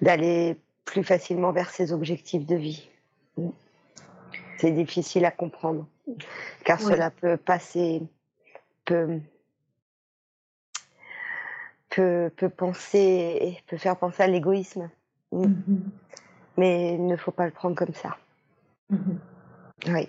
[0.00, 2.88] d'aller plus facilement vers ses objectifs de vie.
[4.58, 5.86] C'est difficile à comprendre,
[6.64, 6.86] car Oui.
[6.86, 8.02] cela peut passer,
[8.84, 9.20] peut,
[11.90, 14.90] peut, peut penser, peut faire penser à l'égoïsme.
[15.32, 15.90] Mhm.
[16.56, 18.16] Mais il ne faut pas le prendre comme ça.
[18.90, 19.20] Mhm.
[19.86, 20.08] Oui,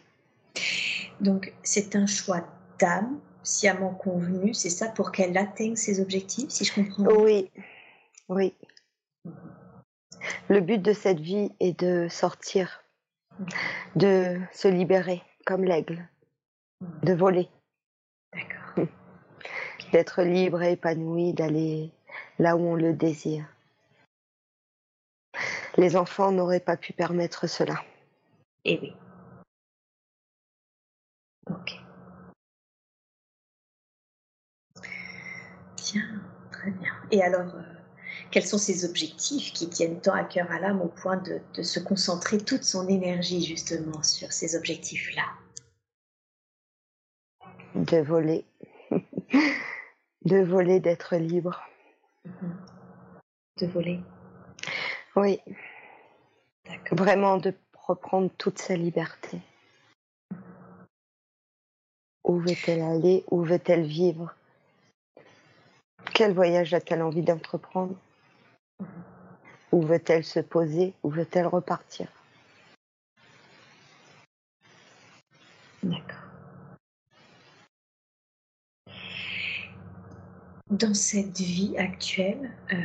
[1.22, 2.48] Donc c'est un choix
[2.80, 7.16] d'âme, sciemment convenu, c'est ça pour qu'elle atteigne ses objectifs, si je comprends bien?
[7.16, 7.52] Oui,
[8.28, 8.53] oui.
[10.49, 12.84] Le but de cette vie est de sortir,
[13.95, 16.07] de se libérer comme l'aigle,
[17.03, 17.49] de voler,
[18.34, 18.86] D'accord.
[19.91, 21.91] d'être libre et épanoui, d'aller
[22.38, 23.45] là où on le désire.
[25.78, 27.76] Les enfants n'auraient pas pu permettre cela.
[28.66, 28.94] Eh oui.
[31.49, 31.80] Ok.
[35.78, 36.22] Bien,
[36.52, 36.94] très bien.
[37.11, 37.61] Et alors, euh,
[38.31, 41.64] quels sont ses objectifs qui tiennent tant à cœur à l'âme au point de, de
[41.64, 45.23] se concentrer toute son énergie justement sur ces objectifs-là?
[47.76, 48.45] De voler,
[50.26, 51.61] de voler, d'être libre.
[52.26, 52.57] Mhm.
[53.61, 53.99] De voler.
[55.15, 55.40] Oui,
[56.91, 59.40] vraiment de reprendre toute sa liberté.
[62.23, 63.23] Où veut-elle aller?
[63.31, 64.36] Où veut-elle vivre?
[66.14, 67.96] Quel voyage a-t-elle envie d'entreprendre?
[69.72, 70.94] Où veut-elle se poser?
[71.04, 72.08] Où veut-elle repartir?
[75.84, 76.18] D'accord.
[80.70, 82.78] Dans cette vie actuelle, euh,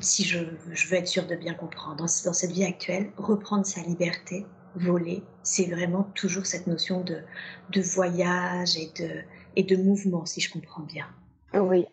[0.00, 4.46] si je, veux être sûre de bien comprendre, dans, cette vie actuelle, reprendre sa liberté,
[4.74, 7.22] voler, c'est vraiment toujours cette notion de,
[7.80, 11.06] voyage et de mouvement, si je comprends bien.
[11.54, 11.86] Oui.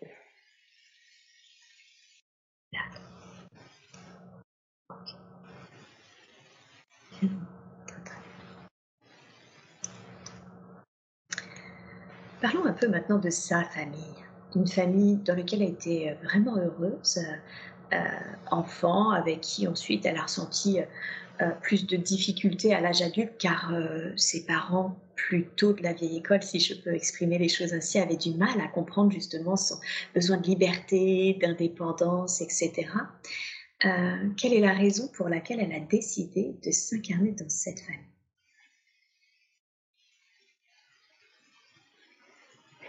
[12.40, 14.00] Parlons un peu maintenant de sa famille.
[14.56, 17.20] Une famille dans laquelle elle a été vraiment heureuse,
[17.92, 17.96] euh,
[18.50, 20.84] enfant, avec qui ensuite elle a ressenti euh,
[21.50, 26.42] plus de difficultés à l'âge adulte, car euh, ses parents, plutôt de la vieille école,
[26.42, 29.76] si je peux exprimer les choses ainsi, avaient du mal à comprendre justement son
[30.14, 32.88] besoin de liberté, d'indépendance, etc.
[33.80, 38.00] quelle est la raison pour laquelle elle a décidé de s'incarner dans cette famille?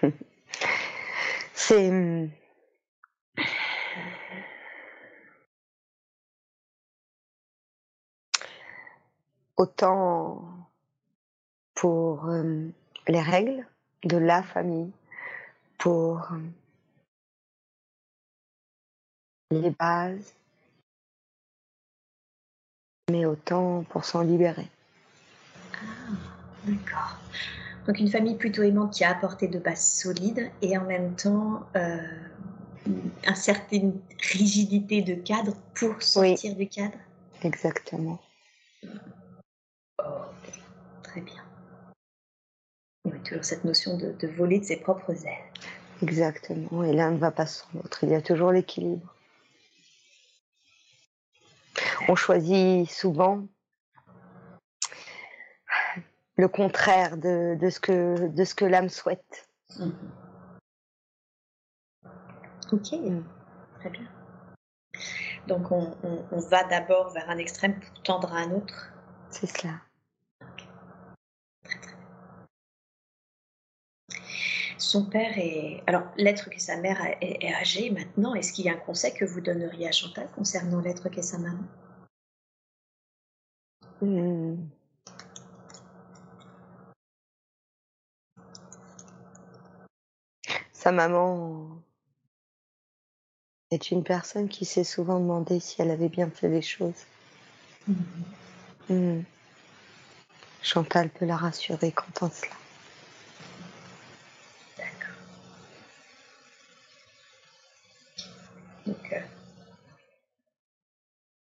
[1.53, 1.89] C'est
[9.57, 10.43] autant
[11.75, 12.67] pour euh,
[13.07, 13.65] les règles
[14.03, 14.91] de la famille,
[15.77, 16.39] pour euh,
[19.51, 20.33] les bases,
[23.11, 24.67] mais autant pour s'en libérer.
[25.73, 26.13] Ah,
[26.65, 27.17] d'accord.
[27.85, 31.65] Donc une famille plutôt aimante qui a apporté de bases solides et en même temps
[31.75, 31.97] euh,
[32.85, 33.99] une certaine
[34.31, 36.97] rigidité de cadre pour sortir du cadre?
[37.41, 38.19] Exactement.
[41.03, 41.43] Très bien.
[43.05, 45.51] Oui, toujours cette notion de, voler de ses propres ailes.
[46.01, 46.83] Exactement.
[46.83, 48.03] Et l'un ne va pas sans l'autre.
[48.03, 49.13] Il y a toujours l'équilibre.
[52.07, 53.45] On choisit souvent
[56.35, 59.49] le contraire de, ce que, de ce que l'âme souhaite.
[62.71, 62.89] Ok,
[63.79, 64.09] très bien.
[65.47, 65.95] Donc on,
[66.31, 68.93] on va d'abord vers un extrême pour tendre à un autre.
[69.29, 69.73] C'est cela.
[74.93, 75.81] Son père est.
[75.87, 78.35] Alors, l'être qu'est sa mère est, âgé maintenant.
[78.35, 81.39] Est-ce qu'il y a un conseil que vous donneriez à Chantal concernant l'être qu'est sa
[81.39, 81.63] maman?
[84.01, 84.67] Hmm.
[90.71, 91.81] Sa maman
[93.71, 97.07] est une personne qui s'est souvent demandé si elle avait bien fait les choses.
[97.87, 97.93] Hmm.
[98.89, 99.21] Hmm.
[100.61, 102.53] Chantal peut la rassurer quant à cela.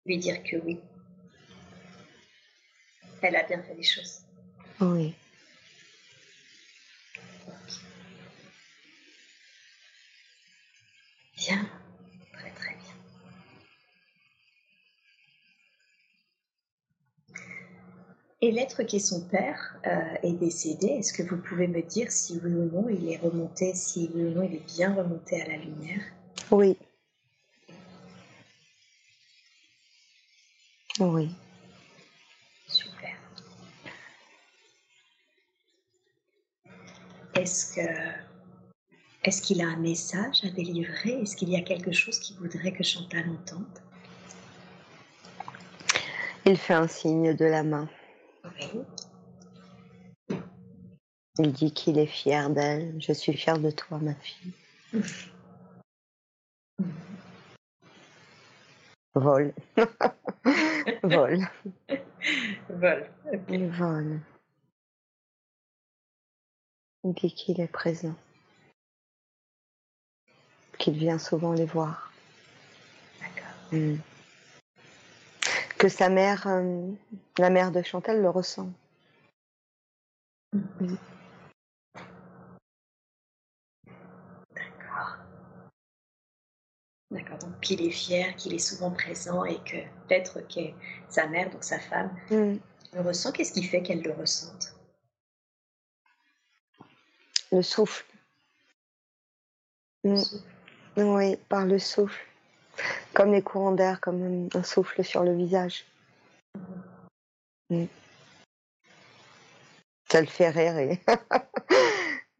[0.06, 0.78] Lui dire que oui.
[3.22, 4.20] Elle a bien fait les choses.
[4.80, 5.14] Oui.
[11.36, 11.68] Bien.
[12.32, 12.94] Très très bien.
[18.42, 20.86] Et l'être qui est son père euh, est décédé.
[20.86, 24.24] Est-ce que vous pouvez me dire si oui ou non il est remonté, si oui
[24.24, 26.02] ou non il est bien remonté à la lumière?
[26.50, 26.76] Oui.
[31.00, 31.30] Oui.
[32.66, 33.16] Super.
[37.34, 38.26] Est-ce que
[39.24, 41.20] est-ce qu'il a un message à délivrer?
[41.20, 43.66] Est-ce qu'il y a quelque chose qu'il voudrait que Chantal entende?
[46.44, 47.88] Il fait un signe de la main.
[48.44, 50.38] Oui.
[51.40, 52.94] Il dit qu'il est fier d'elle.
[53.00, 54.52] Je suis fière de toi, ma fille.
[59.20, 59.54] Vol.
[61.02, 61.48] Vol.
[62.68, 63.10] Vol.
[63.48, 64.20] Il vole.
[67.02, 68.14] Il dit qu'il est présent.
[70.76, 72.12] Qu'il vient souvent les voir.
[73.20, 73.54] D'accord.
[73.72, 73.96] Hmm.
[75.78, 76.86] Que sa mère, euh,
[77.38, 78.68] la mère de Chantal, le ressent.
[80.52, 80.96] Hmm.
[87.16, 90.60] D'accord, donc qu'il est fier, qu'il est souvent présent et que peut-être que
[91.08, 92.56] sa mère, donc sa femme, mm.
[92.92, 93.32] le ressent.
[93.32, 94.74] Qu'est-ce qui fait qu'elle le ressente?
[97.52, 98.04] Le souffle.
[100.04, 100.22] Mm.
[100.98, 102.20] Oui, par le souffle.
[103.14, 105.86] Comme les courants d'air, comme un souffle sur le visage.
[107.70, 107.86] Mm.
[110.10, 110.98] Ça le fait rire.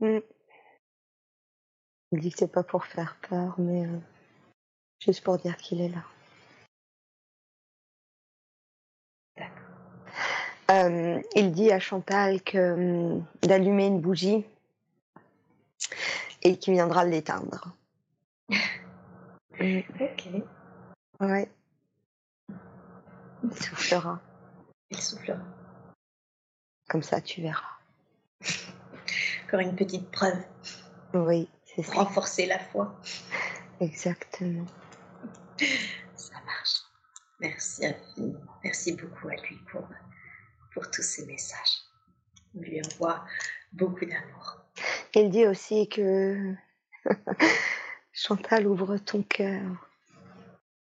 [2.12, 3.86] Il dit que c'est pas pour faire peur, mais.
[3.86, 3.98] Euh,
[5.06, 6.02] Juste pour dire qu'il est là.
[10.68, 14.44] Euh, il dit à Chantal que hum, d'allumer une bougie
[16.42, 17.72] et qu'il viendra l'éteindre.
[19.60, 20.28] ok.
[21.20, 21.48] Ouais.
[23.44, 24.20] Il soufflera.
[24.90, 25.44] Il soufflera.
[26.88, 27.62] Comme ça, tu verras.
[29.46, 30.42] Encore une petite preuve.
[31.14, 31.94] Oui, c'est ça.
[31.94, 32.92] Renforcer la foi.
[33.80, 34.66] Exactement.
[36.14, 36.82] Ça marche.
[37.40, 37.86] Merci.
[38.64, 39.88] Merci beaucoup à lui pour,
[40.72, 41.82] pour tous ces messages.
[42.54, 43.24] On lui envoie
[43.72, 44.64] beaucoup d'amour.
[45.14, 46.54] Il dit aussi que
[48.12, 49.62] Chantal ouvre ton cœur.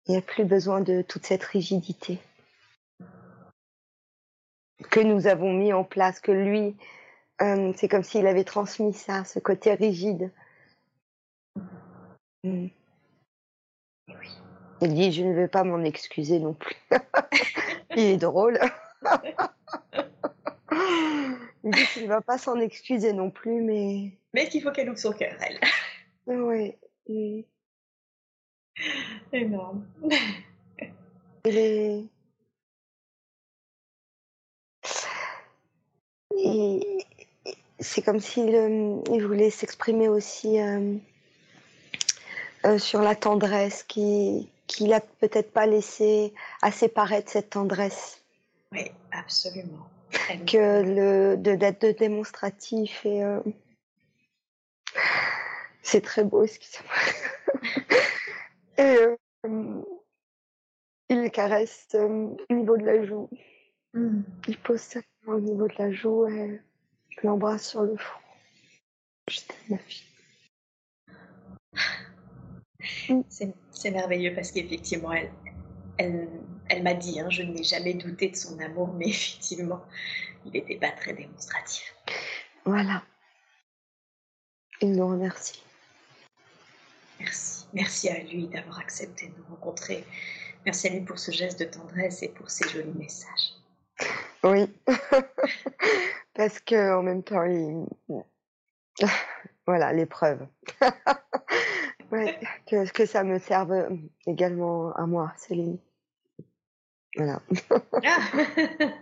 [0.07, 2.19] Il n'y a plus besoin de toute cette rigidité
[4.90, 6.76] que nous avons mis en place, que lui,
[7.41, 10.31] euh, c'est comme s'il avait transmis ça, ce côté rigide.
[12.44, 12.68] Mm.
[14.82, 16.76] Il dit, je ne veux pas m'en excuser non plus.
[17.96, 18.60] Il est drôle.
[21.64, 24.12] Il dit qu'il ne va pas s'en excuser non plus, mais...
[24.34, 25.60] Mais qu'il faut qu'elle ouvre son cœur, elle?
[26.28, 26.76] Oui.
[27.08, 27.42] Mm.
[29.34, 29.86] Énorme.
[31.46, 32.04] Il est...
[36.42, 37.06] Et
[37.80, 40.96] c'est comme s'il euh, il voulait s'exprimer aussi euh,
[42.66, 48.24] euh, sur la tendresse, qui qu'il a peut-être pas laissé assez paraître cette tendresse.
[48.72, 49.90] Oui, absolument.
[50.48, 53.40] Que le de d'être de démonstratif et euh,
[55.82, 56.84] c'est très beau passe.
[58.78, 58.96] et
[59.46, 59.82] euh,
[61.10, 63.30] il caresse euh, au niveau de la joue.
[63.94, 64.22] Mm.
[64.48, 66.62] Il pose sa main au niveau de la joue et
[67.10, 68.20] je l'embrasse sur le front.
[69.30, 69.40] Je
[69.70, 70.06] ma fille.
[73.30, 75.32] C'est c'est merveilleux parce qu'effectivement, elle,
[75.98, 76.30] elle,
[76.70, 79.82] elle m'a dit, hein, je n'ai jamais douté de son amour, mais effectivement,
[80.46, 81.96] il n'était pas très démonstratif.
[82.66, 83.04] Voilà.
[84.82, 85.64] Il nous remercie.
[87.20, 87.68] Merci.
[87.74, 90.06] Merci à lui d'avoir accepté de nous rencontrer.
[90.66, 93.54] Merci à lui pour ce geste de tendresse et pour ses jolis messages.
[94.44, 94.74] Oui.
[96.34, 97.86] Parce que en même temps, il...
[99.68, 100.48] voilà, l'épreuve.
[102.12, 103.88] Ouais, que, que ça me serve
[104.26, 105.78] également à moi, Céline.
[107.16, 107.42] Voilà.
[108.04, 108.20] Ah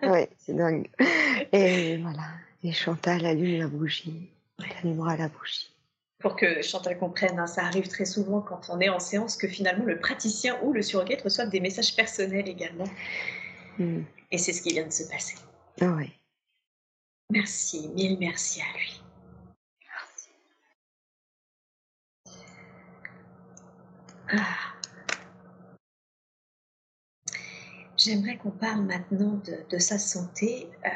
[0.12, 0.90] ouais, c'est dingue.
[1.52, 2.24] Et voilà.
[2.64, 4.30] Et Chantal allume la bougie.
[4.60, 5.74] Elle allumera la bougie.
[6.20, 9.48] Pour que Chantal comprenne, hein, ça arrive très souvent quand on est en séance que
[9.48, 12.88] finalement le praticien ou le surrogate reçoivent des messages personnels également.
[13.78, 14.02] Hmm.
[14.32, 15.36] Et c'est ce qui vient de se passer.
[15.80, 16.12] Ah ouais.
[17.30, 19.02] Merci, mille merci à lui.
[24.30, 24.78] Ah.
[27.98, 30.70] J'aimerais qu'on parle maintenant de, sa santé.
[30.86, 30.90] Euh,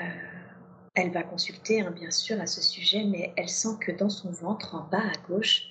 [0.95, 4.31] elle va consulter, hein, bien sûr, à ce sujet, mais elle sent que dans son
[4.31, 5.63] ventre, en bas à gauche,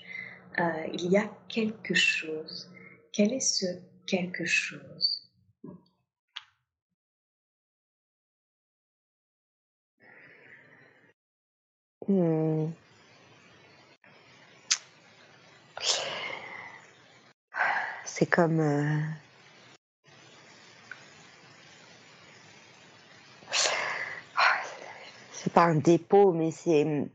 [0.58, 2.70] euh, il y a quelque chose.
[3.12, 3.66] Quel est ce
[4.06, 5.30] quelque chose?
[12.08, 12.70] Hmm.
[18.20, 18.60] C'est comme.
[18.60, 19.00] euh,
[25.32, 27.08] C'est pas un dépôt, mais c'est.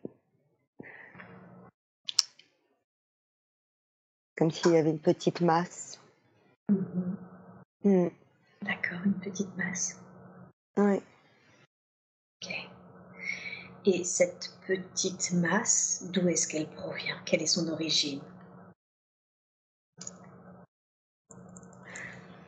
[4.36, 6.02] Comme s'il y avait une petite masse.
[6.72, 7.18] Mhm.
[7.84, 8.10] Hmm.
[8.64, 10.02] D'accord, une petite masse.
[10.76, 11.03] Ouais.
[12.41, 12.52] Ok.
[13.86, 17.19] Et cette petite masse, d'où est-ce qu'elle provient?
[17.26, 18.22] Quelle est son origine?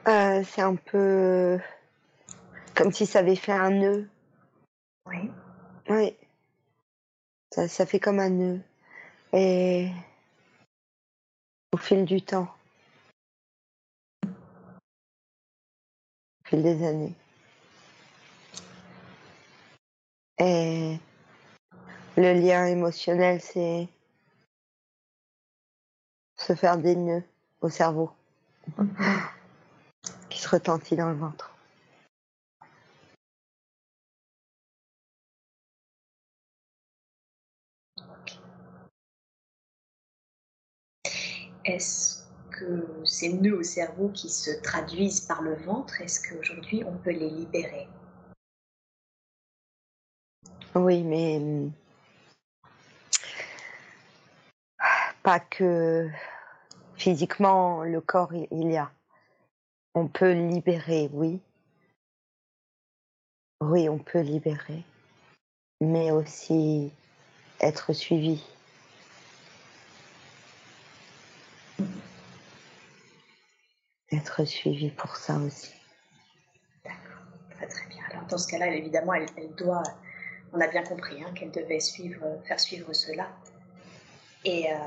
[0.07, 1.59] Euh, c'est un peu.
[2.75, 4.09] Comme si ça avait fait un nœud.
[5.05, 5.29] Oui.
[5.89, 6.15] Oui.
[7.51, 8.61] Ça, ça fait comme un nœud.
[9.33, 9.89] Et
[11.73, 12.47] au fil du temps,
[14.23, 14.29] au
[16.45, 17.15] fil des années.
[20.39, 20.97] Et
[22.15, 23.89] le lien émotionnel, c'est
[26.37, 27.23] se faire des nœuds
[27.61, 28.11] au cerveau
[30.37, 31.51] qui se retentit dans le ventre.
[41.65, 46.95] Est-ce que ces nœuds au cerveau qui se traduisent par le ventre, est-ce qu'aujourd'hui on
[46.97, 47.87] peut les libérer?
[50.75, 51.71] Oui, mais hum,
[55.23, 56.07] pas que
[56.95, 58.91] physiquement le corps il y a.
[59.99, 61.39] On peut libérer, oui.
[63.61, 64.83] Oui, on peut libérer,
[65.81, 66.91] mais aussi
[67.59, 68.43] être suivi.
[74.11, 75.73] être suivie pour ça aussi.
[76.85, 77.25] D'accord,
[77.55, 78.03] très très bien.
[78.11, 79.81] Alors dans ce cas-là, évidemment, elle, doit,
[80.53, 83.31] on a bien compris hein, qu'elle devait suivre, faire suivre cela.
[84.45, 84.77] Et, euh,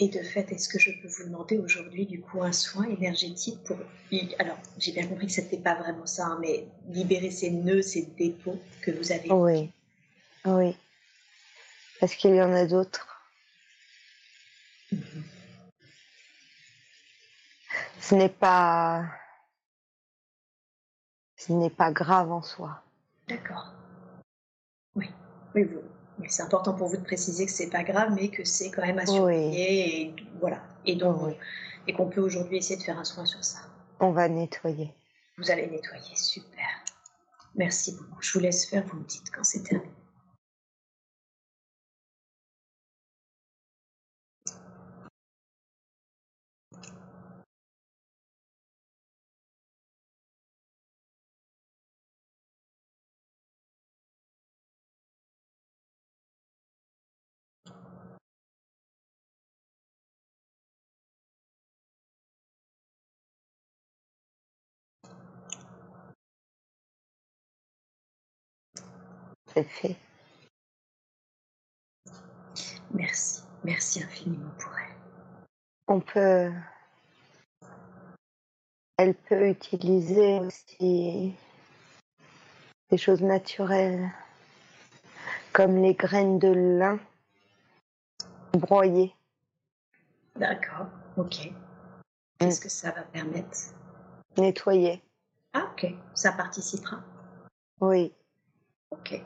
[0.00, 3.62] et de fait, est-ce que je peux vous demander aujourd'hui du coup un soin énergétique
[3.64, 3.76] pour...
[4.38, 7.82] Alors, j'ai bien compris que ce n'était pas vraiment ça, hein, mais libérer ces nœuds,
[7.82, 9.30] ces dépôts que vous avez.
[9.30, 9.70] Oui,
[10.46, 10.76] oui.
[12.00, 13.06] Parce qu'il y en a d'autres.
[14.90, 15.24] Mhm.
[18.00, 19.06] Ce n'est pas...
[21.36, 22.82] Ce n'est pas grave en soi.
[23.28, 23.72] D'accord.
[24.94, 25.10] Oui,
[25.54, 25.82] oui, vous,
[26.28, 28.98] c'est important pour vous de préciser que c'est pas grave, mais que c'est quand même
[28.98, 30.62] à surveiller et voilà.
[30.86, 31.34] Et donc,
[31.86, 33.58] et qu'on peut aujourd'hui essayer de faire un soin sur ça.
[34.00, 34.92] On va nettoyer.
[35.38, 36.66] Vous allez nettoyer, super.
[37.56, 38.20] Merci beaucoup.
[38.20, 39.93] Je vous laisse faire, vous me dites quand c'est terminé.
[69.62, 69.96] Fait.
[72.92, 74.96] Merci, merci infiniment pour elle.
[75.86, 76.52] On peut.
[78.96, 81.34] Elle peut utiliser aussi
[82.90, 84.08] des choses naturelles,
[85.52, 86.98] comme les graines de lin
[88.52, 89.14] broyées.
[90.36, 90.86] D'accord,
[91.16, 91.50] ok.
[92.38, 93.58] Qu'est-ce que ça va permettre?
[94.36, 95.02] Nettoyer.
[95.52, 95.92] Ah, ok.
[96.14, 97.02] Ça participera?
[97.80, 98.12] Oui.
[98.90, 99.24] Ok.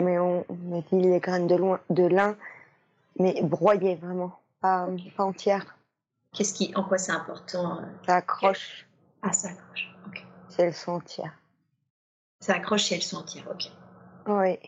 [0.00, 2.36] Mais on, met les graines de, loin, de lin,
[3.18, 5.76] mais broyées vraiment, pas, pas entières.
[6.32, 8.86] Qu'est-ce qui, en quoi c'est important euh, Ça accroche.
[9.22, 9.94] Ah, ça accroche.
[10.06, 10.24] Ok.
[10.48, 11.34] Si elles sont entières.
[12.40, 13.48] Ça accroche si elles sont entières.
[13.50, 13.70] Ok.
[14.26, 14.58] Oui.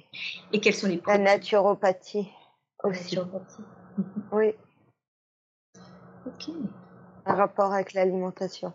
[0.53, 2.29] Et quels sont les La naturopathie
[2.83, 3.17] aussi.
[3.17, 3.63] La naturopathie.
[4.33, 4.55] Oui.
[6.27, 6.55] Ok.
[7.27, 8.73] Un rapport avec l'alimentation.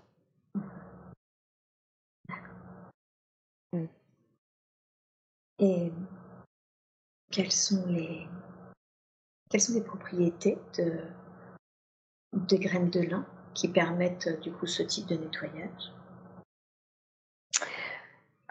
[5.60, 5.92] Et
[7.38, 8.28] quelles sont les,
[9.52, 11.00] quelles sont les propriétés de,
[12.34, 15.94] de graines de lin qui permettent du coup ce type de nettoyage?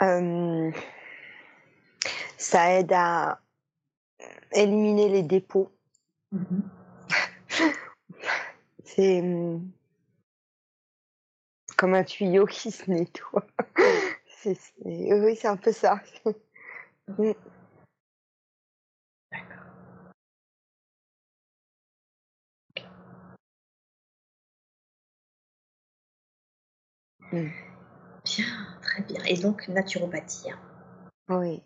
[0.02, 0.70] Euh,
[2.38, 3.40] Ça aide à
[4.52, 5.72] éliminer les dépôts.
[6.32, 6.62] Mm-hmm.
[8.84, 9.68] C'est hum,
[11.76, 13.48] comme un tuyau qui se nettoie.
[14.84, 16.00] oui, c'est un peu ça.
[27.36, 27.50] Mmh.
[28.24, 28.46] Bien,
[28.82, 29.22] très bien.
[29.24, 30.50] Et donc naturopathie.
[30.50, 30.58] Hein.
[31.28, 31.62] Oui.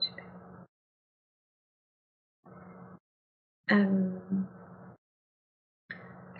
[0.00, 0.24] Super.
[3.70, 4.10] Euh,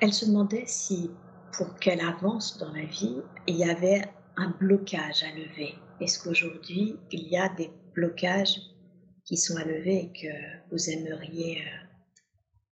[0.01, 1.11] elle se demandait si,
[1.53, 4.03] pour qu'elle avance dans la vie, il y avait
[4.37, 8.61] un blocage à lever Est-ce qu'aujourd'hui, il y a des blocages
[9.25, 11.87] qui sont à lever et que vous aimeriez, euh,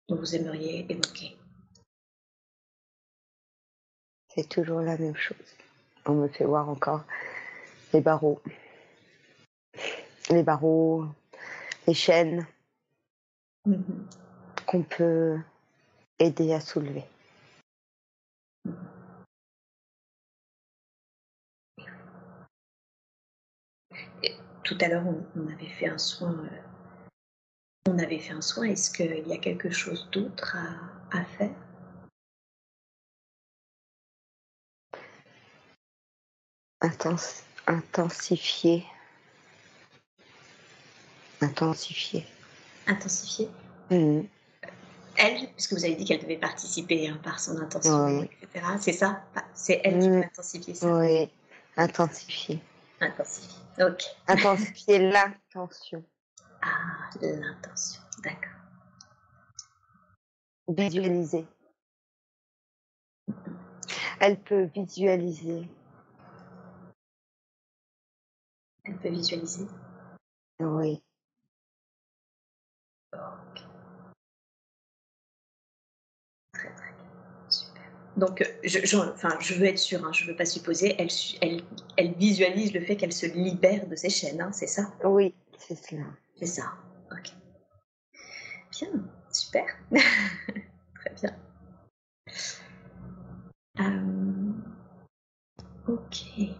[0.09, 1.37] dont vous aimeriez évoquer?
[4.37, 5.55] C'est toujours la même chose.
[6.05, 7.03] On me fait voir encore
[7.91, 8.39] les barreaux.
[10.29, 11.05] Les barreaux,
[11.87, 12.45] les chaînes
[13.67, 14.65] mm-hmm.
[14.67, 15.39] qu'on peut
[16.19, 17.05] aider à soulever.
[24.63, 26.43] tout à l'heure, on, avait fait un soin.
[26.43, 28.65] Euh, on avait fait un soin.
[28.65, 30.57] Est-ce qu'il y a quelque chose d'autre
[31.11, 31.66] à, faire?
[37.67, 38.85] Intensifier.
[41.41, 42.25] Intensifier.
[42.87, 43.49] Intensifier
[43.91, 44.21] mmh.
[45.17, 48.65] Elle, puisque vous avez dit qu'elle devait participer hein, par son intention, etc.
[48.79, 49.23] C'est ça?
[49.53, 50.21] C'est elle qui mmh.
[50.21, 50.87] peut intensifier ça?
[50.95, 51.29] Oui,
[51.75, 52.61] intensifier.
[53.01, 53.63] Intensifier.
[53.79, 54.03] Ok.
[54.27, 56.03] Intensifier l'intention.
[56.61, 58.51] Ah, l'intention, d'accord.
[60.67, 61.45] Visualiser.
[64.19, 65.67] Elle peut visualiser.
[68.87, 69.65] Elle peut visualiser?
[70.59, 71.01] Oui.
[73.13, 73.61] Ok.
[76.53, 77.49] Très très bien.
[77.49, 77.83] Super.
[78.15, 81.09] Donc, je, enfin, je veux être sûre, hein, je ne veux pas supposer, elle,
[81.41, 81.61] elle,
[81.97, 84.93] elle, visualise le fait qu'elle se libère de ses chaînes, hein, c'est ça?
[85.03, 86.05] Oui, c'est cela.
[86.35, 86.73] C'est ça,
[87.11, 87.31] ok.
[88.71, 89.65] Bien, Super.
[89.91, 91.35] Très bien.
[93.79, 94.53] Euh,
[95.87, 96.57] ok.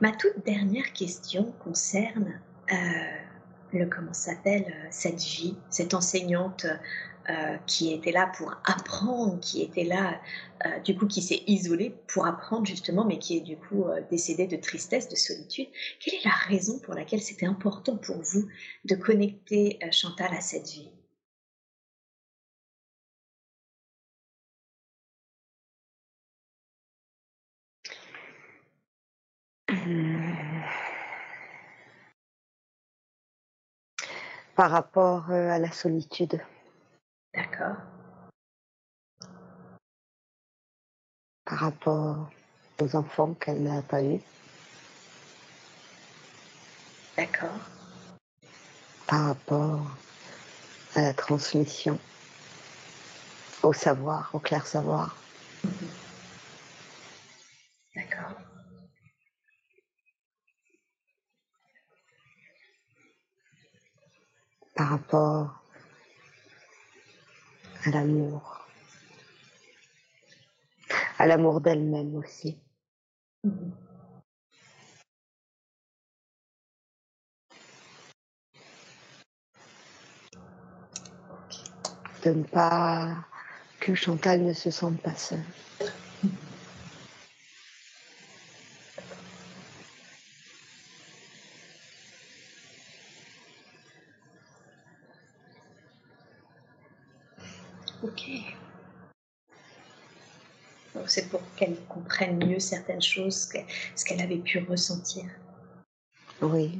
[0.00, 2.40] Ma toute dernière question concerne
[2.72, 2.76] euh,
[3.72, 6.66] le comment s'appelle euh, cette vie, cette enseignante
[7.30, 10.20] euh, qui était là pour apprendre, qui était là,
[10.66, 14.02] euh, du coup, qui s'est isolée pour apprendre justement, mais qui est du coup euh,
[14.10, 15.68] décédée de tristesse, de solitude.
[16.00, 18.46] Quelle est la raison pour laquelle c'était important pour vous
[18.84, 20.90] de connecter Chantal à cette vie?
[34.56, 36.40] Par rapport à la solitude.
[37.34, 37.76] D'accord.
[41.44, 42.30] Par rapport
[42.80, 44.20] aux enfants qu'elle n'a pas eus.
[47.16, 47.58] D'accord.
[49.06, 49.86] Par rapport
[50.94, 51.98] à la transmission,
[53.62, 55.16] au savoir, au clair savoir.
[55.64, 56.03] D'accord.
[64.74, 65.62] Par rapport
[67.84, 68.66] à l'amour,
[71.18, 72.58] à l'amour d'elle-même aussi.
[82.24, 83.26] De ne pas
[83.80, 85.44] que Chantal ne se sente pas seule.
[98.02, 98.30] Ok.
[101.06, 101.76] C'est pour qu'elle
[102.14, 103.48] comprenne mieux certaines choses,
[103.94, 105.24] ce qu'elle avait pu ressentir.
[106.40, 106.78] Oui.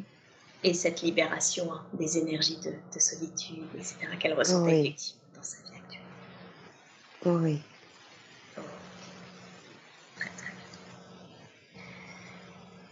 [0.63, 5.77] Et cette libération hein, des énergies de, solitude, etc., qu'elle ressentait effectivement dans sa vie
[5.77, 6.01] actuelle.
[7.27, 7.63] Oui.
[10.17, 11.83] Très très bien.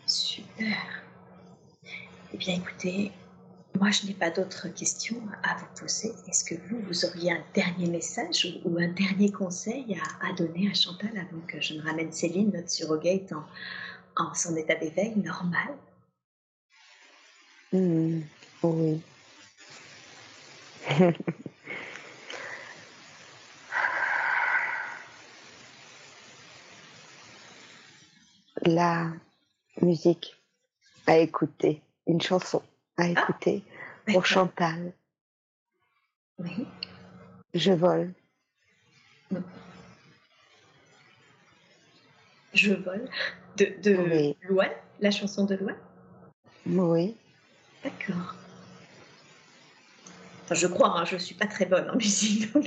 [0.07, 1.03] Super.
[2.35, 3.13] Eh bien écoutez,
[3.83, 6.13] moi, je n'ai pas d'autres questions à vous poser.
[6.29, 10.75] Est-ce que vous, vous auriez un dernier message ou, un dernier conseil à, donner à
[10.75, 13.45] Chantal avant que je ne ramène Céline, notre surrogate, en,
[14.17, 15.75] en son état d'éveil normal?
[17.73, 18.21] Mmh,
[18.63, 19.03] Oui.
[28.65, 29.11] La
[29.81, 30.37] musique
[31.09, 32.63] à écouter, une chanson
[32.97, 33.65] à ah, écouter
[34.07, 34.93] pour Chantal.
[36.39, 36.67] Oui.
[37.55, 38.13] Je vole.
[42.55, 43.09] Je vole.
[43.57, 44.35] De, de
[45.01, 45.77] la chanson de Loin
[46.67, 47.17] Oui.
[47.83, 48.35] D'accord.
[50.45, 52.67] Enfin, je crois, hein, je ne suis pas très bonne en musique, donc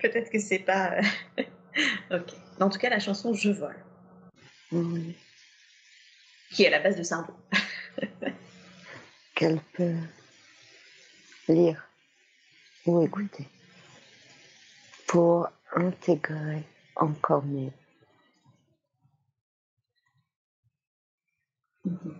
[0.00, 1.00] peut-être que c'est pas.
[2.10, 2.34] ok.
[2.60, 3.84] En tout cas, la chanson Je vole.
[4.72, 5.16] Oui.
[6.50, 7.32] Qui est à la base de Sardo.
[9.34, 9.94] Qu'elle peut
[11.48, 11.82] lire
[12.86, 13.48] ou écouter
[15.06, 16.64] pour intégrer
[16.96, 17.72] encore mieux.
[21.84, 22.14] Mhm.